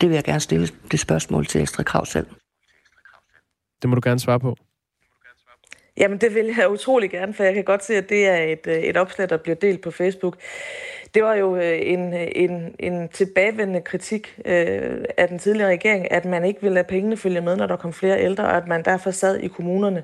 Det 0.00 0.08
vil 0.08 0.14
jeg 0.14 0.24
gerne 0.24 0.40
stille 0.40 0.68
det 0.90 1.00
spørgsmål 1.00 1.46
til 1.46 1.58
Astrid 1.58 1.84
Krav 1.84 2.06
selv. 2.06 2.26
Det 3.82 3.90
må 3.90 3.94
du 3.94 4.00
gerne 4.04 4.20
svare 4.20 4.40
på. 4.40 4.56
Jamen, 5.96 6.18
det 6.18 6.34
vil 6.34 6.54
jeg 6.58 6.70
utrolig 6.70 7.10
gerne, 7.10 7.34
for 7.34 7.44
jeg 7.44 7.54
kan 7.54 7.64
godt 7.64 7.84
se, 7.84 7.96
at 7.96 8.08
det 8.08 8.26
er 8.28 8.36
et, 8.36 8.66
øh, 8.66 8.74
et 8.74 8.96
opslag, 8.96 9.28
der 9.28 9.36
bliver 9.36 9.56
delt 9.56 9.80
på 9.82 9.90
Facebook. 9.90 10.36
Det 11.14 11.22
var 11.22 11.34
jo 11.34 11.56
øh, 11.56 11.78
en, 11.82 12.14
en, 12.14 12.74
en 12.78 13.08
tilbagevendende 13.08 13.80
kritik 13.80 14.38
øh, 14.44 15.04
af 15.16 15.28
den 15.28 15.38
tidligere 15.38 15.70
regering, 15.70 16.12
at 16.12 16.24
man 16.24 16.44
ikke 16.44 16.60
ville 16.60 16.74
lade 16.74 16.86
pengene 16.88 17.16
følge 17.16 17.40
med, 17.40 17.56
når 17.56 17.66
der 17.66 17.76
kom 17.76 17.92
flere 17.92 18.20
ældre, 18.20 18.44
og 18.44 18.56
at 18.56 18.68
man 18.68 18.82
derfor 18.84 19.10
sad 19.10 19.38
i 19.38 19.48
kommunerne 19.48 20.02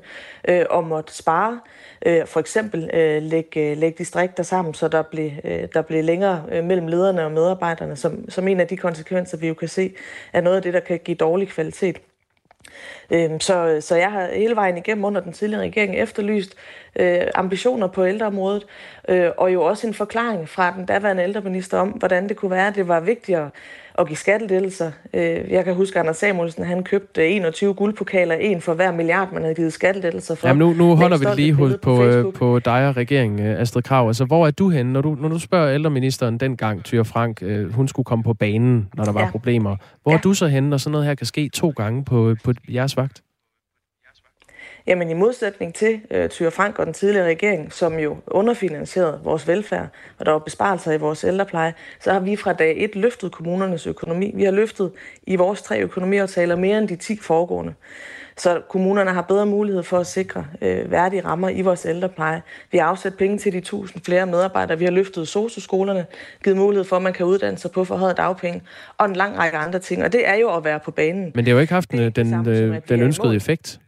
øh, 0.49 0.65
og 0.71 0.85
måtte 0.85 1.17
spare. 1.17 1.61
Øh, 2.07 2.27
for 2.27 2.41
eksempel 2.41 2.91
øh, 2.95 3.23
lægge, 3.23 3.71
øh, 3.71 3.77
lægge 3.77 3.99
distrikter 3.99 4.43
sammen, 4.43 4.75
så 4.75 4.89
der 4.89 5.03
blev, 5.03 5.31
øh, 5.45 5.69
der 5.75 5.83
blev 5.83 6.05
længere 6.05 6.45
øh, 6.53 6.65
mellem 6.65 6.87
lederne 6.87 7.25
og 7.25 7.33
medarbejderne, 7.33 7.97
som, 7.97 8.31
som 8.31 8.49
en 8.49 8.61
af 8.61 8.67
de 8.67 8.77
konsekvenser, 8.77 9.39
vi 9.39 9.49
jo 9.49 9.55
kan 9.55 9.69
se, 9.69 9.95
er 10.33 10.41
noget 10.41 10.57
af 10.57 10.63
det, 10.63 10.75
der 10.75 10.81
kan 10.81 10.99
give 11.05 11.17
dårlig 11.17 11.49
kvalitet. 11.49 12.01
Øhm, 13.11 13.41
så, 13.41 13.79
så 13.81 13.97
jeg 13.97 14.13
har 14.13 14.29
hele 14.35 14.57
vejen 14.57 14.77
igennem 14.77 15.05
under 15.05 15.21
den 15.21 15.33
tidligere 15.33 15.63
regering 15.63 15.97
efterlyst, 15.97 16.55
øh, 16.97 17.21
ambitioner 17.35 17.87
på 17.87 18.07
ældreområdet, 18.07 18.67
øh, 19.09 19.31
og 19.39 19.53
jo 19.53 19.63
også 19.63 19.87
en 19.87 19.95
forklaring 19.95 20.49
fra 20.49 20.75
den 20.77 20.87
daværende 20.87 21.23
ældreminister 21.23 21.79
om, 21.79 21.89
hvordan 21.89 22.29
det 22.29 22.37
kunne 22.37 22.51
være, 22.51 22.67
at 22.67 22.75
det 22.75 22.89
var 22.89 23.01
vigtigere 23.01 23.51
at 23.99 24.07
give 24.07 24.17
skattelettelser. 24.17 24.91
Øh, 25.15 25.51
jeg 25.51 25.65
kan 25.65 25.75
huske, 25.75 25.97
at 25.97 26.01
Anders 26.01 26.17
Samuelsen 26.17 26.65
han 26.65 26.83
købte 26.83 27.29
21 27.29 27.75
guldpokaler, 27.75 28.35
en 28.35 28.61
for 28.61 28.75
hver 28.75 28.93
milliard, 28.93 29.33
man 29.33 29.43
havde 29.43 29.55
givet 29.55 29.73
skattelettelser 29.73 30.35
for. 30.35 30.49
Jamen 30.49 30.59
nu, 30.59 30.73
nu 30.73 30.97
holder 30.97 31.19
vi 31.19 31.27
lige 31.37 31.53
hos 31.53 31.73
på, 31.73 31.79
på, 31.97 32.05
øh, 32.05 32.33
på 32.33 32.59
dig 32.59 32.89
og 32.89 32.97
regeringen, 32.97 33.47
øh, 33.47 33.61
Astrid 33.61 33.83
Krav. 33.83 34.07
Altså, 34.07 34.25
hvor 34.25 34.47
er 34.47 34.51
du 34.51 34.71
henne, 34.71 34.93
når 34.93 35.01
du, 35.01 35.17
når 35.21 35.29
du 35.29 35.39
spørger 35.39 35.75
ældreministeren 35.75 36.39
dengang, 36.39 36.85
Tyre 36.85 37.05
Frank, 37.05 37.43
hun 37.73 37.89
skulle 37.89 38.05
komme 38.05 38.25
på 38.25 38.35
banen, 38.35 38.89
når 38.95 39.05
der 39.05 39.13
var 39.13 39.21
ja. 39.21 39.31
problemer. 39.31 39.77
Hvor 40.03 40.13
ja. 40.13 40.19
er 40.19 40.21
du 40.21 40.35
så 40.35 40.47
henne, 40.47 40.71
når 40.71 40.77
sådan 40.77 40.93
noget 40.93 41.07
her 41.07 41.15
kan 41.15 41.27
ske 41.27 41.49
to 41.49 41.73
gange 41.77 42.05
på, 42.05 42.35
på 42.45 42.53
jeres 42.69 42.97
vagt? 43.01 43.23
Jamen 44.87 45.11
i 45.11 45.15
modsætning 45.15 45.75
til 45.75 46.01
øh, 46.11 46.29
Tyre 46.29 46.51
Frank 46.51 46.79
og 46.79 46.87
den 46.87 46.95
tidligere 46.95 47.27
regering, 47.27 47.73
som 47.73 47.99
jo 47.99 48.17
underfinansierede 48.27 49.21
vores 49.25 49.49
velfærd, 49.49 49.89
og 50.19 50.27
der 50.27 50.33
var 50.33 50.39
besparelser 50.39 50.93
i 50.93 50.99
vores 50.99 51.25
ældrepleje, 51.25 51.75
så 52.01 52.13
har 52.13 52.21
vi 52.21 52.37
fra 52.37 52.53
dag 52.53 52.85
et 52.85 52.97
løftet 52.97 53.33
kommunernes 53.33 53.87
økonomi. 53.87 54.33
Vi 54.35 54.45
har 54.45 54.51
løftet 54.51 54.93
i 55.23 55.37
vores 55.37 55.63
tre 55.63 55.81
økonomiaftaler 55.81 56.57
mere 56.57 56.79
end 56.79 56.89
de 56.89 56.97
10 56.97 57.19
foregående. 57.19 57.75
Så 58.41 58.63
kommunerne 58.69 59.11
har 59.11 59.23
bedre 59.23 59.47
mulighed 59.47 59.83
for 59.83 59.99
at 59.99 60.07
sikre 60.07 60.47
øh, 60.63 60.91
værdige 60.91 61.25
rammer 61.25 61.49
i 61.49 61.61
vores 61.61 61.87
ældrepleje. 61.87 62.43
Vi 62.73 62.79
har 62.79 62.85
afsat 62.85 63.15
penge 63.15 63.39
til 63.39 63.53
de 63.53 63.59
1000 63.59 64.03
flere 64.05 64.27
medarbejdere. 64.27 64.79
Vi 64.79 64.85
har 64.85 64.93
løftet 64.93 65.29
socioskolerne, 65.29 66.07
givet 66.45 66.57
mulighed 66.57 66.85
for, 66.85 66.97
at 66.97 67.03
man 67.03 67.13
kan 67.13 67.27
uddanne 67.27 67.59
sig 67.59 67.71
på 67.71 67.85
forhøjet 67.85 68.17
dagpenge, 68.17 68.63
og 68.99 69.07
en 69.07 69.17
lang 69.17 69.39
række 69.39 69.59
andre 69.59 69.79
ting. 69.79 70.05
Og 70.05 70.13
det 70.13 70.29
er 70.29 70.35
jo 70.35 70.57
at 70.57 70.65
være 70.65 70.81
på 70.85 70.91
banen. 70.91 71.33
Men 71.35 71.45
det 71.45 71.49
har 71.49 71.53
jo 71.53 71.61
ikke 71.61 71.73
haft 71.73 71.91
den, 71.91 72.11
den, 72.11 72.49
øh, 72.49 72.81
den 72.89 73.01
ønskede 73.01 73.37
effekt. 73.37 73.81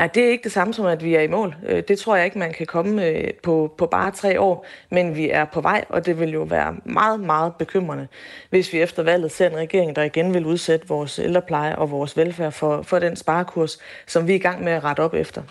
Nej, 0.00 0.06
det 0.06 0.24
er 0.24 0.30
ikke 0.30 0.44
det 0.44 0.52
samme 0.52 0.74
som, 0.74 0.86
at 0.86 1.04
vi 1.04 1.14
er 1.14 1.20
i 1.20 1.26
mål. 1.26 1.56
Øh, 1.68 1.82
det 1.88 1.98
tror 1.98 2.16
jeg 2.16 2.24
ikke, 2.24 2.38
man 2.38 2.52
kan 2.52 2.66
komme 2.66 3.06
øh, 3.06 3.28
på, 3.42 3.74
på 3.78 3.86
bare 3.86 4.10
tre 4.10 4.40
år, 4.40 4.66
men 4.90 5.16
vi 5.16 5.30
er 5.30 5.44
på 5.44 5.60
vej, 5.60 5.84
og 5.88 6.06
det 6.06 6.20
vil 6.20 6.30
jo 6.30 6.42
være 6.42 6.76
meget, 6.84 7.20
meget 7.20 7.52
bekymrende, 7.58 8.08
hvis 8.50 8.72
vi 8.72 8.78
efter 8.78 9.02
valget 9.02 9.32
ser 9.32 9.50
en 9.50 9.56
regering, 9.56 9.96
der 9.96 10.02
igen 10.02 10.34
vil 10.34 10.46
udsætte 10.46 10.88
vores 10.88 11.18
ældrepleje 11.18 11.76
og 11.76 11.90
vores 11.90 12.16
velfærd 12.16 12.52
for, 12.52 12.82
for 12.82 12.98
den 12.98 13.16
sparekurs, 13.16 13.78
som 14.06 14.26
vi 14.26 14.32
er 14.32 14.36
i 14.36 14.38
gang 14.38 14.64
med 14.64 14.72
at 14.72 14.84
rette 14.84 15.00
op 15.00 15.14
efter. 15.14 15.42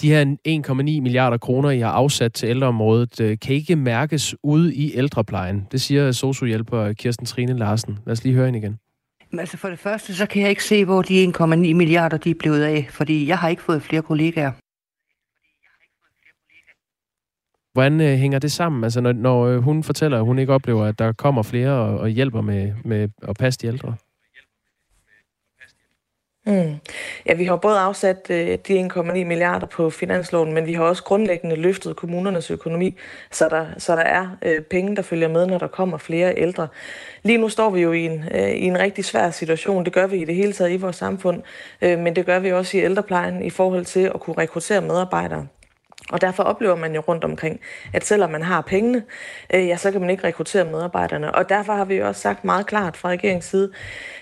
De 0.00 0.10
her 0.10 0.24
1,9 0.48 0.74
milliarder 0.82 1.38
kroner, 1.38 1.70
I 1.70 1.80
har 1.80 1.90
afsat 1.90 2.32
til 2.32 2.48
ældreområdet, 2.48 3.20
øh, 3.20 3.38
kan 3.42 3.54
ikke 3.54 3.76
mærkes 3.76 4.34
ude 4.42 4.74
i 4.74 4.96
ældreplejen. 4.96 5.66
Det 5.72 5.80
siger 5.80 6.12
sociohjælper 6.12 6.92
Kirsten 6.92 7.26
Trine 7.26 7.58
Larsen. 7.58 7.98
Lad 8.06 8.12
os 8.12 8.24
lige 8.24 8.34
høre 8.34 8.46
hende 8.46 8.58
igen. 8.58 8.78
Altså 9.38 9.56
for 9.56 9.68
det 9.68 9.78
første, 9.78 10.14
så 10.14 10.26
kan 10.26 10.42
jeg 10.42 10.50
ikke 10.50 10.64
se, 10.64 10.84
hvor 10.84 11.02
de 11.02 11.24
1,9 11.24 11.46
milliarder 11.54 12.16
de 12.16 12.30
er 12.30 12.34
blevet 12.38 12.62
af, 12.62 12.86
fordi 12.90 13.26
jeg 13.26 13.38
har 13.38 13.48
ikke 13.48 13.62
fået 13.62 13.82
flere 13.82 14.02
kollegaer. 14.02 14.52
Hvordan 17.72 18.00
øh, 18.00 18.18
hænger 18.18 18.38
det 18.38 18.52
sammen? 18.52 18.84
Altså 18.84 19.00
når, 19.00 19.12
når 19.12 19.46
øh, 19.46 19.58
hun 19.58 19.82
fortæller, 19.82 20.18
at 20.18 20.24
hun 20.24 20.38
ikke 20.38 20.52
oplever, 20.52 20.84
at 20.84 20.98
der 20.98 21.12
kommer 21.12 21.42
flere 21.42 21.70
og, 21.70 21.98
og 21.98 22.08
hjælper 22.08 22.40
med, 22.40 22.72
med 22.84 23.08
at 23.22 23.36
passe 23.36 23.60
de 23.60 23.66
ældre? 23.66 23.96
Mm. 26.46 26.74
Ja, 27.26 27.34
vi 27.34 27.44
har 27.44 27.56
både 27.56 27.78
afsat 27.78 28.26
øh, 28.30 28.58
de 28.68 28.86
1,9 28.86 29.02
milliarder 29.02 29.66
på 29.66 29.90
finansloven, 29.90 30.52
men 30.52 30.66
vi 30.66 30.72
har 30.72 30.84
også 30.84 31.04
grundlæggende 31.04 31.56
løftet 31.56 31.96
kommunernes 31.96 32.50
økonomi, 32.50 32.96
så 33.30 33.48
der, 33.48 33.66
så 33.78 33.96
der 33.96 34.02
er 34.02 34.36
øh, 34.42 34.62
penge, 34.62 34.96
der 34.96 35.02
følger 35.02 35.28
med, 35.28 35.46
når 35.46 35.58
der 35.58 35.66
kommer 35.66 35.98
flere 35.98 36.38
ældre. 36.38 36.68
Lige 37.22 37.38
nu 37.38 37.48
står 37.48 37.70
vi 37.70 37.80
jo 37.80 37.92
i 37.92 38.00
en, 38.00 38.24
øh, 38.34 38.50
i 38.50 38.64
en 38.64 38.78
rigtig 38.78 39.04
svær 39.04 39.30
situation. 39.30 39.84
Det 39.84 39.92
gør 39.92 40.06
vi 40.06 40.16
i 40.16 40.24
det 40.24 40.34
hele 40.34 40.52
taget 40.52 40.72
i 40.72 40.76
vores 40.76 40.96
samfund, 40.96 41.42
øh, 41.82 41.98
men 41.98 42.16
det 42.16 42.26
gør 42.26 42.38
vi 42.38 42.52
også 42.52 42.76
i 42.76 42.80
ældreplejen 42.80 43.42
i 43.42 43.50
forhold 43.50 43.84
til 43.84 44.10
at 44.14 44.20
kunne 44.20 44.38
rekruttere 44.38 44.80
medarbejdere. 44.80 45.46
Og 46.12 46.20
derfor 46.20 46.42
oplever 46.42 46.76
man 46.76 46.94
jo 46.94 47.00
rundt 47.00 47.24
omkring, 47.24 47.60
at 47.92 48.04
selvom 48.04 48.30
man 48.30 48.42
har 48.42 48.60
pengene, 48.60 49.02
øh, 49.54 49.66
ja, 49.66 49.76
så 49.76 49.90
kan 49.90 50.00
man 50.00 50.10
ikke 50.10 50.24
rekruttere 50.24 50.64
medarbejderne. 50.64 51.34
Og 51.34 51.48
derfor 51.48 51.72
har 51.72 51.84
vi 51.84 51.94
jo 51.94 52.06
også 52.06 52.20
sagt 52.20 52.44
meget 52.44 52.66
klart 52.66 52.96
fra 52.96 53.08
regeringens 53.08 53.44
side, 53.44 53.72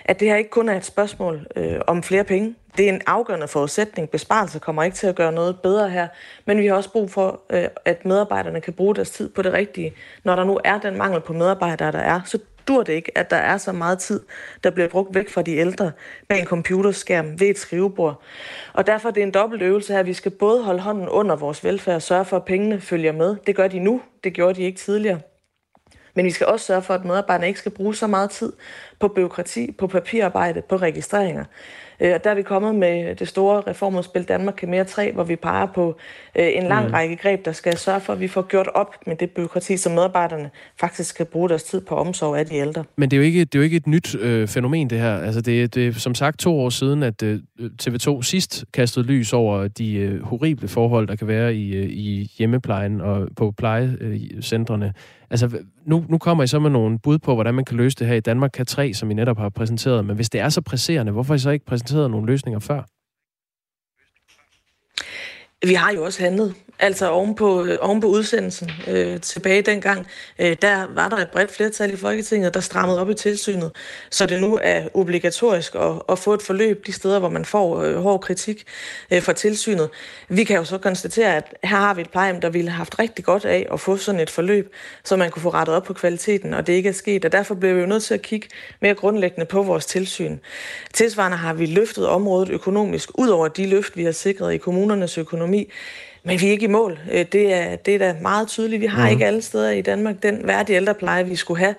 at 0.05 0.20
det 0.20 0.28
her 0.28 0.36
ikke 0.36 0.51
kun 0.51 0.68
er 0.68 0.76
et 0.76 0.84
spørgsmål 0.84 1.47
øh, 1.57 1.80
om 1.86 2.03
flere 2.03 2.24
penge. 2.24 2.55
Det 2.76 2.89
er 2.89 2.93
en 2.93 3.03
afgørende 3.07 3.49
forudsætning. 3.49 4.11
Besparelser 4.11 4.59
kommer 4.59 4.82
ikke 4.82 4.97
til 4.97 5.07
at 5.07 5.14
gøre 5.14 5.32
noget 5.32 5.61
bedre 5.61 5.91
her, 5.91 6.09
men 6.45 6.59
vi 6.59 6.66
har 6.66 6.74
også 6.74 6.93
brug 6.93 7.11
for, 7.11 7.41
øh, 7.51 7.64
at 7.84 8.05
medarbejderne 8.05 8.61
kan 8.61 8.72
bruge 8.72 8.95
deres 8.95 9.11
tid 9.11 9.28
på 9.28 9.43
det 9.43 9.53
rigtige. 9.53 9.93
Når 10.24 10.36
der 10.36 10.45
nu 10.45 10.61
er 10.64 10.78
den 10.78 10.97
mangel 10.99 11.20
på 11.20 11.32
medarbejdere, 11.32 11.93
der 11.93 11.99
er, 11.99 12.20
så 12.24 12.39
dur 12.69 12.83
det 12.83 12.93
ikke, 12.93 13.19
at 13.19 13.31
der 13.31 13.37
er 13.37 13.57
så 13.57 13.73
meget 13.73 13.99
tid, 13.99 14.21
der 14.64 14.71
bliver 14.71 14.89
brugt 14.89 15.14
væk 15.14 15.31
fra 15.31 15.43
de 15.43 15.57
ældre 15.57 15.93
bag 16.29 16.41
en 16.41 16.47
computerskærm 16.47 17.41
ved 17.41 17.47
et 17.47 17.59
skrivebord. 17.59 18.23
Og 18.73 18.87
derfor 18.87 19.09
er 19.09 19.12
det 19.12 19.23
en 19.23 19.31
dobbelt 19.31 19.62
øvelse 19.62 19.93
her. 19.93 20.03
Vi 20.03 20.12
skal 20.12 20.31
både 20.31 20.62
holde 20.62 20.81
hånden 20.81 21.09
under 21.09 21.37
vores 21.37 21.64
velfærd 21.64 21.95
og 21.95 22.03
sørge 22.03 22.25
for, 22.25 22.37
at 22.37 22.45
pengene 22.45 22.81
følger 22.81 23.12
med. 23.12 23.37
Det 23.47 23.57
gør 23.57 23.69
de 23.69 23.79
nu. 23.79 24.03
Det 24.25 24.33
gjorde 24.33 24.55
de 24.55 24.62
ikke 24.62 24.79
tidligere. 24.79 25.21
Men 26.14 26.25
vi 26.25 26.31
skal 26.31 26.47
også 26.47 26.66
sørge 26.66 26.83
for, 26.83 26.95
at 26.95 27.05
medarbejderne 27.05 27.47
ikke 27.47 27.59
skal 27.59 27.73
bruge 27.73 27.95
så 27.95 28.07
meget 28.07 28.31
tid 28.31 28.53
på 29.01 29.09
byråkrati, 29.09 29.73
på 29.79 29.87
papirarbejde, 29.87 30.63
på 30.69 30.77
registreringer. 30.77 31.45
Øh, 32.01 32.15
og 32.15 32.25
der 32.25 32.31
er 32.31 32.35
vi 32.35 32.43
kommet 32.43 32.75
med 32.75 33.15
det 33.15 33.29
store 33.29 33.61
reformudspil 33.61 34.25
Danmark 34.25 34.55
kan 34.55 34.71
mere 34.71 34.85
3, 34.85 35.13
hvor 35.13 35.25
vi 35.25 35.37
peger 35.37 35.67
på 35.67 35.97
øh, 36.39 36.49
en 36.55 36.63
lang 36.63 36.87
mm. 36.87 36.93
række 36.93 37.17
greb, 37.17 37.45
der 37.45 37.53
skal 37.53 37.77
sørge 37.77 38.01
for, 38.01 38.13
at 38.13 38.21
vi 38.21 38.29
får 38.29 38.43
gjort 38.43 38.69
op 38.75 38.95
med 39.07 39.17
det 39.17 39.31
byråkrati, 39.31 39.77
som 39.77 39.93
medarbejderne 39.93 40.51
faktisk 40.81 41.11
skal 41.11 41.27
bruge 41.27 41.49
deres 41.49 41.63
tid 41.63 41.81
på 41.81 41.95
omsorg 41.95 42.39
af 42.39 42.47
de 42.47 42.55
ældre. 42.55 42.85
Men 42.97 43.11
det 43.11 43.17
er 43.17 43.21
jo 43.21 43.25
ikke, 43.25 43.41
det 43.41 43.55
er 43.55 43.59
jo 43.59 43.63
ikke 43.63 43.77
et 43.77 43.87
nyt 43.87 44.15
øh, 44.15 44.49
fænomen, 44.49 44.91
det 44.91 44.99
her. 44.99 45.17
Altså, 45.17 45.41
det, 45.41 45.75
det 45.75 45.89
er 45.89 45.93
som 45.93 46.15
sagt 46.15 46.39
to 46.39 46.61
år 46.61 46.69
siden, 46.69 47.03
at 47.03 47.23
øh, 47.23 47.41
TV2 47.83 48.23
sidst 48.23 48.65
kastede 48.73 49.07
lys 49.07 49.33
over 49.33 49.69
de 49.69 49.95
øh, 49.95 50.23
horrible 50.23 50.69
forhold, 50.69 51.09
der 51.09 51.17
kan 51.17 51.29
være 51.29 51.55
i, 51.55 51.77
øh, 51.77 51.87
i 51.91 52.33
hjemmeplejen 52.39 53.01
og 53.01 53.29
på 53.37 53.51
plejecentrene. 53.51 54.93
Altså, 55.31 55.51
nu, 55.85 56.05
nu 56.09 56.19
kommer 56.19 56.45
I 56.45 56.47
så 56.47 56.59
med 56.59 56.71
nogle 56.71 56.99
bud 56.99 57.19
på, 57.19 57.35
hvordan 57.35 57.55
man 57.55 57.65
kan 57.65 57.77
løse 57.77 57.97
det 57.99 58.07
her 58.07 58.15
i 58.15 58.21
Danmark 58.21 58.51
kan 58.55 58.67
3, 58.67 58.88
som 58.95 59.11
I 59.11 59.14
netop 59.14 59.39
har 59.39 59.49
præsenteret. 59.49 60.07
Men 60.07 60.16
hvis 60.16 60.30
det 60.30 60.41
er 60.41 60.49
så 60.49 60.61
presserende, 60.61 61.12
hvorfor 61.12 61.34
har 61.34 61.36
I 61.36 61.39
så 61.39 61.51
ikke 61.51 61.64
præsenteret 61.64 62.11
nogle 62.11 62.26
løsninger 62.26 62.59
før? 62.61 62.82
Vi 65.66 65.74
har 65.74 65.93
jo 65.93 66.05
også 66.05 66.22
handlet. 66.22 66.55
Altså 66.81 67.11
oven 67.11 67.35
på, 67.35 67.64
øh, 67.64 67.79
oven 67.81 68.01
på 68.01 68.07
udsendelsen 68.07 68.70
øh, 68.89 69.20
tilbage 69.20 69.62
dengang, 69.62 70.07
øh, 70.39 70.57
der 70.62 70.87
var 70.95 71.09
der 71.09 71.16
et 71.16 71.31
bredt 71.31 71.51
flertal 71.51 71.93
i 71.93 71.97
Folketinget, 71.97 72.55
der 72.55 72.61
strammede 72.61 73.01
op 73.01 73.11
i 73.11 73.14
tilsynet, 73.14 73.70
så 74.11 74.26
det 74.26 74.41
nu 74.41 74.59
er 74.62 74.89
obligatorisk 74.95 75.74
at, 75.74 76.03
at 76.09 76.18
få 76.18 76.35
et 76.35 76.43
forløb 76.43 76.87
de 76.87 76.93
steder, 76.93 77.18
hvor 77.18 77.29
man 77.29 77.45
får 77.45 77.83
øh, 77.83 77.97
hård 77.97 78.20
kritik 78.20 78.64
øh, 79.11 79.22
fra 79.22 79.33
tilsynet. 79.33 79.91
Vi 80.29 80.45
kan 80.45 80.57
jo 80.57 80.64
så 80.64 80.79
konstatere, 80.79 81.37
at 81.37 81.55
her 81.64 81.76
har 81.76 81.95
vi 81.95 82.01
et 82.01 82.11
plejehjem, 82.11 82.41
der 82.41 82.51
ville 82.51 82.70
have 82.70 82.76
haft 82.76 82.99
rigtig 82.99 83.24
godt 83.24 83.45
af 83.45 83.66
at 83.72 83.81
få 83.81 83.97
sådan 83.97 84.20
et 84.20 84.31
forløb, 84.31 84.74
så 85.05 85.16
man 85.16 85.31
kunne 85.31 85.43
få 85.43 85.51
rettet 85.51 85.76
op 85.76 85.85
på 85.85 85.93
kvaliteten, 85.93 86.55
og 86.55 86.66
det 86.66 86.72
ikke 86.72 86.89
er 86.89 86.93
sket. 86.93 87.24
Og 87.24 87.33
derfor 87.33 87.55
bliver 87.55 87.74
vi 87.74 87.81
jo 87.81 87.87
nødt 87.87 88.03
til 88.03 88.14
at 88.14 88.22
kigge 88.22 88.49
mere 88.81 88.95
grundlæggende 88.95 89.47
på 89.47 89.62
vores 89.62 89.87
tilsyn. 89.87 90.39
Tilsvarende 90.95 91.37
har 91.37 91.55
vi 91.55 91.66
løftet 91.66 92.07
området 92.07 92.49
økonomisk, 92.49 93.11
ud 93.18 93.29
over 93.29 93.49
de 93.49 93.66
løft, 93.66 93.97
vi 93.97 94.05
har 94.05 94.12
sikret 94.12 94.55
i 94.55 94.57
kommunernes 94.57 95.18
økonomi. 95.18 95.70
Men 96.25 96.41
vi 96.41 96.47
er 96.47 96.51
ikke 96.51 96.64
i 96.64 96.69
mål. 96.69 96.99
Øh, 97.12 97.27
det 97.33 97.55
er, 97.55 97.77
det 97.77 97.95
er 97.95 97.99
da 97.99 98.16
meget 98.23 98.49
tydeligt. 98.49 98.81
Vi 98.81 98.87
har 98.87 99.05
mm. 99.05 99.11
ikke 99.12 99.27
alle 99.27 99.43
steder 99.43 99.71
i 99.71 99.81
Danmark 99.81 100.23
den 100.23 100.47
værdige 100.47 100.77
ældrepleje, 100.77 101.27
vi 101.27 101.37
skulle 101.37 101.61
have. 101.61 101.75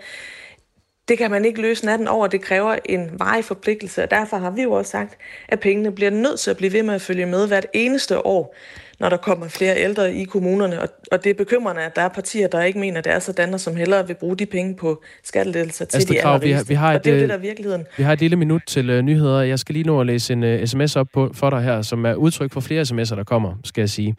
Det 1.08 1.18
kan 1.18 1.32
man 1.32 1.46
ikke 1.46 1.62
løse 1.62 1.86
natten 1.86 2.08
over. 2.08 2.28
Det 2.28 2.42
kræver 2.42 2.76
en 2.86 3.10
varig 3.20 3.46
forpligtelse, 3.46 4.04
og 4.04 4.12
derfor 4.12 4.38
har 4.38 4.52
vi 4.52 4.62
jo 4.62 4.72
også 4.72 4.92
sagt, 4.92 5.18
at 5.48 5.60
pengene 5.60 5.92
bliver 5.92 6.12
nødt 6.12 6.40
til 6.40 6.52
at 6.52 6.58
blive 6.58 6.74
ved 6.74 6.84
med 6.84 6.94
at 6.94 7.02
følge 7.02 7.26
med 7.26 7.48
hvert 7.48 7.66
eneste 7.74 8.26
år 8.26 8.56
når 9.00 9.10
der 9.10 9.18
kommer 9.18 9.48
flere 9.48 9.78
ældre 9.78 10.14
i 10.14 10.24
kommunerne. 10.24 10.82
Og, 10.82 10.90
og 11.12 11.24
det 11.24 11.30
er 11.30 11.34
bekymrende, 11.34 11.82
at 11.82 11.96
der 11.96 12.02
er 12.02 12.08
partier, 12.08 12.48
der 12.48 12.64
ikke 12.64 12.80
mener, 12.80 12.98
at 12.98 13.06
det 13.06 13.14
er 13.14 13.20
sådan, 13.20 13.54
og 13.54 13.60
som 13.60 13.76
hellere 13.76 14.08
vil 14.08 14.14
bruge 14.14 14.38
de 14.38 14.46
penge 14.46 14.76
på 14.76 15.04
skattelettelser 15.24 15.86
til 15.86 15.98
Astrid 15.98 16.16
de 16.16 16.22
Krav, 16.22 16.42
vi 16.42 16.52
har, 16.52 16.64
vi 16.64 16.74
har 16.74 16.92
et, 16.92 16.98
og 16.98 17.04
det 17.04 17.12
er 17.12 17.16
jo 17.16 17.22
det, 17.22 17.30
der 17.30 17.36
er 17.36 17.40
virkeligheden. 17.40 17.86
Vi 17.98 18.04
har 18.04 18.14
et 18.14 18.20
lille 18.20 18.36
minut 18.36 18.62
til 18.68 18.90
uh, 18.90 19.00
nyheder. 19.00 19.42
Jeg 19.42 19.60
skal 19.60 19.74
lige 19.74 19.86
nå 19.86 20.00
at 20.00 20.08
læse 20.08 20.34
en 20.34 20.44
uh, 20.44 20.66
sms 20.66 20.96
op 20.96 21.08
på, 21.14 21.32
for 21.34 21.50
dig 21.50 21.62
her, 21.62 21.82
som 21.82 22.06
er 22.06 22.14
udtryk 22.14 22.54
for 22.54 22.60
flere 22.60 22.82
sms'er, 22.82 23.16
der 23.16 23.24
kommer, 23.24 23.54
skal 23.64 23.82
jeg 23.82 23.90
sige. 23.90 24.16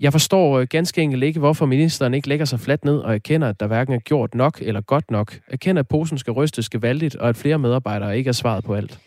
Jeg 0.00 0.12
forstår 0.12 0.64
ganske 0.64 1.02
enkelt 1.02 1.24
ikke, 1.24 1.38
hvorfor 1.38 1.66
ministeren 1.66 2.14
ikke 2.14 2.28
lægger 2.28 2.46
sig 2.46 2.60
fladt 2.60 2.84
ned 2.84 2.98
og 2.98 3.14
erkender, 3.14 3.48
at 3.48 3.60
der 3.60 3.66
hverken 3.66 3.94
er 3.94 3.98
gjort 3.98 4.34
nok 4.34 4.58
eller 4.62 4.80
godt 4.80 5.10
nok. 5.10 5.38
Erkender, 5.48 5.80
at 5.80 5.88
posen 5.88 6.18
skal 6.18 6.32
rystes 6.32 6.68
gevaldigt, 6.68 7.16
og 7.16 7.28
at 7.28 7.36
flere 7.36 7.58
medarbejdere 7.58 8.18
ikke 8.18 8.28
er 8.28 8.32
svaret 8.32 8.64
på 8.64 8.74
alt. 8.74 8.98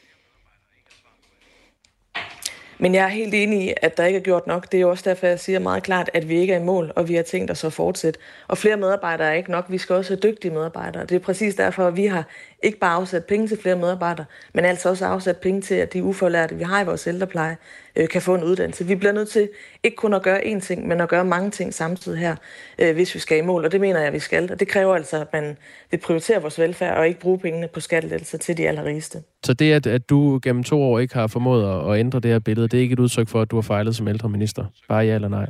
Men 2.82 2.96
jeg 2.96 3.04
er 3.04 3.08
helt 3.08 3.34
enig 3.34 3.66
i, 3.66 3.74
at 3.82 3.98
der 3.98 4.06
ikke 4.06 4.20
er 4.20 4.24
gjort 4.24 4.48
nok. 4.48 4.72
Det 4.72 4.78
er 4.78 4.82
jo 4.82 4.90
også 4.90 5.10
derfor, 5.10 5.28
jeg 5.28 5.40
siger 5.40 5.60
meget 5.60 5.84
klart, 5.84 6.10
at 6.14 6.30
vi 6.30 6.40
ikke 6.40 6.54
er 6.54 6.60
i 6.60 6.64
mål, 6.64 6.92
og 6.96 7.08
vi 7.10 7.16
har 7.16 7.24
tænkt 7.24 7.52
os 7.52 7.64
at 7.64 7.74
fortsætte. 7.74 8.20
Og 8.48 8.58
flere 8.58 8.78
medarbejdere 8.78 9.28
er 9.28 9.34
ikke 9.34 9.52
nok. 9.52 9.66
Vi 9.70 9.78
skal 9.78 9.96
også 9.96 10.14
have 10.14 10.32
dygtige 10.32 10.54
medarbejdere. 10.54 11.06
Det 11.06 11.16
er 11.16 11.20
præcis 11.20 11.56
derfor, 11.56 11.88
at 11.88 11.96
vi 11.96 12.06
har 12.06 12.28
ikke 12.64 12.80
bare 12.80 12.96
afsat 12.96 13.26
penge 13.26 13.48
til 13.48 13.62
flere 13.62 13.76
medarbejdere, 13.76 14.26
men 14.54 14.66
altså 14.66 14.90
også 14.90 15.06
afsat 15.06 15.38
penge 15.38 15.62
til, 15.62 15.76
at 15.76 15.94
de 15.94 16.04
ufaglærte, 16.04 16.56
vi 16.56 16.64
har 16.64 16.82
i 16.82 16.86
vores 16.86 17.08
ældrepleje, 17.08 17.58
øh, 17.96 18.10
kan 18.10 18.22
få 18.22 18.36
en 18.36 18.44
uddannelse. 18.44 18.86
Vi 18.88 18.96
bliver 18.96 19.12
nødt 19.12 19.30
til 19.30 19.50
ikke 19.84 19.96
kun 19.96 20.14
at 20.14 20.24
gøre 20.24 20.42
én 20.44 20.60
ting, 20.60 20.88
men 20.88 21.02
at 21.02 21.10
gøre 21.10 21.26
mange 21.26 21.52
ting 21.52 21.74
samtidig 21.74 22.20
her, 22.20 22.36
øh, 22.80 22.94
hvis 22.96 23.16
vi 23.16 23.20
skal 23.20 23.38
i 23.38 23.42
mål. 23.42 23.66
Og 23.66 23.72
det 23.72 23.82
mener 23.82 24.00
jeg, 24.00 24.08
at 24.08 24.14
vi 24.14 24.20
skal. 24.20 24.52
Og 24.52 24.60
det 24.60 24.68
kræver 24.68 24.96
altså, 24.96 25.22
at 25.22 25.28
man 25.34 25.58
vil 25.92 25.98
prioritere 25.98 26.42
vores 26.42 26.60
velfærd 26.60 26.98
og 26.98 27.08
ikke 27.08 27.20
bruge 27.20 27.40
pengene 27.40 27.68
på 27.68 27.80
skattelettelser 27.80 28.38
til 28.38 28.58
de 28.58 28.68
allerrigeste. 28.68 29.24
Så 29.44 29.54
det, 29.54 29.74
at, 29.74 29.88
at 29.88 30.10
du 30.10 30.40
gennem 30.44 30.64
to 30.64 30.82
år 30.82 31.00
ikke 31.00 31.14
har 31.14 31.28
formået 31.28 31.76
at, 31.76 31.94
at 31.94 32.00
ændre 32.00 32.20
det 32.20 32.32
her 32.32 32.40
billede, 32.40 32.68
det 32.68 32.78
er 32.78 32.82
ikke 32.82 32.94
et 32.94 33.00
udtryk 33.00 33.28
for, 33.28 33.42
at 33.42 33.52
du 33.52 33.56
har 33.56 33.62
fejlet 33.62 33.96
som 33.96 34.08
ældreminister? 34.08 34.66
Bare 34.90 35.06
ja 35.06 35.16
eller 35.16 35.30
nej? 35.30 35.46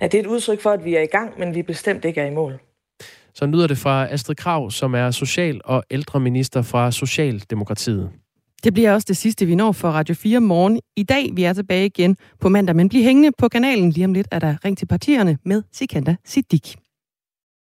Ja, 0.00 0.06
det 0.06 0.14
er 0.14 0.22
et 0.22 0.26
udtryk 0.26 0.60
for, 0.60 0.70
at 0.70 0.84
vi 0.84 0.94
er 0.94 1.00
i 1.00 1.06
gang, 1.06 1.38
men 1.38 1.54
vi 1.54 1.62
bestemt 1.62 2.04
ikke 2.04 2.20
er 2.20 2.26
i 2.26 2.30
mål. 2.30 2.60
Så 3.34 3.46
lyder 3.46 3.66
det 3.66 3.78
fra 3.78 4.12
Astrid 4.12 4.36
Krav, 4.36 4.70
som 4.70 4.94
er 4.94 5.10
social- 5.10 5.60
og 5.64 5.84
ældreminister 5.90 6.62
fra 6.62 6.90
Socialdemokratiet. 6.90 8.10
Det 8.64 8.74
bliver 8.74 8.92
også 8.92 9.04
det 9.08 9.16
sidste, 9.16 9.46
vi 9.46 9.54
når 9.54 9.72
for 9.72 9.88
Radio 9.88 10.14
4 10.14 10.40
morgen. 10.40 10.80
I 10.96 11.02
dag 11.02 11.30
vi 11.32 11.44
er 11.44 11.52
tilbage 11.52 11.86
igen 11.86 12.16
på 12.40 12.48
mandag, 12.48 12.76
men 12.76 12.88
bliv 12.88 13.02
hængende 13.02 13.30
på 13.38 13.48
kanalen. 13.48 13.90
Lige 13.90 14.04
om 14.04 14.12
lidt 14.12 14.28
er 14.30 14.38
der 14.38 14.56
Ring 14.64 14.78
til 14.78 14.86
partierne 14.86 15.38
med 15.44 15.62
Sikanda 15.72 16.16
Siddiq. 16.24 16.81